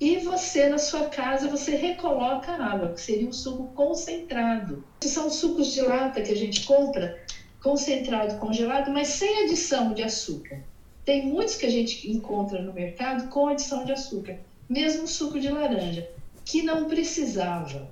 E 0.00 0.18
você, 0.18 0.68
na 0.68 0.78
sua 0.78 1.08
casa, 1.08 1.48
você 1.48 1.74
recoloca 1.74 2.52
a 2.52 2.64
água, 2.64 2.92
que 2.92 3.00
seria 3.00 3.28
um 3.28 3.32
suco 3.32 3.72
concentrado. 3.74 4.84
Esses 5.00 5.12
são 5.12 5.28
sucos 5.28 5.72
de 5.72 5.80
lata 5.80 6.22
que 6.22 6.30
a 6.30 6.36
gente 6.36 6.64
compra, 6.64 7.20
concentrado, 7.60 8.38
congelado, 8.38 8.92
mas 8.92 9.08
sem 9.08 9.44
adição 9.44 9.92
de 9.92 10.02
açúcar. 10.02 10.62
Tem 11.04 11.26
muitos 11.26 11.56
que 11.56 11.66
a 11.66 11.70
gente 11.70 12.08
encontra 12.08 12.62
no 12.62 12.72
mercado 12.72 13.28
com 13.28 13.48
adição 13.48 13.84
de 13.84 13.90
açúcar, 13.90 14.38
mesmo 14.68 15.08
suco 15.08 15.40
de 15.40 15.48
laranja 15.48 16.08
que 16.44 16.62
não 16.62 16.86
precisava. 16.86 17.90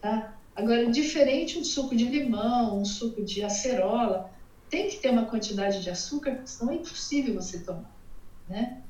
Tá? 0.00 0.34
Agora, 0.54 0.90
diferente 0.90 1.58
um 1.58 1.64
suco 1.64 1.94
de 1.94 2.04
limão, 2.06 2.80
um 2.80 2.84
suco 2.84 3.22
de 3.22 3.42
acerola, 3.42 4.30
tem 4.68 4.88
que 4.88 4.96
ter 4.96 5.10
uma 5.10 5.26
quantidade 5.26 5.82
de 5.82 5.88
açúcar, 5.88 6.40
senão 6.44 6.72
é 6.72 6.76
impossível 6.76 7.34
você 7.34 7.60
tomar. 7.60 7.90
Né? 8.48 8.82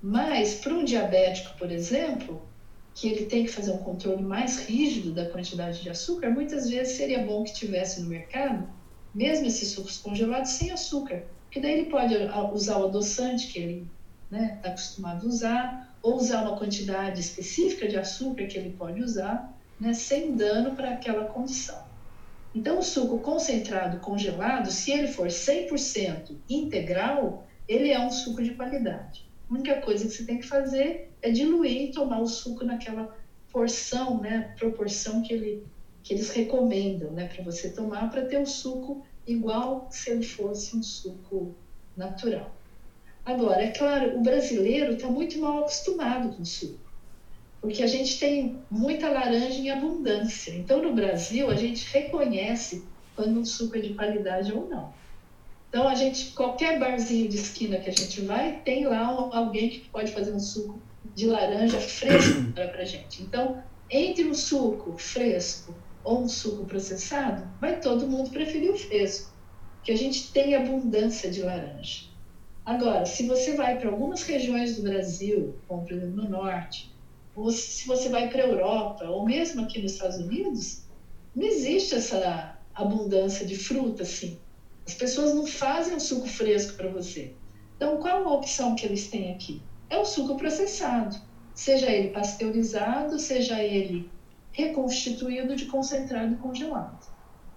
Mas, 0.00 0.54
para 0.54 0.74
um 0.74 0.84
diabético, 0.84 1.58
por 1.58 1.70
exemplo, 1.72 2.48
que 2.94 3.08
ele 3.08 3.26
tem 3.26 3.44
que 3.44 3.50
fazer 3.50 3.72
um 3.72 3.78
controle 3.78 4.22
mais 4.22 4.58
rígido 4.66 5.12
da 5.12 5.28
quantidade 5.28 5.82
de 5.82 5.90
açúcar, 5.90 6.30
muitas 6.30 6.68
vezes 6.68 6.96
seria 6.96 7.24
bom 7.24 7.44
que 7.44 7.52
tivesse 7.52 8.00
no 8.00 8.08
mercado, 8.08 8.68
mesmo 9.14 9.46
esses 9.46 9.68
sucos 9.70 9.98
congelados, 9.98 10.50
sem 10.50 10.70
açúcar. 10.70 11.24
Porque 11.44 11.60
daí 11.60 11.72
ele 11.72 11.90
pode 11.90 12.14
usar 12.52 12.78
o 12.78 12.88
adoçante 12.88 13.48
que 13.48 13.58
ele 13.58 13.90
está 14.24 14.38
né, 14.38 14.58
tá 14.62 14.68
acostumado 14.68 15.24
a 15.24 15.28
usar, 15.28 15.96
ou 16.02 16.16
usar 16.16 16.42
uma 16.42 16.56
quantidade 16.56 17.20
específica 17.20 17.88
de 17.88 17.96
açúcar 17.96 18.46
que 18.46 18.56
ele 18.56 18.70
pode 18.70 19.00
usar, 19.02 19.56
né, 19.80 19.92
sem 19.92 20.36
dano 20.36 20.74
para 20.74 20.90
aquela 20.90 21.24
condição. 21.24 21.88
Então, 22.54 22.78
o 22.78 22.82
suco 22.82 23.18
concentrado 23.20 23.98
congelado, 23.98 24.70
se 24.70 24.90
ele 24.90 25.08
for 25.08 25.28
100% 25.28 26.36
integral, 26.48 27.46
ele 27.66 27.90
é 27.90 28.00
um 28.00 28.10
suco 28.10 28.42
de 28.42 28.54
qualidade. 28.54 29.27
A 29.48 29.54
única 29.54 29.80
coisa 29.80 30.06
que 30.06 30.12
você 30.12 30.24
tem 30.24 30.38
que 30.38 30.46
fazer 30.46 31.10
é 31.22 31.30
diluir 31.30 31.88
e 31.88 31.92
tomar 31.92 32.20
o 32.20 32.26
suco 32.26 32.64
naquela 32.64 33.16
porção, 33.50 34.20
né, 34.20 34.54
proporção 34.58 35.22
que, 35.22 35.32
ele, 35.32 35.62
que 36.02 36.12
eles 36.12 36.30
recomendam 36.30 37.12
né, 37.12 37.24
para 37.24 37.42
você 37.42 37.70
tomar, 37.70 38.10
para 38.10 38.24
ter 38.24 38.38
o 38.38 38.46
suco 38.46 39.02
igual 39.26 39.88
se 39.90 40.10
ele 40.10 40.22
fosse 40.22 40.76
um 40.76 40.82
suco 40.82 41.50
natural. 41.96 42.54
Agora, 43.24 43.62
é 43.62 43.68
claro, 43.68 44.16
o 44.16 44.22
brasileiro 44.22 44.92
está 44.92 45.08
muito 45.08 45.38
mal 45.38 45.60
acostumado 45.60 46.34
com 46.34 46.44
suco, 46.44 46.78
porque 47.60 47.82
a 47.82 47.86
gente 47.86 48.18
tem 48.18 48.54
muita 48.70 49.08
laranja 49.08 49.58
em 49.58 49.70
abundância. 49.70 50.54
Então, 50.54 50.80
no 50.80 50.92
Brasil, 50.92 51.50
a 51.50 51.56
gente 51.56 51.90
reconhece 51.92 52.82
quando 53.14 53.38
um 53.38 53.44
suco 53.44 53.76
é 53.76 53.80
de 53.80 53.92
qualidade 53.92 54.52
ou 54.52 54.66
não. 54.68 54.88
Então, 55.68 55.86
a 55.86 55.94
gente, 55.94 56.32
qualquer 56.32 56.78
barzinho 56.78 57.28
de 57.28 57.36
esquina 57.36 57.78
que 57.78 57.90
a 57.90 57.92
gente 57.92 58.22
vai, 58.22 58.60
tem 58.62 58.86
lá 58.86 59.04
alguém 59.32 59.68
que 59.68 59.88
pode 59.90 60.12
fazer 60.12 60.32
um 60.32 60.40
suco 60.40 60.80
de 61.14 61.26
laranja 61.26 61.78
fresco 61.78 62.52
para 62.52 62.82
a 62.82 62.84
gente. 62.84 63.22
Então, 63.22 63.62
entre 63.90 64.24
um 64.24 64.34
suco 64.34 64.96
fresco 64.96 65.74
ou 66.02 66.22
um 66.22 66.28
suco 66.28 66.64
processado, 66.64 67.46
vai 67.60 67.80
todo 67.80 68.06
mundo 68.06 68.30
preferir 68.30 68.70
o 68.70 68.78
fresco, 68.78 69.32
porque 69.76 69.92
a 69.92 69.96
gente 69.96 70.32
tem 70.32 70.54
abundância 70.54 71.30
de 71.30 71.42
laranja. 71.42 72.08
Agora, 72.64 73.04
se 73.04 73.26
você 73.26 73.54
vai 73.54 73.78
para 73.78 73.90
algumas 73.90 74.22
regiões 74.22 74.76
do 74.76 74.82
Brasil, 74.82 75.56
como 75.66 75.84
por 75.84 75.92
exemplo 75.92 76.16
no 76.16 76.28
norte, 76.28 76.94
ou 77.34 77.50
se 77.50 77.86
você 77.86 78.08
vai 78.08 78.28
para 78.28 78.42
a 78.42 78.46
Europa, 78.46 79.04
ou 79.04 79.24
mesmo 79.24 79.62
aqui 79.62 79.80
nos 79.80 79.92
Estados 79.92 80.18
Unidos, 80.18 80.82
não 81.34 81.46
existe 81.46 81.94
essa 81.94 82.58
abundância 82.74 83.46
de 83.46 83.56
fruta 83.56 84.02
assim. 84.02 84.38
As 84.88 84.94
pessoas 84.94 85.34
não 85.34 85.44
fazem 85.44 85.94
um 85.94 86.00
suco 86.00 86.26
fresco 86.26 86.74
para 86.74 86.88
você. 86.88 87.34
Então, 87.76 87.98
qual 87.98 88.26
a 88.26 88.32
opção 88.32 88.74
que 88.74 88.86
eles 88.86 89.06
têm 89.06 89.30
aqui? 89.34 89.60
É 89.90 89.98
o 89.98 90.04
suco 90.06 90.34
processado, 90.34 91.14
seja 91.54 91.92
ele 91.92 92.08
pasteurizado, 92.08 93.18
seja 93.18 93.62
ele 93.62 94.08
reconstituído 94.50 95.54
de 95.54 95.66
concentrado 95.66 96.36
congelado, 96.36 97.06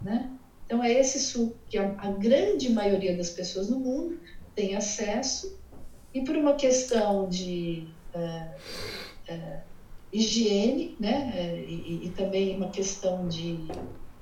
né? 0.01 0.29
Então, 0.65 0.83
é 0.83 0.91
esse 0.91 1.21
suco 1.21 1.55
que 1.69 1.77
a, 1.77 2.09
grande 2.09 2.69
maioria 2.69 3.15
das 3.15 3.29
pessoas 3.29 3.69
no 3.69 3.79
mundo 3.79 4.19
tem 4.53 4.75
acesso, 4.75 5.57
e 6.13 6.21
por 6.21 6.35
uma 6.35 6.55
questão 6.55 7.29
de 7.29 7.87
é, 8.13 8.45
é, 9.29 9.59
higiene, 10.11 10.97
né, 10.99 11.31
é, 11.33 11.59
e, 11.61 12.07
e, 12.07 12.09
também 12.09 12.57
uma 12.57 12.67
questão 12.67 13.25
de, 13.29 13.57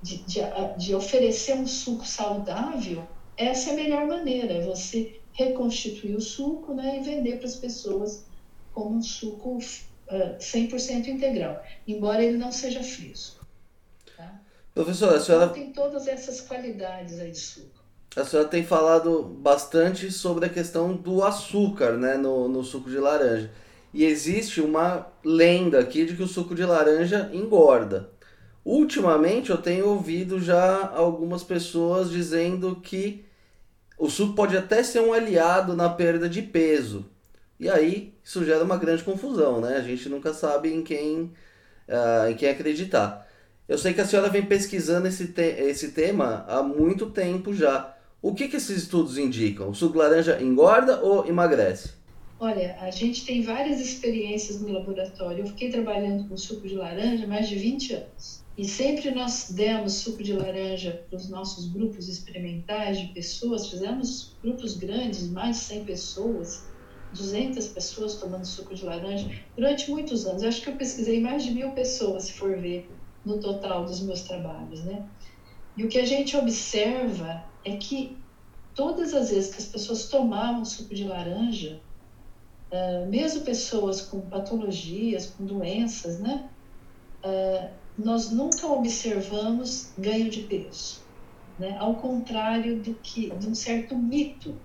de, 0.01 0.17
de, 0.19 0.39
de, 0.77 0.95
oferecer 0.95 1.55
um 1.55 1.67
suco 1.67 2.05
saudável, 2.05 3.07
essa 3.37 3.69
é 3.69 3.73
a 3.73 3.75
melhor 3.75 4.07
maneira, 4.07 4.53
é 4.53 4.65
você 4.65 5.19
reconstituir 5.33 6.15
o 6.15 6.21
suco 6.21 6.73
né, 6.73 6.99
e 6.99 7.03
vender 7.03 7.37
para 7.37 7.47
as 7.47 7.55
pessoas 7.55 8.25
como 8.73 8.97
um 8.97 9.01
suco 9.01 9.57
uh, 9.57 10.37
100% 10.39 11.07
integral, 11.07 11.63
embora 11.87 12.23
ele 12.23 12.37
não 12.37 12.51
seja 12.51 12.83
fresco. 12.83 13.45
Tá? 14.15 14.41
Professora, 14.73 15.17
a 15.17 15.19
senhora... 15.19 15.45
Então, 15.45 15.55
tem 15.55 15.71
todas 15.71 16.07
essas 16.07 16.41
qualidades 16.41 17.19
aí 17.19 17.31
de 17.31 17.37
suco 17.37 17.79
a 18.15 18.25
senhora 18.25 18.49
tem 18.49 18.63
falado 18.63 19.23
bastante 19.23 20.11
sobre 20.11 20.45
a 20.45 20.49
questão 20.49 20.95
do 20.95 21.23
açúcar 21.23 21.91
né, 21.91 22.17
no, 22.17 22.47
no 22.47 22.63
suco 22.63 22.89
de 22.89 22.97
laranja. 22.97 23.51
E 23.93 24.03
existe 24.03 24.61
uma 24.61 25.07
lenda 25.23 25.79
aqui 25.79 26.05
de 26.05 26.15
que 26.15 26.23
o 26.23 26.27
suco 26.27 26.55
de 26.55 26.65
laranja 26.65 27.29
engorda. 27.33 28.09
Ultimamente 28.63 29.49
eu 29.49 29.57
tenho 29.57 29.87
ouvido 29.87 30.39
já 30.39 30.89
algumas 30.93 31.43
pessoas 31.43 32.09
dizendo 32.09 32.75
que 32.75 33.25
o 33.97 34.09
suco 34.09 34.33
pode 34.33 34.55
até 34.55 34.83
ser 34.83 35.01
um 35.01 35.13
aliado 35.13 35.75
na 35.75 35.89
perda 35.89 36.29
de 36.29 36.41
peso. 36.41 37.05
E 37.59 37.69
aí 37.69 38.13
isso 38.23 38.45
gera 38.45 38.63
uma 38.63 38.77
grande 38.77 39.03
confusão, 39.03 39.59
né? 39.59 39.77
A 39.77 39.81
gente 39.81 40.07
nunca 40.07 40.33
sabe 40.33 40.73
em 40.73 40.81
quem, 40.81 41.31
uh, 41.87 42.29
em 42.29 42.35
quem 42.35 42.49
acreditar. 42.49 43.27
Eu 43.67 43.77
sei 43.77 43.93
que 43.93 44.01
a 44.01 44.05
senhora 44.05 44.29
vem 44.29 44.45
pesquisando 44.45 45.07
esse, 45.07 45.27
te 45.27 45.41
esse 45.41 45.91
tema 45.91 46.45
há 46.47 46.63
muito 46.63 47.09
tempo 47.11 47.53
já. 47.53 47.95
O 48.21 48.33
que, 48.33 48.47
que 48.47 48.57
esses 48.57 48.83
estudos 48.83 49.17
indicam? 49.17 49.69
O 49.69 49.75
suco 49.75 49.97
laranja 49.97 50.41
engorda 50.41 51.01
ou 51.01 51.27
emagrece? 51.27 51.91
Olha, 52.39 52.77
a 52.79 52.89
gente 52.89 53.25
tem 53.25 53.41
várias 53.41 53.81
experiências 53.81 54.61
no 54.61 54.71
laboratório. 54.71 55.39
Eu 55.39 55.47
fiquei 55.47 55.69
trabalhando 55.69 56.27
com 56.27 56.37
suco 56.37 56.67
de 56.67 56.75
laranja 56.75 57.27
mais 57.27 57.49
de 57.49 57.55
20 57.55 57.93
anos. 57.93 58.43
E 58.59 58.65
sempre 58.65 59.09
nós 59.11 59.51
demos 59.51 59.93
suco 59.93 60.21
de 60.21 60.33
laranja 60.33 61.05
para 61.09 61.15
os 61.15 61.29
nossos 61.29 61.71
grupos 61.71 62.09
experimentais 62.09 62.99
de 62.99 63.07
pessoas, 63.13 63.69
fizemos 63.69 64.35
grupos 64.43 64.75
grandes, 64.75 65.29
mais 65.29 65.55
de 65.55 65.63
100 65.63 65.85
pessoas, 65.85 66.65
200 67.13 67.67
pessoas 67.69 68.15
tomando 68.15 68.43
suco 68.43 68.75
de 68.75 68.83
laranja 68.83 69.31
durante 69.55 69.89
muitos 69.89 70.25
anos. 70.25 70.41
Eu 70.41 70.49
acho 70.49 70.61
que 70.61 70.71
eu 70.71 70.75
pesquisei 70.75 71.21
mais 71.21 71.45
de 71.45 71.51
mil 71.51 71.71
pessoas, 71.71 72.23
se 72.23 72.33
for 72.33 72.57
ver, 72.57 72.91
no 73.23 73.39
total 73.39 73.85
dos 73.85 74.01
meus 74.01 74.23
trabalhos, 74.23 74.83
né? 74.83 75.07
E 75.77 75.85
o 75.85 75.87
que 75.87 75.97
a 75.97 76.05
gente 76.05 76.35
observa 76.35 77.45
é 77.63 77.77
que 77.77 78.17
todas 78.75 79.13
as 79.13 79.29
vezes 79.29 79.55
que 79.55 79.61
as 79.61 79.67
pessoas 79.67 80.09
tomavam 80.09 80.65
suco 80.65 80.93
de 80.93 81.05
laranja, 81.05 81.79
uh, 82.73 83.07
mesmo 83.07 83.45
pessoas 83.45 84.01
com 84.01 84.19
patologias, 84.19 85.27
com 85.27 85.45
doenças, 85.45 86.19
né? 86.19 86.49
Uh, 87.23 87.78
nós 87.99 88.31
nunca 88.31 88.65
observamos 88.67 89.93
ganho 89.97 90.29
de 90.29 90.43
peso, 90.43 91.01
né? 91.57 91.75
Ao 91.77 91.97
contrário 91.97 92.81
do 92.81 92.93
que 92.95 93.29
de 93.29 93.47
um 93.47 93.55
certo 93.55 93.97
mito 93.97 94.57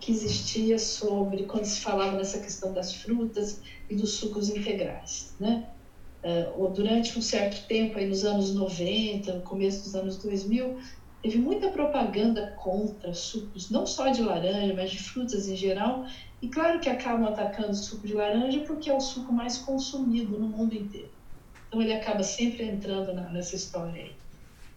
que 0.00 0.10
existia 0.10 0.78
sobre 0.78 1.44
quando 1.44 1.64
se 1.64 1.80
falava 1.80 2.16
nessa 2.16 2.40
questão 2.40 2.72
das 2.72 2.94
frutas 2.94 3.60
e 3.88 3.94
dos 3.94 4.14
sucos 4.14 4.48
integrais, 4.48 5.36
né? 5.38 5.70
Uh, 6.24 6.68
durante 6.70 7.16
um 7.16 7.22
certo 7.22 7.66
tempo, 7.68 7.98
aí 7.98 8.06
nos 8.06 8.24
anos 8.24 8.52
90, 8.54 9.32
no 9.32 9.42
começo 9.42 9.84
dos 9.84 9.94
anos 9.94 10.16
2000, 10.18 10.76
teve 11.22 11.38
muita 11.38 11.70
propaganda 11.70 12.52
contra 12.56 13.14
sucos, 13.14 13.70
não 13.70 13.86
só 13.86 14.08
de 14.08 14.22
laranja, 14.22 14.74
mas 14.74 14.90
de 14.90 14.98
frutas 14.98 15.46
em 15.46 15.56
geral. 15.56 16.04
E 16.40 16.48
claro 16.48 16.80
que 16.80 16.88
acabam 16.88 17.26
atacando 17.26 17.70
o 17.70 17.74
suco 17.74 18.06
de 18.06 18.14
laranja 18.14 18.60
porque 18.66 18.90
é 18.90 18.94
o 18.94 19.00
suco 19.00 19.32
mais 19.32 19.58
consumido 19.58 20.38
no 20.38 20.48
mundo 20.48 20.74
inteiro. 20.74 21.12
Então 21.72 21.80
ele 21.80 21.94
acaba 21.94 22.22
sempre 22.22 22.66
entrando 22.66 23.14
na, 23.14 23.30
nessa 23.30 23.56
história 23.56 24.02
aí. 24.02 24.12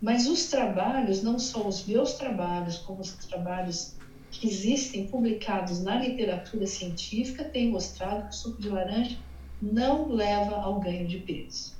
Mas 0.01 0.29
os 0.29 0.45
trabalhos, 0.49 1.21
não 1.21 1.37
só 1.37 1.67
os 1.67 1.85
meus 1.85 2.13
trabalhos, 2.13 2.77
como 2.77 3.01
os 3.01 3.11
trabalhos 3.15 3.97
que 4.31 4.47
existem 4.47 5.05
publicados 5.09 5.83
na 5.83 5.97
literatura 5.97 6.65
científica, 6.65 7.43
têm 7.43 7.69
mostrado 7.69 8.23
que 8.23 8.29
o 8.29 8.33
suco 8.33 8.61
de 8.61 8.69
laranja 8.69 9.17
não 9.61 10.07
leva 10.07 10.55
ao 10.55 10.79
ganho 10.79 11.05
de 11.05 11.17
peso. 11.17 11.73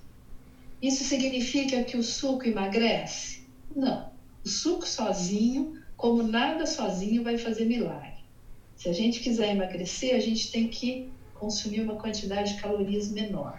Isso 0.81 1.05
significa 1.05 1.81
que 1.81 1.95
o 1.95 2.03
suco 2.03 2.45
emagrece? 2.45 3.47
Não. 3.73 4.09
O 4.43 4.49
suco 4.49 4.85
sozinho, 4.85 5.81
como 5.95 6.23
nada 6.23 6.65
sozinho, 6.65 7.23
vai 7.23 7.37
fazer 7.37 7.63
milagre. 7.63 8.15
Se 8.75 8.89
a 8.89 8.93
gente 8.93 9.21
quiser 9.21 9.51
emagrecer, 9.51 10.13
a 10.13 10.19
gente 10.19 10.51
tem 10.51 10.67
que 10.67 11.07
consumir 11.33 11.79
uma 11.79 11.95
quantidade 11.95 12.55
de 12.55 12.61
calorias 12.61 13.07
menor, 13.07 13.57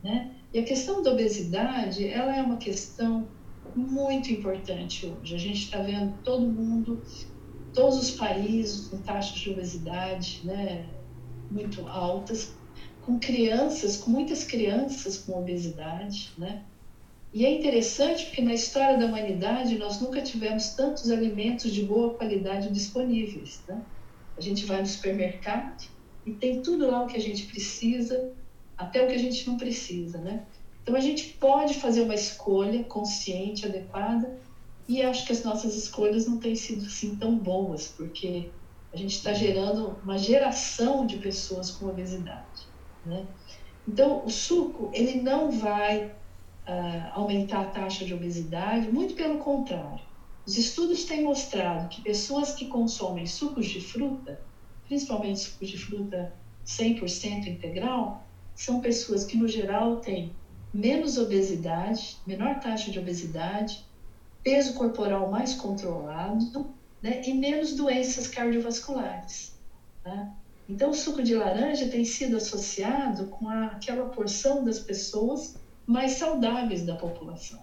né? 0.00 0.30
E 0.56 0.58
a 0.58 0.62
questão 0.62 1.02
da 1.02 1.12
obesidade, 1.12 2.08
ela 2.08 2.34
é 2.34 2.40
uma 2.40 2.56
questão 2.56 3.28
muito 3.74 4.32
importante 4.32 5.04
hoje. 5.04 5.34
A 5.34 5.38
gente 5.38 5.64
está 5.64 5.82
vendo 5.82 6.16
todo 6.24 6.46
mundo, 6.46 7.02
todos 7.74 7.98
os 7.98 8.10
países 8.12 8.86
com 8.86 8.96
taxas 8.96 9.38
de 9.38 9.50
obesidade, 9.50 10.40
né, 10.44 10.86
muito 11.50 11.86
altas, 11.86 12.54
com 13.02 13.18
crianças, 13.18 13.98
com 13.98 14.10
muitas 14.10 14.44
crianças 14.44 15.18
com 15.18 15.38
obesidade, 15.38 16.32
né? 16.38 16.62
E 17.34 17.44
é 17.44 17.54
interessante 17.54 18.24
porque 18.24 18.40
na 18.40 18.54
história 18.54 18.96
da 18.96 19.04
humanidade 19.04 19.76
nós 19.76 20.00
nunca 20.00 20.22
tivemos 20.22 20.70
tantos 20.70 21.10
alimentos 21.10 21.70
de 21.70 21.82
boa 21.82 22.14
qualidade 22.14 22.72
disponíveis. 22.72 23.62
Né? 23.68 23.82
A 24.38 24.40
gente 24.40 24.64
vai 24.64 24.80
no 24.80 24.86
supermercado 24.86 25.86
e 26.24 26.32
tem 26.32 26.62
tudo 26.62 26.90
lá 26.90 27.02
o 27.02 27.06
que 27.06 27.18
a 27.18 27.20
gente 27.20 27.44
precisa, 27.44 28.32
até 28.76 29.02
o 29.02 29.08
que 29.08 29.14
a 29.14 29.18
gente 29.18 29.46
não 29.48 29.56
precisa. 29.56 30.18
Né? 30.18 30.44
Então 30.82 30.94
a 30.94 31.00
gente 31.00 31.34
pode 31.34 31.74
fazer 31.74 32.02
uma 32.02 32.14
escolha 32.14 32.84
consciente, 32.84 33.66
adequada, 33.66 34.38
e 34.88 35.02
acho 35.02 35.26
que 35.26 35.32
as 35.32 35.42
nossas 35.42 35.74
escolhas 35.74 36.26
não 36.26 36.38
têm 36.38 36.54
sido 36.54 36.86
assim 36.86 37.16
tão 37.16 37.36
boas, 37.36 37.88
porque 37.88 38.50
a 38.92 38.96
gente 38.96 39.16
está 39.16 39.32
gerando 39.32 39.96
uma 40.02 40.16
geração 40.16 41.06
de 41.06 41.16
pessoas 41.16 41.70
com 41.70 41.86
obesidade. 41.86 42.66
Né? 43.04 43.26
Então 43.86 44.24
o 44.24 44.30
suco 44.30 44.90
ele 44.92 45.20
não 45.20 45.50
vai 45.50 46.06
uh, 46.06 47.10
aumentar 47.12 47.62
a 47.62 47.66
taxa 47.66 48.04
de 48.04 48.14
obesidade, 48.14 48.90
muito 48.90 49.14
pelo 49.14 49.38
contrário. 49.38 50.04
Os 50.46 50.56
estudos 50.56 51.04
têm 51.04 51.24
mostrado 51.24 51.88
que 51.88 52.00
pessoas 52.02 52.54
que 52.54 52.66
consomem 52.66 53.26
sucos 53.26 53.66
de 53.66 53.80
fruta, 53.80 54.40
principalmente 54.86 55.40
sucos 55.40 55.68
de 55.68 55.78
fruta 55.78 56.32
100% 56.64 57.48
integral, 57.48 58.25
são 58.56 58.80
pessoas 58.80 59.24
que, 59.24 59.36
no 59.36 59.46
geral, 59.46 60.00
têm 60.00 60.32
menos 60.72 61.18
obesidade, 61.18 62.16
menor 62.26 62.58
taxa 62.58 62.90
de 62.90 62.98
obesidade, 62.98 63.84
peso 64.42 64.74
corporal 64.74 65.30
mais 65.30 65.54
controlado 65.54 66.74
né, 67.02 67.22
e 67.26 67.34
menos 67.34 67.74
doenças 67.74 68.26
cardiovasculares. 68.26 69.54
Tá? 70.02 70.32
Então, 70.68 70.90
o 70.90 70.94
suco 70.94 71.22
de 71.22 71.34
laranja 71.34 71.88
tem 71.88 72.04
sido 72.04 72.36
associado 72.36 73.26
com 73.26 73.48
a, 73.48 73.66
aquela 73.66 74.08
porção 74.08 74.64
das 74.64 74.78
pessoas 74.78 75.56
mais 75.86 76.12
saudáveis 76.12 76.84
da 76.84 76.96
população. 76.96 77.62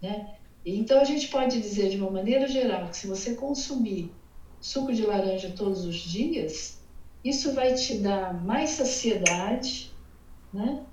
Né? 0.00 0.34
Então, 0.64 1.00
a 1.00 1.04
gente 1.04 1.28
pode 1.28 1.60
dizer 1.60 1.90
de 1.90 1.96
uma 1.96 2.10
maneira 2.10 2.46
geral 2.46 2.88
que 2.88 2.96
se 2.96 3.06
você 3.06 3.34
consumir 3.34 4.12
suco 4.60 4.92
de 4.92 5.02
laranja 5.02 5.52
todos 5.56 5.84
os 5.84 5.96
dias, 5.96 6.78
isso 7.24 7.52
vai 7.52 7.74
te 7.74 7.98
dar 7.98 8.32
mais 8.44 8.70
saciedade, 8.70 9.89
né? 10.52 10.84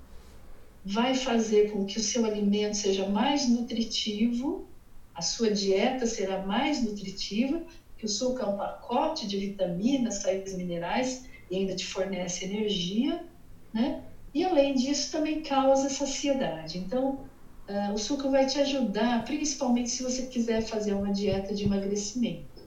vai 0.84 1.14
fazer 1.14 1.70
com 1.70 1.84
que 1.84 1.98
o 1.98 2.02
seu 2.02 2.24
alimento 2.24 2.74
seja 2.74 3.06
mais 3.08 3.46
nutritivo, 3.48 4.66
a 5.14 5.20
sua 5.20 5.50
dieta 5.50 6.06
será 6.06 6.46
mais 6.46 6.82
nutritiva, 6.82 7.62
que 7.98 8.06
o 8.06 8.08
suco 8.08 8.40
é 8.40 8.46
um 8.46 8.56
pacote 8.56 9.26
de 9.26 9.36
vitaminas, 9.36 10.22
sais 10.22 10.56
minerais 10.56 11.26
e 11.50 11.56
ainda 11.56 11.74
te 11.74 11.84
fornece 11.84 12.44
energia, 12.44 13.24
né? 13.72 14.02
E 14.32 14.44
além 14.44 14.74
disso, 14.74 15.10
também 15.10 15.42
causa 15.42 15.90
saciedade. 15.90 16.78
Então, 16.78 17.26
uh, 17.68 17.92
o 17.92 17.98
suco 17.98 18.30
vai 18.30 18.46
te 18.46 18.58
ajudar, 18.58 19.24
principalmente 19.24 19.90
se 19.90 20.02
você 20.02 20.26
quiser 20.26 20.62
fazer 20.62 20.94
uma 20.94 21.12
dieta 21.12 21.54
de 21.54 21.64
emagrecimento. 21.64 22.62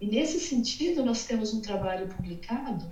E 0.00 0.06
nesse 0.06 0.40
sentido, 0.40 1.04
nós 1.04 1.24
temos 1.24 1.52
um 1.52 1.60
trabalho 1.60 2.08
publicado 2.08 2.90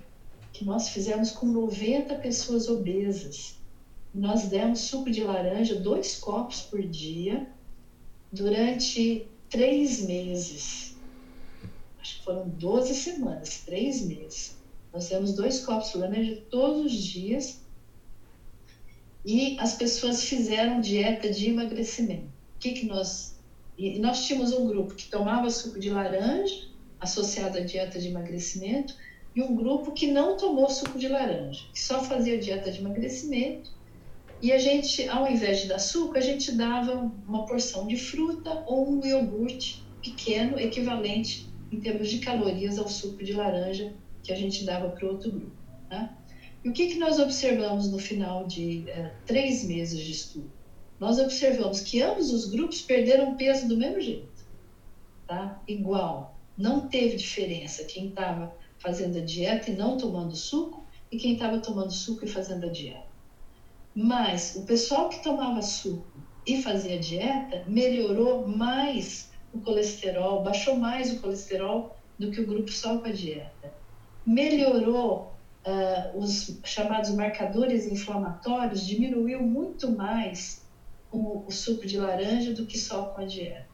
que 0.63 0.69
nós 0.69 0.89
fizemos 0.89 1.31
com 1.31 1.45
90 1.45 2.15
pessoas 2.15 2.69
obesas. 2.69 3.55
Nós 4.13 4.47
demos 4.47 4.79
suco 4.79 5.11
de 5.11 5.21
laranja, 5.21 5.75
dois 5.75 6.15
copos 6.15 6.61
por 6.61 6.81
dia, 6.81 7.47
durante 8.31 9.27
três 9.49 10.01
meses. 10.05 10.95
Acho 11.99 12.19
que 12.19 12.23
foram 12.23 12.47
12 12.47 12.95
semanas, 12.95 13.63
três 13.65 14.01
meses. 14.01 14.55
Nós 14.93 15.09
demos 15.09 15.33
dois 15.33 15.59
copos 15.65 15.91
de 15.91 15.97
laranja 15.97 16.41
todos 16.49 16.85
os 16.85 17.03
dias 17.03 17.59
e 19.25 19.57
as 19.59 19.73
pessoas 19.73 20.23
fizeram 20.23 20.79
dieta 20.79 21.29
de 21.29 21.49
emagrecimento. 21.49 22.27
O 22.55 22.59
que, 22.59 22.71
que 22.71 22.85
nós. 22.85 23.35
E 23.77 23.99
nós 23.99 24.25
tínhamos 24.25 24.53
um 24.53 24.67
grupo 24.67 24.93
que 24.93 25.09
tomava 25.09 25.49
suco 25.49 25.79
de 25.79 25.89
laranja, 25.89 26.67
associado 26.99 27.57
à 27.57 27.61
dieta 27.61 27.99
de 27.99 28.07
emagrecimento, 28.07 28.95
e 29.35 29.41
um 29.41 29.55
grupo 29.55 29.91
que 29.91 30.07
não 30.07 30.37
tomou 30.37 30.69
suco 30.69 30.97
de 30.97 31.07
laranja, 31.07 31.63
que 31.73 31.81
só 31.81 32.03
fazia 32.03 32.37
dieta 32.37 32.71
de 32.71 32.79
emagrecimento. 32.79 33.71
E 34.41 34.51
a 34.51 34.57
gente, 34.57 35.07
ao 35.07 35.29
invés 35.29 35.61
de 35.61 35.67
dar 35.67 35.79
suco, 35.79 36.17
a 36.17 36.21
gente 36.21 36.51
dava 36.51 37.11
uma 37.27 37.45
porção 37.45 37.87
de 37.87 37.97
fruta 37.97 38.63
ou 38.67 38.89
um 38.89 39.05
iogurte 39.05 39.83
pequeno, 40.01 40.59
equivalente 40.59 41.47
em 41.71 41.79
termos 41.79 42.09
de 42.09 42.19
calorias 42.19 42.77
ao 42.77 42.87
suco 42.87 43.23
de 43.23 43.33
laranja 43.33 43.93
que 44.21 44.31
a 44.31 44.35
gente 44.35 44.65
dava 44.65 44.89
para 44.89 45.05
o 45.05 45.11
outro 45.11 45.31
grupo. 45.31 45.55
Tá? 45.89 46.15
E 46.63 46.69
o 46.69 46.73
que, 46.73 46.87
que 46.87 46.99
nós 46.99 47.19
observamos 47.19 47.91
no 47.91 47.99
final 47.99 48.45
de 48.45 48.89
é, 48.89 49.11
três 49.25 49.63
meses 49.63 49.99
de 49.99 50.11
estudo? 50.11 50.51
Nós 50.99 51.19
observamos 51.19 51.81
que 51.81 52.01
ambos 52.01 52.31
os 52.31 52.49
grupos 52.49 52.81
perderam 52.81 53.35
peso 53.35 53.67
do 53.67 53.75
mesmo 53.75 53.99
jeito, 53.99 54.45
tá? 55.27 55.61
Igual, 55.67 56.37
não 56.57 56.87
teve 56.87 57.17
diferença 57.17 57.83
quem 57.83 58.07
estava 58.07 58.55
fazendo 58.83 59.17
a 59.17 59.21
dieta 59.21 59.71
e 59.71 59.75
não 59.75 59.97
tomando 59.97 60.35
suco 60.35 60.85
e 61.09 61.15
quem 61.15 61.33
estava 61.33 61.57
tomando 61.59 61.91
suco 61.91 62.25
e 62.25 62.27
fazendo 62.27 62.65
a 62.65 62.69
dieta. 62.69 63.07
Mas 63.95 64.55
o 64.55 64.63
pessoal 64.63 65.07
que 65.07 65.23
tomava 65.23 65.61
suco 65.61 66.05
e 66.45 66.61
fazia 66.61 66.99
dieta 66.99 67.63
melhorou 67.65 68.45
mais 68.45 69.31
o 69.53 69.59
colesterol, 69.59 70.43
baixou 70.43 70.75
mais 70.75 71.11
o 71.11 71.21
colesterol 71.21 71.95
do 72.19 72.29
que 72.29 72.41
o 72.41 72.45
grupo 72.45 72.71
só 72.71 72.97
com 72.97 73.07
a 73.07 73.11
dieta. 73.11 73.71
Melhorou 74.25 75.33
uh, 75.65 76.17
os 76.17 76.59
chamados 76.65 77.11
marcadores 77.11 77.85
inflamatórios 77.85 78.85
diminuiu 78.85 79.41
muito 79.41 79.89
mais 79.89 80.65
com 81.09 81.43
o 81.45 81.51
suco 81.51 81.85
de 81.85 81.97
laranja 81.97 82.51
do 82.51 82.65
que 82.65 82.77
só 82.77 83.05
com 83.05 83.21
a 83.21 83.25
dieta. 83.25 83.72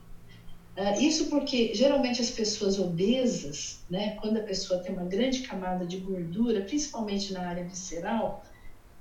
Uh, 0.80 0.98
isso 1.02 1.26
porque 1.26 1.76
geralmente 1.76 2.22
as 2.22 2.30
pessoas 2.30 2.80
obesas, 2.80 3.82
né, 3.90 4.16
quando 4.22 4.38
a 4.38 4.44
pessoa 4.44 4.80
tem 4.80 4.94
uma 4.94 5.04
grande 5.04 5.42
camada 5.42 5.86
de 5.86 5.98
gordura, 5.98 6.62
principalmente 6.62 7.34
na 7.34 7.42
área 7.42 7.66
visceral, 7.66 8.46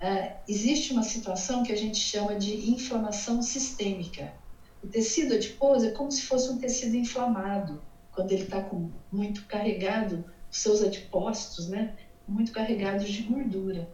uh, 0.02 0.36
existe 0.48 0.92
uma 0.92 1.04
situação 1.04 1.62
que 1.62 1.70
a 1.70 1.76
gente 1.76 1.98
chama 1.98 2.34
de 2.34 2.68
inflamação 2.68 3.40
sistêmica. 3.40 4.32
O 4.82 4.88
tecido 4.88 5.34
adiposo 5.34 5.86
é 5.86 5.92
como 5.92 6.10
se 6.10 6.22
fosse 6.22 6.50
um 6.50 6.58
tecido 6.58 6.96
inflamado, 6.96 7.80
quando 8.10 8.32
ele 8.32 8.42
está 8.42 8.68
muito 9.12 9.46
carregado, 9.46 10.24
os 10.50 10.58
seus 10.58 10.82
adipócitos, 10.82 11.68
né, 11.68 11.94
muito 12.26 12.50
carregados 12.50 13.08
de 13.08 13.22
gordura. 13.22 13.88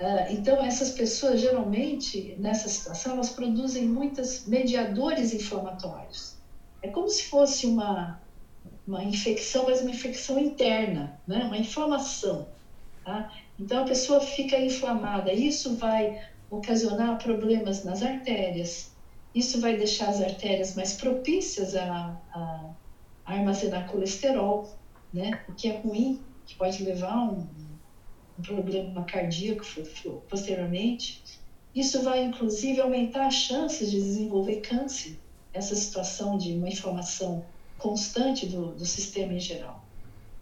Uh, 0.00 0.32
então, 0.32 0.64
essas 0.64 0.92
pessoas, 0.92 1.42
geralmente, 1.42 2.34
nessa 2.38 2.70
situação, 2.70 3.12
elas 3.12 3.28
produzem 3.28 3.86
muitos 3.86 4.46
mediadores 4.46 5.34
inflamatórios. 5.34 6.40
É 6.82 6.88
como 6.88 7.08
se 7.08 7.24
fosse 7.24 7.66
uma, 7.66 8.20
uma 8.86 9.02
infecção, 9.04 9.64
mas 9.64 9.80
uma 9.80 9.90
infecção 9.90 10.38
interna, 10.38 11.18
né? 11.26 11.44
uma 11.44 11.56
inflamação. 11.56 12.48
Tá? 13.04 13.32
Então, 13.58 13.82
a 13.82 13.86
pessoa 13.86 14.20
fica 14.20 14.58
inflamada. 14.58 15.32
Isso 15.32 15.76
vai 15.76 16.20
ocasionar 16.50 17.18
problemas 17.18 17.84
nas 17.84 18.02
artérias. 18.02 18.92
Isso 19.34 19.60
vai 19.60 19.76
deixar 19.76 20.08
as 20.08 20.20
artérias 20.20 20.74
mais 20.74 20.92
propícias 20.92 21.74
a, 21.74 22.18
a, 22.34 22.70
a 23.24 23.32
armazenar 23.32 23.86
colesterol, 23.86 24.68
né? 25.12 25.30
o 25.48 25.52
que 25.52 25.68
é 25.68 25.78
ruim, 25.78 26.20
que 26.44 26.54
pode 26.56 26.82
levar 26.82 27.12
a 27.12 27.22
um 27.22 27.46
um 28.38 28.42
problema 28.42 29.04
cardíaco 29.04 29.64
posteriormente. 30.28 31.22
Isso 31.74 32.02
vai, 32.02 32.24
inclusive, 32.24 32.80
aumentar 32.80 33.26
as 33.26 33.34
chances 33.34 33.90
de 33.90 33.98
desenvolver 33.98 34.56
câncer, 34.56 35.16
essa 35.52 35.74
situação 35.74 36.38
de 36.38 36.54
uma 36.54 36.68
inflamação 36.68 37.44
constante 37.78 38.46
do, 38.46 38.72
do 38.72 38.86
sistema 38.86 39.34
em 39.34 39.40
geral. 39.40 39.84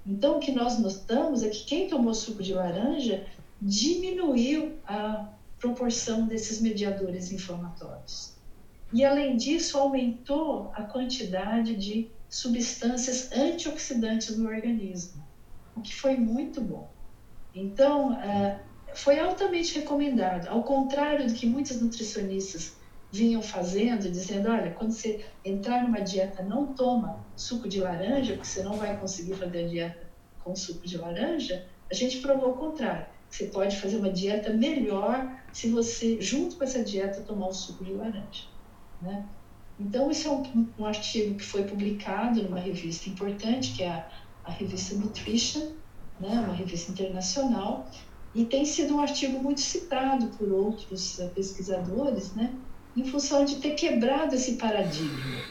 Então, 0.07 0.37
o 0.37 0.41
que 0.41 0.53
nós 0.53 0.79
notamos 0.79 1.43
é 1.43 1.49
que 1.49 1.65
quem 1.65 1.89
tomou 1.89 2.15
suco 2.15 2.43
de 2.43 2.55
laranja 2.55 3.27
diminuiu 3.61 4.79
a 4.87 5.29
proporção 5.59 6.27
desses 6.27 6.61
mediadores 6.61 7.31
inflamatórios. 7.31 8.35
E, 8.93 9.05
além 9.05 9.37
disso, 9.37 9.79
aumentou 9.79 10.71
a 10.75 10.83
quantidade 10.83 11.77
de 11.77 12.11
substâncias 12.29 13.31
antioxidantes 13.33 14.37
no 14.37 14.49
organismo, 14.49 15.23
o 15.77 15.81
que 15.81 15.95
foi 15.95 16.17
muito 16.17 16.61
bom. 16.61 16.89
Então, 17.55 18.15
é, 18.21 18.61
foi 18.95 19.21
altamente 19.21 19.79
recomendado, 19.79 20.49
ao 20.49 20.63
contrário 20.63 21.27
do 21.27 21.35
que 21.35 21.47
muitos 21.47 21.81
nutricionistas 21.81 22.75
vinham 23.13 23.43
fazendo, 23.43 24.11
dizendo, 24.11 24.49
olha, 24.49 24.71
quando 24.73 24.93
você 24.93 25.25
entrar 25.45 25.83
numa 25.83 26.01
dieta, 26.01 26.43
não 26.43 26.69
toma 26.75 27.25
suco 27.35 27.69
de 27.69 27.81
laranja, 27.81 28.35
porque 28.35 28.47
você 28.47 28.63
não 28.63 28.75
vai 28.75 28.97
conseguir 28.99 29.35
fazer 29.35 29.65
a 29.65 29.69
dieta 29.69 30.11
com 30.45 30.55
suco 30.55 30.87
de 30.87 30.97
laranja, 30.97 31.67
a 31.91 31.95
gente 31.95 32.19
provou 32.19 32.51
o 32.51 32.57
contrário. 32.57 33.07
Você 33.29 33.47
pode 33.47 33.77
fazer 33.77 33.97
uma 33.97 34.11
dieta 34.11 34.53
melhor 34.53 35.41
se 35.53 35.69
você, 35.71 36.21
junto 36.21 36.57
com 36.57 36.65
essa 36.65 36.83
dieta, 36.83 37.21
tomar 37.23 37.49
o 37.49 37.53
suco 37.53 37.85
de 37.85 37.93
laranja. 37.93 38.45
Né? 39.03 39.25
Então, 39.79 40.11
isso 40.11 40.29
é 40.29 40.31
um, 40.31 40.69
um 40.79 40.85
artigo 40.85 41.37
que 41.37 41.45
foi 41.45 41.65
publicado 41.65 42.43
numa 42.43 42.61
revista 42.61 43.09
importante, 43.09 43.73
que 43.73 43.83
é 43.83 43.89
a, 43.89 44.09
a 44.45 44.51
revista 44.51 44.95
Nutrition, 44.95 45.73
né, 46.21 46.29
uma 46.29 46.53
revista 46.53 46.93
internacional, 46.93 47.89
e 48.35 48.45
tem 48.45 48.65
sido 48.65 48.97
um 48.97 49.01
artigo 49.01 49.43
muito 49.43 49.61
citado 49.61 50.27
por 50.37 50.53
outros 50.53 51.19
uh, 51.19 51.29
pesquisadores, 51.31 52.35
né, 52.35 52.53
em 52.97 53.05
função 53.05 53.45
de 53.45 53.57
ter 53.57 53.71
quebrado 53.75 54.35
esse 54.35 54.53
paradigma 54.53 55.43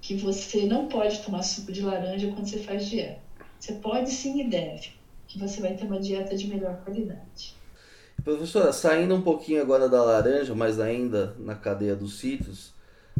que 0.00 0.16
você 0.16 0.66
não 0.66 0.86
pode 0.86 1.22
tomar 1.22 1.42
suco 1.42 1.72
de 1.72 1.80
laranja 1.80 2.28
quando 2.28 2.46
você 2.46 2.58
faz 2.58 2.86
dieta. 2.86 3.22
Você 3.58 3.72
pode 3.74 4.10
sim 4.10 4.40
e 4.40 4.48
deve, 4.48 4.92
que 5.26 5.38
você 5.38 5.60
vai 5.60 5.74
ter 5.74 5.86
uma 5.86 5.98
dieta 5.98 6.36
de 6.36 6.46
melhor 6.46 6.76
qualidade. 6.84 7.56
Professora, 8.22 8.72
saindo 8.72 9.14
um 9.14 9.22
pouquinho 9.22 9.62
agora 9.62 9.88
da 9.88 10.02
laranja, 10.02 10.54
mas 10.54 10.78
ainda 10.78 11.34
na 11.38 11.54
cadeia 11.54 11.96
dos 11.96 12.18
cítricos, 12.18 12.74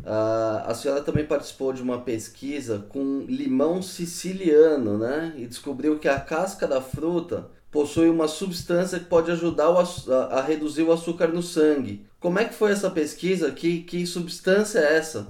Uh, 0.05 0.61
a 0.67 0.75
senhora 0.75 1.01
também 1.01 1.25
participou 1.25 1.73
de 1.73 1.81
uma 1.81 2.03
pesquisa 2.03 2.85
com 2.91 3.25
limão 3.27 3.81
siciliano, 3.81 4.99
né? 4.99 5.33
E 5.37 5.47
descobriu 5.47 5.99
que 5.99 6.09
a 6.09 6.21
casca 6.21 6.69
da 6.69 6.83
fruta 6.83 7.49
possui 7.75 8.09
uma 8.09 8.29
substância 8.29 9.01
que 9.01 9.07
pode 9.07 9.33
ajudar 9.33 9.66
a, 9.66 10.39
a, 10.39 10.41
reduzir 10.41 10.85
o 10.85 10.93
açúcar 10.93 11.27
no 11.27 11.43
sangue. 11.43 12.07
Como 12.20 12.39
é 12.39 12.45
que 12.45 12.55
foi 12.55 12.70
essa 12.70 12.89
pesquisa? 12.89 13.51
Que, 13.51 13.83
que 13.83 14.07
substância 14.07 14.79
é 14.79 14.97
essa? 14.97 15.22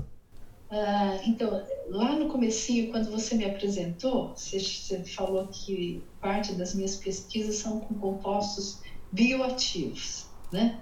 Uh, 0.70 1.18
então, 1.26 1.64
lá 1.88 2.14
no 2.14 2.28
comecinho, 2.28 2.90
quando 2.90 3.10
você 3.10 3.34
me 3.34 3.46
apresentou, 3.46 4.34
você, 4.36 4.60
você 4.60 5.02
falou 5.04 5.46
que 5.46 6.02
parte 6.20 6.52
das 6.52 6.74
minhas 6.74 6.96
pesquisas 6.96 7.56
são 7.56 7.80
com 7.80 7.94
compostos 7.94 8.80
bioativos, 9.10 10.26
né? 10.52 10.80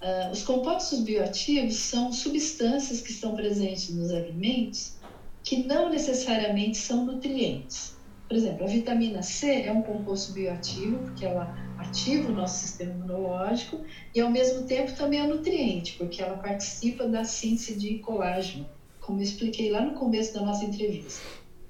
Uh, 0.00 0.32
os 0.32 0.44
compostos 0.44 1.00
bioativos 1.00 1.76
são 1.76 2.10
substâncias 2.10 3.02
que 3.02 3.10
estão 3.10 3.34
presentes 3.36 3.90
nos 3.90 4.10
alimentos 4.12 4.94
que 5.42 5.62
não 5.62 5.90
necessariamente 5.90 6.78
são 6.78 7.04
nutrientes. 7.04 7.95
Por 8.28 8.36
exemplo, 8.36 8.64
a 8.64 8.68
vitamina 8.68 9.22
C 9.22 9.62
é 9.62 9.72
um 9.72 9.82
composto 9.82 10.32
bioativo, 10.32 10.98
porque 10.98 11.24
ela 11.24 11.56
ativa 11.78 12.28
o 12.28 12.34
nosso 12.34 12.58
sistema 12.58 12.92
imunológico 12.92 13.80
e, 14.14 14.20
ao 14.20 14.30
mesmo 14.30 14.66
tempo, 14.66 14.96
também 14.96 15.20
é 15.20 15.26
nutriente, 15.26 15.96
porque 15.96 16.20
ela 16.20 16.36
participa 16.36 17.06
da 17.06 17.24
síntese 17.24 17.76
de 17.76 17.98
colágeno, 18.00 18.68
como 19.00 19.20
eu 19.20 19.22
expliquei 19.22 19.70
lá 19.70 19.80
no 19.80 19.94
começo 19.94 20.34
da 20.34 20.42
nossa 20.42 20.64
entrevista. 20.64 21.22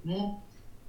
Né? 0.03 0.39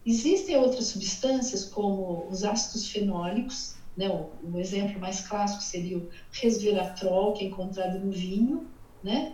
Existem 0.05 0.55
outras 0.55 0.85
substâncias, 0.85 1.65
como 1.65 2.25
os 2.29 2.45
ácidos 2.45 2.87
fenólicos, 2.89 3.75
né? 3.97 4.07
O, 4.09 4.59
exemplo 4.59 4.99
mais 4.99 5.21
clássico 5.21 5.63
seria 5.63 5.97
o 5.97 6.07
resveratrol, 6.31 7.33
que 7.33 7.43
é 7.43 7.47
encontrado 7.47 7.99
no 7.99 8.11
vinho, 8.11 8.67
né? 9.03 9.33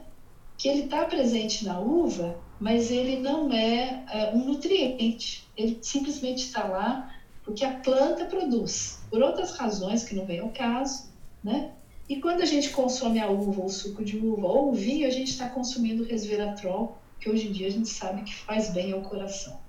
que 0.58 0.70
ele 0.70 0.84
está 0.86 1.06
presente 1.06 1.66
na 1.66 1.78
uva, 1.78 2.40
mas 2.60 2.92
ele 2.92 3.20
não 3.20 3.52
é, 3.52 4.04
é 4.12 4.32
um 4.34 4.46
nutriente. 4.46 5.48
Ele 5.56 5.78
simplesmente 5.82 6.46
está 6.46 6.66
lá 6.66 7.14
porque 7.44 7.66
a 7.66 7.74
planta 7.80 8.26
produz, 8.26 9.00
por 9.10 9.22
outras 9.22 9.58
razões 9.58 10.04
que 10.04 10.16
não 10.16 10.26
vem 10.26 10.40
ao 10.40 10.50
caso, 10.50 11.10
né? 11.44 11.72
E 12.08 12.18
quando 12.18 12.42
a 12.42 12.46
gente 12.46 12.70
consome 12.70 13.20
a 13.20 13.30
uva, 13.30 13.62
ou 13.62 13.68
o 13.68 13.70
suco 13.70 14.04
de 14.04 14.18
uva, 14.18 14.48
ou 14.48 14.72
o 14.72 14.74
vinho, 14.74 15.08
a 15.08 15.10
gente 15.10 15.32
está 15.32 15.50
consumindo 15.50 16.04
resveratrol, 16.04 16.98
que 17.20 17.30
hoje 17.30 17.48
em 17.48 17.52
dia 17.52 17.68
a 17.68 17.72
gente 17.72 17.90
sabe 17.90 18.24
que 18.24 18.36
faz 18.36 18.70
bem 18.70 18.92
ao 18.92 19.02
coração. 19.02 19.60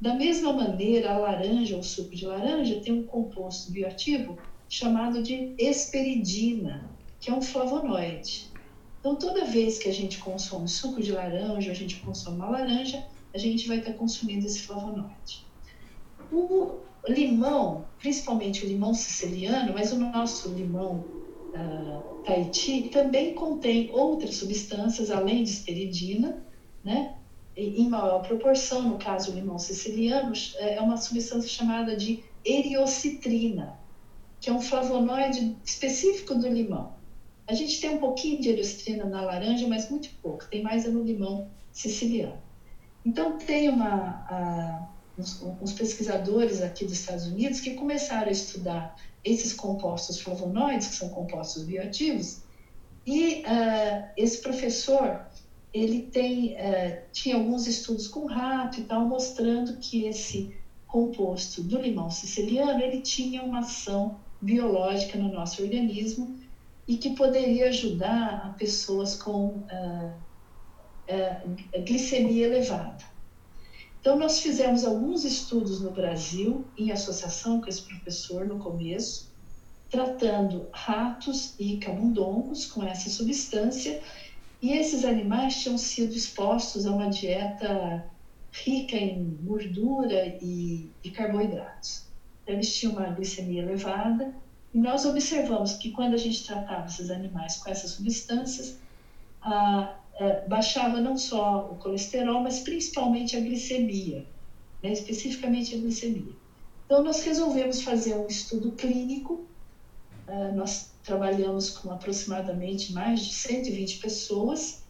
Da 0.00 0.14
mesma 0.14 0.52
maneira, 0.52 1.12
a 1.12 1.18
laranja, 1.18 1.76
o 1.76 1.82
suco 1.82 2.14
de 2.14 2.26
laranja, 2.26 2.80
tem 2.80 2.92
um 2.92 3.02
composto 3.02 3.72
bioativo 3.72 4.38
chamado 4.68 5.22
de 5.22 5.54
esperidina, 5.58 6.88
que 7.18 7.30
é 7.30 7.34
um 7.34 7.42
flavonoide. 7.42 8.48
Então, 9.00 9.16
toda 9.16 9.44
vez 9.44 9.78
que 9.78 9.88
a 9.88 9.92
gente 9.92 10.18
consome 10.18 10.68
suco 10.68 11.00
de 11.00 11.12
laranja, 11.12 11.70
a 11.70 11.74
gente 11.74 11.96
consome 11.96 12.36
uma 12.36 12.48
laranja, 12.50 13.06
a 13.32 13.38
gente 13.38 13.68
vai 13.68 13.78
estar 13.78 13.92
consumindo 13.92 14.46
esse 14.46 14.62
flavonoide. 14.62 15.46
O 16.32 16.80
limão, 17.06 17.86
principalmente 17.98 18.64
o 18.64 18.68
limão 18.68 18.92
siciliano, 18.92 19.72
mas 19.72 19.92
o 19.92 19.98
nosso 19.98 20.48
limão 20.50 21.04
uh, 21.54 22.22
Tahiti 22.24 22.88
também 22.90 23.34
contém 23.34 23.90
outras 23.92 24.36
substâncias 24.36 25.10
além 25.10 25.42
de 25.44 25.50
esperidina, 25.50 26.44
né? 26.84 27.14
em 27.56 27.88
maior 27.88 28.22
proporção, 28.22 28.82
no 28.82 28.98
caso 28.98 29.32
o 29.32 29.34
limão 29.34 29.58
siciliano, 29.58 30.32
é, 30.56 30.76
é 30.76 30.80
uma 30.80 30.96
substância 30.96 31.48
chamada 31.48 31.96
de 31.96 32.22
eriocitrina, 32.44 33.76
que 34.40 34.48
é 34.48 34.52
um 34.52 34.60
flavonoide 34.60 35.56
específico 35.64 36.34
do 36.34 36.48
limão. 36.48 36.97
A 37.48 37.54
gente 37.54 37.80
tem 37.80 37.90
um 37.90 37.98
pouquinho 37.98 38.42
de 38.42 38.50
eriocitrina 38.50 39.06
na 39.06 39.22
laranja, 39.22 39.66
mas 39.66 39.88
muito 39.88 40.10
pouco, 40.22 40.46
tem 40.46 40.62
mais 40.62 40.84
no 40.84 41.02
limão 41.02 41.48
siciliano. 41.72 42.38
Então, 43.04 43.38
tem 43.38 43.70
uma, 43.70 44.24
a, 44.28 44.88
uns, 45.18 45.42
uns, 45.42 45.72
pesquisadores 45.72 46.60
aqui 46.60 46.84
dos 46.84 46.92
Estados 46.92 47.26
Unidos 47.26 47.60
que 47.60 47.72
começaram 47.72 48.28
a 48.28 48.32
estudar 48.32 48.96
esses 49.24 49.54
compostos 49.54 50.20
flavonoides, 50.20 50.88
que 50.88 50.94
são 50.96 51.08
compostos 51.08 51.64
bioativos, 51.64 52.42
e 53.06 53.42
uh, 53.46 54.08
esse 54.14 54.42
professor 54.42 55.26
ele 55.72 56.02
tem, 56.02 56.54
é, 56.56 57.06
tinha 57.12 57.36
alguns 57.36 57.66
estudos 57.66 58.08
com 58.08 58.26
rato 58.26 58.80
e 58.80 58.84
tal, 58.84 59.06
mostrando 59.06 59.78
que 59.78 60.04
esse 60.04 60.54
composto 60.86 61.62
do 61.62 61.78
limão 61.78 62.10
siciliano, 62.10 62.82
ele 62.82 63.00
tinha 63.00 63.42
uma 63.42 63.60
ação 63.60 64.18
biológica 64.40 65.18
no 65.18 65.32
nosso 65.32 65.62
organismo 65.62 66.37
e 66.88 66.96
que 66.96 67.10
poderia 67.10 67.68
ajudar 67.68 68.56
pessoas 68.56 69.14
com 69.14 69.48
uh, 69.48 70.12
uh, 71.06 71.84
glicemia 71.84 72.46
elevada. 72.46 73.04
Então, 74.00 74.16
nós 74.16 74.40
fizemos 74.40 74.84
alguns 74.84 75.22
estudos 75.22 75.82
no 75.82 75.90
Brasil, 75.90 76.64
em 76.78 76.90
associação 76.90 77.60
com 77.60 77.68
esse 77.68 77.82
professor 77.82 78.46
no 78.46 78.58
começo, 78.58 79.30
tratando 79.90 80.66
ratos 80.72 81.54
e 81.58 81.76
camundongos 81.76 82.64
com 82.64 82.82
essa 82.82 83.10
substância 83.10 84.00
e 84.62 84.72
esses 84.72 85.04
animais 85.04 85.60
tinham 85.60 85.76
sido 85.76 86.14
expostos 86.14 86.86
a 86.86 86.92
uma 86.92 87.10
dieta 87.10 88.04
rica 88.50 88.96
em 88.96 89.38
gordura 89.42 90.38
e, 90.40 90.90
e 91.04 91.10
carboidratos. 91.10 92.06
Então, 92.42 92.54
eles 92.54 92.74
tinham 92.74 92.94
uma 92.94 93.10
glicemia 93.10 93.62
elevada 93.62 94.34
nós 94.72 95.04
observamos 95.06 95.74
que 95.74 95.90
quando 95.90 96.14
a 96.14 96.18
gente 96.18 96.44
tratava 96.44 96.86
esses 96.86 97.10
animais 97.10 97.56
com 97.56 97.70
essas 97.70 97.92
substâncias, 97.92 98.78
a, 99.40 99.94
a, 100.20 100.48
baixava 100.48 101.00
não 101.00 101.16
só 101.16 101.70
o 101.72 101.76
colesterol, 101.76 102.42
mas 102.42 102.60
principalmente 102.60 103.36
a 103.36 103.40
glicemia, 103.40 104.26
né, 104.82 104.92
especificamente 104.92 105.74
a 105.74 105.78
glicemia. 105.78 106.32
Então, 106.84 107.02
nós 107.02 107.22
resolvemos 107.22 107.82
fazer 107.82 108.14
um 108.14 108.26
estudo 108.26 108.72
clínico. 108.72 109.46
Uh, 110.26 110.54
nós 110.54 110.90
trabalhamos 111.04 111.70
com 111.70 111.90
aproximadamente 111.90 112.92
mais 112.92 113.20
de 113.20 113.34
120 113.34 113.98
pessoas 113.98 114.82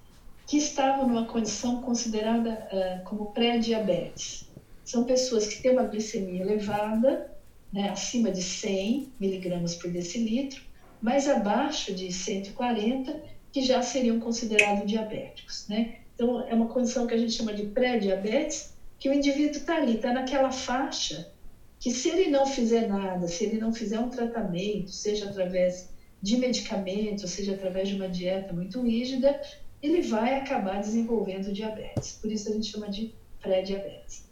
que 0.47 0.57
estavam 0.57 1.07
numa 1.07 1.27
condição 1.27 1.83
considerada 1.83 2.69
uh, 2.73 3.05
como 3.05 3.27
pré-diabetes. 3.27 4.49
São 4.85 5.05
pessoas 5.05 5.47
que 5.47 5.61
têm 5.61 5.73
uma 5.73 5.85
glicemia 5.85 6.41
elevada, 6.41 7.31
né, 7.73 7.91
acima 7.91 8.31
de 8.31 8.43
100 8.43 9.13
miligramas 9.19 9.75
por 9.75 9.91
decilitro, 9.91 10.63
mas 11.01 11.29
abaixo 11.29 11.95
de 11.95 12.13
140, 12.13 13.23
que 13.53 13.63
já 13.63 13.83
seriam 13.83 14.19
considerados 14.19 14.87
diabéticos. 14.87 15.67
Né? 15.69 15.97
Então, 16.15 16.47
é 16.49 16.55
uma 16.55 16.67
condição 16.67 17.07
que 17.07 17.15
a 17.15 17.19
gente 17.19 17.33
chama 17.33 17.53
de 17.53 17.65
pré-diabetes, 17.65 18.75
que 18.99 19.09
o 19.09 19.15
indivíduo 19.15 19.61
está 19.61 19.77
ali, 19.77 19.97
está 19.97 20.13
naquela 20.13 20.51
faixa, 20.51 21.31
que 21.79 21.91
se 21.91 22.09
ele 22.09 22.31
não 22.31 22.47
fizer 22.47 22.89
nada, 22.89 23.29
se 23.29 23.45
ele 23.45 23.59
não 23.59 23.73
fizer 23.73 24.01
um 24.01 24.09
tratamento, 24.09 24.91
seja 24.91 25.29
através 25.29 25.91
de 26.21 26.37
medicamentos, 26.37 27.31
seja 27.31 27.55
através 27.55 27.89
de 27.89 27.95
uma 27.95 28.09
dieta 28.09 28.53
muito 28.53 28.83
rígida, 28.83 29.41
ele 29.81 30.03
vai 30.03 30.35
acabar 30.35 30.81
desenvolvendo 30.81 31.53
diabetes. 31.53 32.19
Por 32.21 32.33
isso 32.33 32.51
a 32.51 32.53
gente 32.53 32.67
chama 32.67 32.89
de 32.89 33.15
pré-diabetes. 33.41 34.28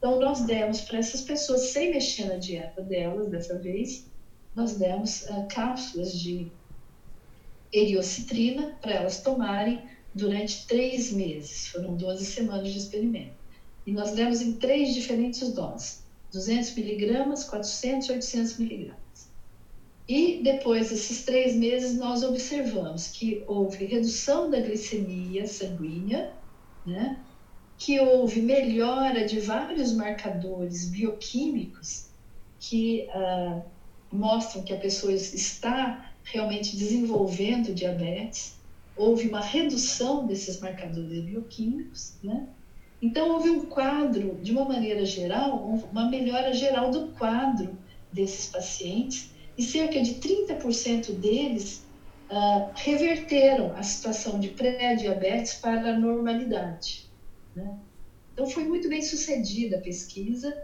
Então, 0.00 0.18
nós 0.18 0.40
demos 0.46 0.80
para 0.80 0.98
essas 0.98 1.20
pessoas, 1.20 1.72
sem 1.72 1.90
mexer 1.90 2.24
na 2.24 2.36
dieta 2.36 2.80
delas 2.80 3.28
dessa 3.28 3.58
vez, 3.58 4.06
nós 4.56 4.78
demos 4.78 5.24
uh, 5.24 5.46
cápsulas 5.46 6.18
de 6.18 6.50
eriocitrina 7.70 8.78
para 8.80 8.92
elas 8.92 9.20
tomarem 9.20 9.82
durante 10.14 10.66
três 10.66 11.12
meses. 11.12 11.68
Foram 11.68 11.96
12 11.96 12.24
semanas 12.24 12.72
de 12.72 12.78
experimento. 12.78 13.34
E 13.86 13.92
nós 13.92 14.12
demos 14.12 14.40
em 14.40 14.54
três 14.54 14.94
diferentes 14.94 15.52
doses: 15.52 16.02
200 16.32 16.74
miligramas, 16.76 17.44
400 17.44 18.08
e 18.08 18.12
800 18.12 18.56
miligramas. 18.56 19.00
E 20.08 20.40
depois 20.42 20.88
desses 20.88 21.26
três 21.26 21.54
meses, 21.54 21.98
nós 21.98 22.24
observamos 22.24 23.08
que 23.08 23.44
houve 23.46 23.84
redução 23.84 24.50
da 24.50 24.60
glicemia 24.60 25.46
sanguínea, 25.46 26.32
né? 26.86 27.20
Que 27.80 27.98
houve 27.98 28.42
melhora 28.42 29.24
de 29.24 29.38
vários 29.38 29.94
marcadores 29.94 30.84
bioquímicos 30.90 32.10
que 32.58 33.08
uh, 33.08 33.62
mostram 34.12 34.62
que 34.62 34.74
a 34.74 34.76
pessoa 34.76 35.14
está 35.14 36.12
realmente 36.22 36.76
desenvolvendo 36.76 37.72
diabetes, 37.72 38.54
houve 38.94 39.28
uma 39.28 39.40
redução 39.40 40.26
desses 40.26 40.60
marcadores 40.60 41.22
bioquímicos, 41.22 42.16
né? 42.22 42.46
Então, 43.00 43.30
houve 43.30 43.48
um 43.48 43.64
quadro, 43.64 44.38
de 44.42 44.52
uma 44.52 44.66
maneira 44.66 45.06
geral, 45.06 45.56
uma 45.90 46.04
melhora 46.04 46.52
geral 46.52 46.90
do 46.90 47.08
quadro 47.12 47.78
desses 48.12 48.44
pacientes 48.44 49.30
e 49.56 49.62
cerca 49.62 50.02
de 50.02 50.16
30% 50.16 51.12
deles 51.12 51.82
uh, 52.30 52.70
reverteram 52.74 53.74
a 53.74 53.82
situação 53.82 54.38
de 54.38 54.48
pré-diabetes 54.48 55.54
para 55.54 55.94
a 55.94 55.98
normalidade. 55.98 57.09
Né? 57.54 57.78
Então, 58.32 58.46
foi 58.48 58.64
muito 58.64 58.88
bem 58.88 59.02
sucedida 59.02 59.76
a 59.76 59.80
pesquisa 59.80 60.56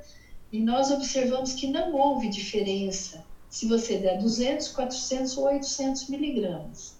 e 0.53 0.61
nós 0.61 0.91
observamos 0.91 1.55
que 1.55 1.67
não 1.67 1.95
houve 1.95 2.29
diferença 2.29 3.25
se 3.49 3.67
você 3.67 3.99
der 3.99 4.19
200, 4.19 4.69
400 4.69 5.37
ou 5.39 5.45
800 5.45 6.09
miligramas. 6.09 6.97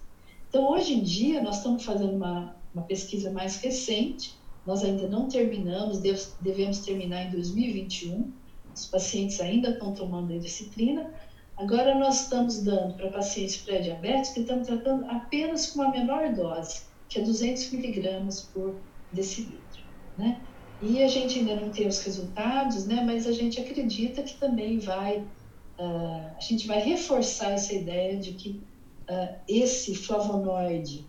Então, 0.49 0.71
hoje 0.71 0.95
em 0.95 1.03
dia, 1.03 1.43
nós 1.43 1.59
estamos 1.59 1.85
fazendo 1.85 2.15
uma, 2.15 2.57
uma 2.75 2.85
pesquisa 2.85 3.31
mais 3.31 3.57
recente, 3.57 4.35
nós 4.67 4.83
ainda 4.83 5.07
não 5.09 5.29
terminamos, 5.29 5.99
devemos 6.41 6.79
terminar 6.81 7.25
em 7.25 7.31
2021, 7.31 8.33
os 8.75 8.87
pacientes 8.87 9.41
ainda 9.41 9.71
estão 9.71 9.93
tomando 9.93 10.33
a 10.33 10.39
disciplina, 10.39 11.13
Agora 11.57 11.99
nós 11.99 12.25
estamos 12.25 12.63
dando 12.63 12.95
para 12.95 13.11
pacientes 13.11 13.57
pré-diabéticos 13.57 14.31
que 14.31 14.41
estamos 14.41 14.67
tratando 14.67 15.11
apenas 15.11 15.69
com 15.69 15.81
uma 15.81 15.91
menor 15.91 16.35
dose, 16.35 16.83
que 17.09 17.19
é 17.19 17.23
200 17.23 17.71
miligramas 17.71 18.43
por 18.53 18.75
decilitro, 19.11 19.59
né? 20.17 20.41
E 20.81 21.03
a 21.03 21.09
gente 21.09 21.39
ainda 21.39 21.57
não 21.57 21.71
tem 21.71 21.87
os 21.87 22.03
resultados, 22.03 22.87
né? 22.87 23.03
Mas 23.05 23.27
a 23.27 23.33
gente 23.33 23.61
acredita 23.61 24.23
que 24.23 24.35
também 24.35 24.79
vai, 24.79 25.19
uh, 25.79 26.37
a 26.37 26.41
gente 26.41 26.67
vai 26.67 26.81
reforçar 26.81 27.53
essa 27.53 27.75
ideia 27.75 28.19
de 28.19 28.33
que 28.33 28.61
uh, 29.09 29.35
esse 29.49 29.95
flavonoide, 29.95 31.07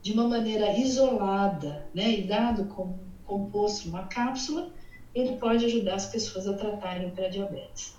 de 0.00 0.12
uma 0.12 0.26
maneira 0.28 0.72
isolada, 0.78 1.88
né? 1.92 2.10
E 2.10 2.22
dado 2.22 2.66
como 2.66 2.98
composto 3.26 3.88
numa 3.88 4.04
cápsula, 4.06 4.72
ele 5.14 5.36
pode 5.36 5.64
ajudar 5.64 5.96
as 5.96 6.06
pessoas 6.06 6.46
a 6.46 6.54
tratarem 6.54 7.08
o 7.08 7.10
pré-diabetes. 7.10 7.96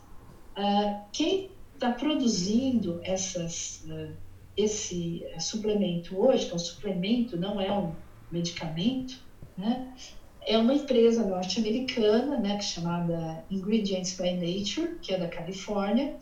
Uh, 0.58 1.02
quem 1.12 1.52
está 1.74 1.92
produzindo 1.92 3.00
essas, 3.04 3.84
esse 4.56 5.26
suplemento 5.40 6.16
hoje, 6.16 6.46
que 6.46 6.52
é 6.52 6.56
um 6.56 6.60
suplemento, 6.60 7.38
não 7.38 7.60
é 7.60 7.72
um 7.72 7.94
medicamento, 8.32 9.20
né? 9.58 9.92
É 10.46 10.58
uma 10.58 10.74
empresa 10.74 11.26
norte-americana, 11.26 12.38
né, 12.38 12.58
que 12.58 12.64
é 12.64 12.68
chamada 12.68 13.44
Ingredients 13.50 14.18
by 14.18 14.34
Nature, 14.34 14.98
que 15.02 15.14
é 15.14 15.18
da 15.18 15.28
Califórnia, 15.28 16.16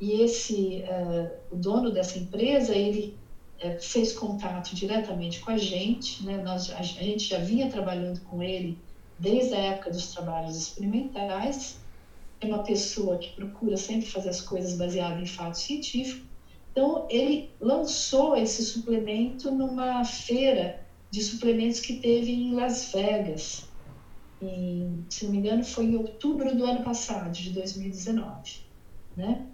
e 0.00 0.20
esse, 0.20 0.82
uh, 0.88 1.30
o 1.52 1.56
dono 1.56 1.90
dessa 1.90 2.18
empresa, 2.18 2.74
ele 2.74 3.16
uh, 3.62 3.80
fez 3.80 4.12
contato 4.12 4.74
diretamente 4.74 5.40
com 5.40 5.52
a 5.52 5.56
gente, 5.56 6.24
né, 6.24 6.42
nós, 6.42 6.70
a, 6.70 6.82
gente 6.82 7.28
já 7.28 7.38
vinha 7.38 7.70
trabalhando 7.70 8.20
com 8.22 8.42
ele 8.42 8.76
desde 9.18 9.54
a 9.54 9.58
época 9.58 9.90
dos 9.90 10.12
trabalhos 10.12 10.56
experimentais, 10.56 11.78
é 12.40 12.46
uma 12.46 12.64
pessoa 12.64 13.18
que 13.18 13.30
procura 13.30 13.76
sempre 13.76 14.06
fazer 14.06 14.30
as 14.30 14.40
coisas 14.40 14.76
baseadas 14.76 15.22
em 15.22 15.26
fato 15.26 15.54
científico. 15.54 16.26
Então, 16.72 17.06
ele 17.08 17.50
lançou 17.60 18.36
esse 18.36 18.64
suplemento 18.64 19.50
numa 19.52 20.04
feira 20.04 20.83
de 21.14 21.22
suplementos 21.22 21.80
que 21.80 21.98
teve 22.00 22.32
em 22.32 22.54
Las 22.54 22.90
Vegas, 22.92 23.68
em, 24.42 25.04
se 25.08 25.24
não 25.24 25.32
me 25.32 25.38
engano, 25.38 25.64
foi 25.64 25.84
em 25.84 25.96
outubro 25.96 26.56
do 26.56 26.64
ano 26.64 26.82
passado, 26.82 27.30
de 27.30 27.50
2019, 27.50 28.60
né? 29.16 29.46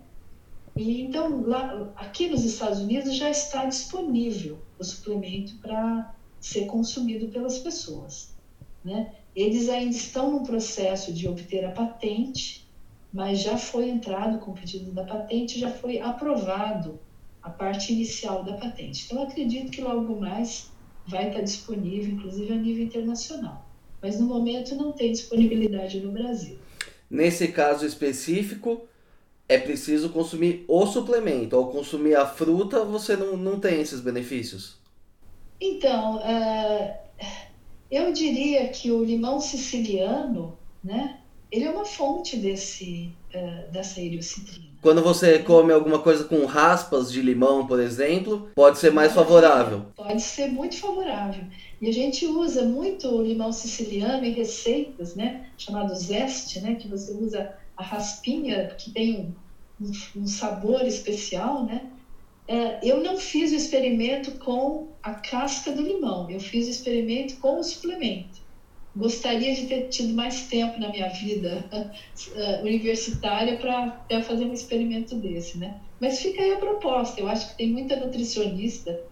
E 0.75 1.03
então, 1.03 1.43
lá, 1.43 1.93
aqui 1.97 2.29
nos 2.29 2.45
Estados 2.45 2.79
Unidos 2.79 3.15
já 3.17 3.29
está 3.29 3.67
disponível 3.67 4.59
o 4.79 4.85
suplemento 4.85 5.57
para 5.57 6.15
ser 6.41 6.67
consumido 6.67 7.29
pelas 7.29 7.59
pessoas, 7.59 8.35
né? 8.83 9.15
Eles 9.37 9.69
ainda 9.69 9.95
estão 9.95 10.31
no 10.31 10.43
processo 10.43 11.13
de 11.13 11.29
obter 11.29 11.65
a 11.65 11.73
patente 11.73 12.71
mas 13.13 13.43
já 13.43 13.57
foi 13.57 13.89
entrado 13.89 14.39
com 14.39 14.53
o 14.53 14.55
pedido 14.55 14.93
da 14.93 15.05
patente, 15.05 15.59
já 15.59 15.71
foi 15.71 16.01
aprovado 16.01 17.01
a 17.43 17.51
parte 17.51 17.93
inicial 17.93 18.45
da 18.45 18.57
patente. 18.57 19.07
Então, 19.07 19.23
acredito 19.23 19.73
que 19.73 19.81
logo 19.81 20.21
mais 20.21 20.71
vai 21.11 21.29
estar 21.29 21.43
disponível, 21.43 22.15
inclusive 22.15 22.53
a 22.53 22.57
nível 22.57 22.85
internacional. 22.85 23.69
Mas 24.01 24.19
no 24.19 24.27
momento 24.27 24.75
não 24.75 24.93
tem 24.93 25.13
disponibilidade 25.13 26.01
no 26.01 26.13
Brasil. 26.13 26.59
Nesse 27.11 27.49
caso 27.49 27.85
específico, 27.85 28.83
é 29.49 29.59
preciso 29.59 30.11
consumir 30.11 30.65
o 30.69 30.87
suplemento. 30.87 31.57
Ao 31.57 31.69
consumir 31.71 32.15
a 32.15 32.25
fruta, 32.25 32.85
você 32.85 33.17
não, 33.17 33.37
não 33.37 33.59
tem 33.59 33.81
esses 33.81 34.01
benefícios? 34.01 34.79
Então, 35.61 36.19
uh, 36.19 36.95
eu 37.91 38.13
diria 38.13 38.69
que 38.69 38.91
o 38.93 39.05
limão 39.05 39.41
siciliano, 39.41 40.57
né, 40.83 41.19
ele 41.51 41.65
é 41.65 41.71
uma 41.71 41.85
fonte 41.85 42.37
desse, 42.37 43.13
uh, 43.35 43.71
dessa 43.73 44.01
eriocitrina. 44.01 44.70
Quando 44.83 45.03
você 45.03 45.41
come 45.41 45.73
alguma 45.73 45.99
coisa 45.99 46.25
com 46.25 46.47
raspas 46.47 47.13
de 47.13 47.21
limão, 47.21 47.67
por 47.67 47.79
exemplo, 47.79 48.51
pode 48.55 48.79
ser 48.79 48.91
mais 48.91 49.13
favorável. 49.13 49.87
Pode 49.95 50.23
ser 50.23 50.49
muito 50.49 50.79
favorável. 50.79 51.45
E 51.81 51.89
a 51.89 51.93
gente 51.93 52.25
usa 52.27 52.65
muito 52.65 53.07
o 53.09 53.23
limão 53.23 53.53
siciliano 53.53 54.25
em 54.25 54.33
receitas, 54.33 55.15
né? 55.15 55.49
Chamado 55.59 55.95
zeste, 55.95 56.61
né? 56.61 56.77
Que 56.77 56.89
você 56.89 57.13
usa 57.13 57.55
a 57.77 57.83
raspinha, 57.83 58.69
que 58.79 58.91
tem 58.91 59.35
um, 59.81 59.87
um, 59.87 60.23
um 60.23 60.27
sabor 60.27 60.83
especial, 60.87 61.65
né? 61.65 61.83
É, 62.49 62.81
eu 62.83 63.03
não 63.03 63.19
fiz 63.19 63.53
o 63.53 63.57
experimento 63.57 64.33
com 64.33 64.89
a 65.03 65.13
casca 65.15 65.71
do 65.73 65.83
limão, 65.83 66.29
eu 66.31 66.41
fiz 66.41 66.67
o 66.67 66.71
experimento 66.71 67.37
com 67.37 67.61
o 67.61 67.63
suplemento 67.63 68.40
gostaria 68.95 69.55
de 69.55 69.67
ter 69.67 69.89
tido 69.89 70.15
mais 70.15 70.49
tempo 70.49 70.79
na 70.81 70.89
minha 70.89 71.09
vida 71.09 71.65
uh, 71.73 72.61
universitária 72.63 73.57
para 73.57 74.23
fazer 74.23 74.45
um 74.45 74.53
experimento 74.53 75.17
desse, 75.17 75.59
né? 75.59 75.81
Mas 76.01 76.21
fica 76.21 76.43
aí 76.43 76.53
a 76.53 76.59
proposta. 76.59 77.21
Eu 77.21 77.29
acho 77.29 77.51
que 77.51 77.57
tem 77.57 77.71
muita 77.71 77.97
nutricionista, 77.97 79.07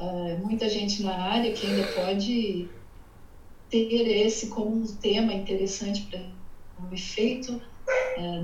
uh, 0.00 0.38
muita 0.38 0.68
gente 0.68 1.02
na 1.02 1.16
área 1.16 1.52
que 1.52 1.66
ainda 1.66 1.86
pode 1.88 2.68
ter 3.68 4.24
esse 4.24 4.48
como 4.48 4.82
um 4.82 4.96
tema 4.96 5.32
interessante 5.32 6.02
para 6.02 6.20
o 6.88 6.94
efeito 6.94 7.60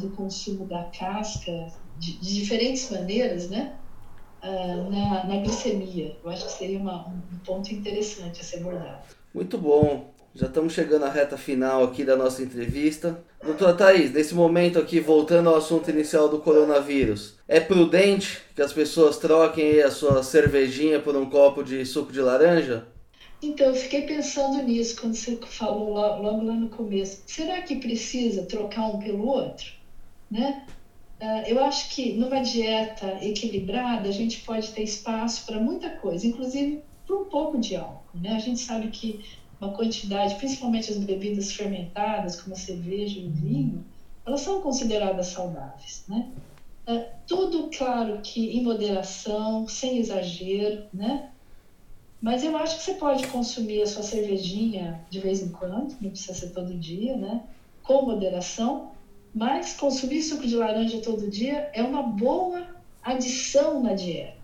do 0.00 0.10
consumo 0.10 0.64
da 0.64 0.84
casca 0.84 1.52
de, 1.96 2.18
de 2.18 2.34
diferentes 2.34 2.90
maneiras, 2.90 3.48
né? 3.48 3.78
Na, 4.42 5.24
na, 5.24 5.36
glicemia. 5.36 6.18
Eu 6.24 6.30
acho 6.30 6.46
que 6.46 6.52
seria 6.52 6.78
uma, 6.78 7.06
um 7.06 7.38
ponto 7.44 7.72
interessante 7.72 8.40
a 8.40 8.44
ser 8.44 8.58
abordado. 8.60 9.04
Muito 9.32 9.56
bom. 9.56 10.09
Já 10.32 10.46
estamos 10.46 10.72
chegando 10.72 11.04
à 11.04 11.10
reta 11.10 11.36
final 11.36 11.82
aqui 11.82 12.04
da 12.04 12.16
nossa 12.16 12.40
entrevista. 12.40 13.20
Doutora 13.42 13.74
Thais, 13.74 14.12
nesse 14.12 14.32
momento 14.32 14.78
aqui, 14.78 15.00
voltando 15.00 15.48
ao 15.48 15.56
assunto 15.56 15.90
inicial 15.90 16.28
do 16.28 16.38
coronavírus, 16.38 17.34
é 17.48 17.58
prudente 17.58 18.38
que 18.54 18.62
as 18.62 18.72
pessoas 18.72 19.18
troquem 19.18 19.80
a 19.80 19.90
sua 19.90 20.22
cervejinha 20.22 21.00
por 21.00 21.16
um 21.16 21.28
copo 21.28 21.64
de 21.64 21.84
suco 21.84 22.12
de 22.12 22.20
laranja? 22.20 22.86
Então, 23.42 23.68
eu 23.68 23.74
fiquei 23.74 24.02
pensando 24.02 24.62
nisso 24.62 25.00
quando 25.00 25.14
você 25.14 25.36
falou 25.48 25.94
logo 25.94 26.44
lá 26.44 26.54
no 26.54 26.68
começo. 26.68 27.22
Será 27.26 27.62
que 27.62 27.76
precisa 27.76 28.42
trocar 28.42 28.86
um 28.86 29.00
pelo 29.00 29.26
outro? 29.26 29.66
Né? 30.30 30.64
Ah, 31.20 31.42
eu 31.48 31.62
acho 31.64 31.92
que 31.94 32.12
numa 32.12 32.40
dieta 32.40 33.18
equilibrada 33.20 34.08
a 34.08 34.12
gente 34.12 34.42
pode 34.42 34.70
ter 34.70 34.84
espaço 34.84 35.44
para 35.44 35.58
muita 35.58 35.90
coisa, 35.90 36.24
inclusive 36.24 36.84
para 37.04 37.16
um 37.16 37.24
pouco 37.24 37.58
de 37.58 37.74
álcool. 37.74 38.04
Né? 38.14 38.36
A 38.36 38.38
gente 38.38 38.60
sabe 38.60 38.88
que 38.88 39.24
uma 39.60 39.72
quantidade, 39.74 40.36
principalmente 40.36 40.90
as 40.90 40.98
bebidas 40.98 41.52
fermentadas, 41.52 42.40
como 42.40 42.54
a 42.54 42.58
cerveja 42.58 43.18
e 43.18 43.26
o 43.26 43.30
vinho, 43.30 43.84
elas 44.24 44.40
são 44.40 44.60
consideradas 44.60 45.26
saudáveis. 45.26 46.04
Né? 46.08 46.30
Ah, 46.86 47.04
tudo, 47.26 47.68
claro, 47.76 48.20
que 48.22 48.56
em 48.56 48.62
moderação, 48.62 49.68
sem 49.68 49.98
exagero, 49.98 50.86
né? 50.92 51.30
Mas 52.20 52.42
eu 52.42 52.56
acho 52.56 52.78
que 52.78 52.82
você 52.82 52.94
pode 52.94 53.26
consumir 53.28 53.82
a 53.82 53.86
sua 53.86 54.02
cervejinha 54.02 55.06
de 55.10 55.20
vez 55.20 55.42
em 55.42 55.50
quando, 55.50 55.96
não 56.00 56.10
precisa 56.10 56.34
ser 56.34 56.50
todo 56.50 56.74
dia, 56.78 57.16
né? 57.16 57.44
Com 57.82 58.02
moderação, 58.02 58.92
mas 59.32 59.74
consumir 59.74 60.22
suco 60.22 60.46
de 60.46 60.56
laranja 60.56 61.00
todo 61.00 61.30
dia 61.30 61.70
é 61.72 61.82
uma 61.82 62.02
boa 62.02 62.76
adição 63.02 63.82
na 63.82 63.94
dieta. 63.94 64.39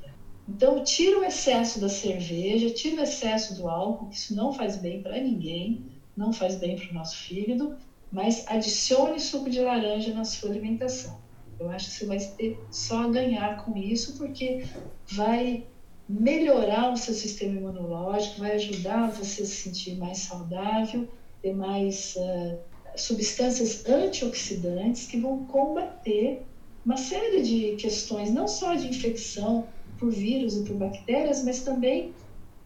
Então, 0.48 0.82
tira 0.82 1.18
o 1.18 1.24
excesso 1.24 1.80
da 1.80 1.88
cerveja, 1.88 2.70
tira 2.70 3.00
o 3.00 3.04
excesso 3.04 3.54
do 3.54 3.68
álcool, 3.68 4.08
isso 4.10 4.34
não 4.34 4.52
faz 4.52 4.76
bem 4.76 5.02
para 5.02 5.20
ninguém, 5.20 5.84
não 6.16 6.32
faz 6.32 6.54
bem 6.54 6.76
para 6.76 6.90
o 6.90 6.94
nosso 6.94 7.16
fígado, 7.16 7.74
mas 8.10 8.44
adicione 8.46 9.18
suco 9.18 9.50
de 9.50 9.60
laranja 9.60 10.12
na 10.12 10.24
sua 10.24 10.48
alimentação. 10.48 11.18
Eu 11.58 11.68
acho 11.70 11.88
que 11.88 11.94
você 11.94 12.04
vai 12.04 12.18
ter 12.18 12.56
só 12.70 13.02
a 13.02 13.08
ganhar 13.08 13.56
com 13.56 13.76
isso, 13.76 14.14
porque 14.16 14.62
vai 15.10 15.64
melhorar 16.08 16.92
o 16.92 16.96
seu 16.96 17.12
sistema 17.12 17.54
imunológico, 17.54 18.38
vai 18.38 18.54
ajudar 18.54 19.08
você 19.08 19.42
a 19.42 19.44
se 19.44 19.52
sentir 19.52 19.96
mais 19.96 20.18
saudável, 20.18 21.04
ter 21.42 21.52
mais 21.52 22.14
uh, 22.16 22.56
substâncias 22.94 23.84
antioxidantes 23.84 25.06
que 25.06 25.16
vão 25.16 25.40
combater 25.40 26.40
uma 26.84 26.96
série 26.96 27.40
de 27.40 27.72
questões, 27.72 28.30
não 28.30 28.46
só 28.46 28.74
de 28.74 28.86
infecção 28.86 29.64
por 29.98 30.10
vírus 30.10 30.56
e 30.56 30.64
por 30.64 30.76
bactérias, 30.76 31.44
mas 31.44 31.62
também 31.62 32.14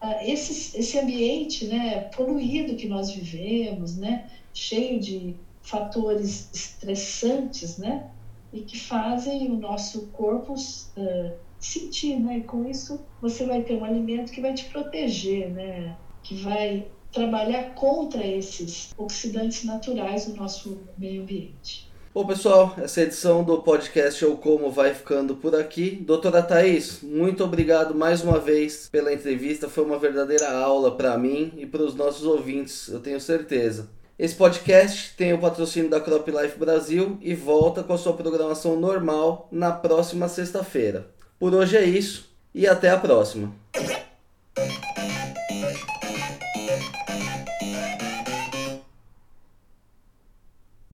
uh, 0.03 0.21
esse, 0.21 0.77
esse 0.77 0.99
ambiente 0.99 1.67
né, 1.67 2.09
poluído 2.15 2.75
que 2.75 2.87
nós 2.87 3.11
vivemos, 3.11 3.97
né, 3.97 4.29
cheio 4.53 4.99
de 4.99 5.35
fatores 5.61 6.49
estressantes, 6.53 7.77
né, 7.77 8.11
e 8.51 8.61
que 8.61 8.77
fazem 8.77 9.49
o 9.49 9.57
nosso 9.57 10.07
corpo 10.07 10.53
uh, 10.53 11.39
sentir, 11.59 12.19
né, 12.19 12.39
e 12.39 12.43
com 12.43 12.67
isso 12.67 13.05
você 13.21 13.45
vai 13.45 13.63
ter 13.63 13.75
um 13.75 13.85
alimento 13.85 14.31
que 14.31 14.41
vai 14.41 14.53
te 14.53 14.65
proteger, 14.65 15.51
né, 15.51 15.97
que 16.23 16.35
vai 16.35 16.91
trabalhar 17.11 17.75
contra 17.75 18.25
esses 18.25 18.91
oxidantes 18.97 19.63
naturais 19.65 20.27
no 20.27 20.35
nosso 20.35 20.87
meio 20.97 21.23
ambiente. 21.23 21.90
Bom, 22.13 22.25
pessoal, 22.25 22.75
essa 22.77 23.03
edição 23.03 23.41
do 23.41 23.61
podcast 23.61 24.21
Eu 24.21 24.35
Como 24.35 24.69
vai 24.69 24.93
ficando 24.93 25.33
por 25.37 25.55
aqui. 25.55 25.91
Doutora 25.91 26.43
Thaís, 26.43 26.99
muito 27.01 27.41
obrigado 27.41 27.95
mais 27.95 28.21
uma 28.21 28.37
vez 28.37 28.89
pela 28.91 29.13
entrevista. 29.13 29.69
Foi 29.69 29.85
uma 29.85 29.97
verdadeira 29.97 30.51
aula 30.51 30.91
para 30.97 31.17
mim 31.17 31.53
e 31.55 31.65
para 31.65 31.81
os 31.81 31.95
nossos 31.95 32.25
ouvintes, 32.25 32.89
eu 32.89 32.99
tenho 32.99 33.17
certeza. 33.17 33.87
Esse 34.19 34.35
podcast 34.35 35.15
tem 35.15 35.31
o 35.31 35.39
patrocínio 35.39 35.89
da 35.89 36.01
Crop 36.01 36.29
Life 36.29 36.59
Brasil 36.59 37.17
e 37.21 37.33
volta 37.33 37.81
com 37.81 37.93
a 37.93 37.97
sua 37.97 38.11
programação 38.11 38.77
normal 38.77 39.47
na 39.49 39.71
próxima 39.71 40.27
sexta-feira. 40.27 41.07
Por 41.39 41.53
hoje 41.53 41.77
é 41.77 41.85
isso 41.85 42.29
e 42.53 42.67
até 42.67 42.89
a 42.89 42.97
próxima. 42.97 43.55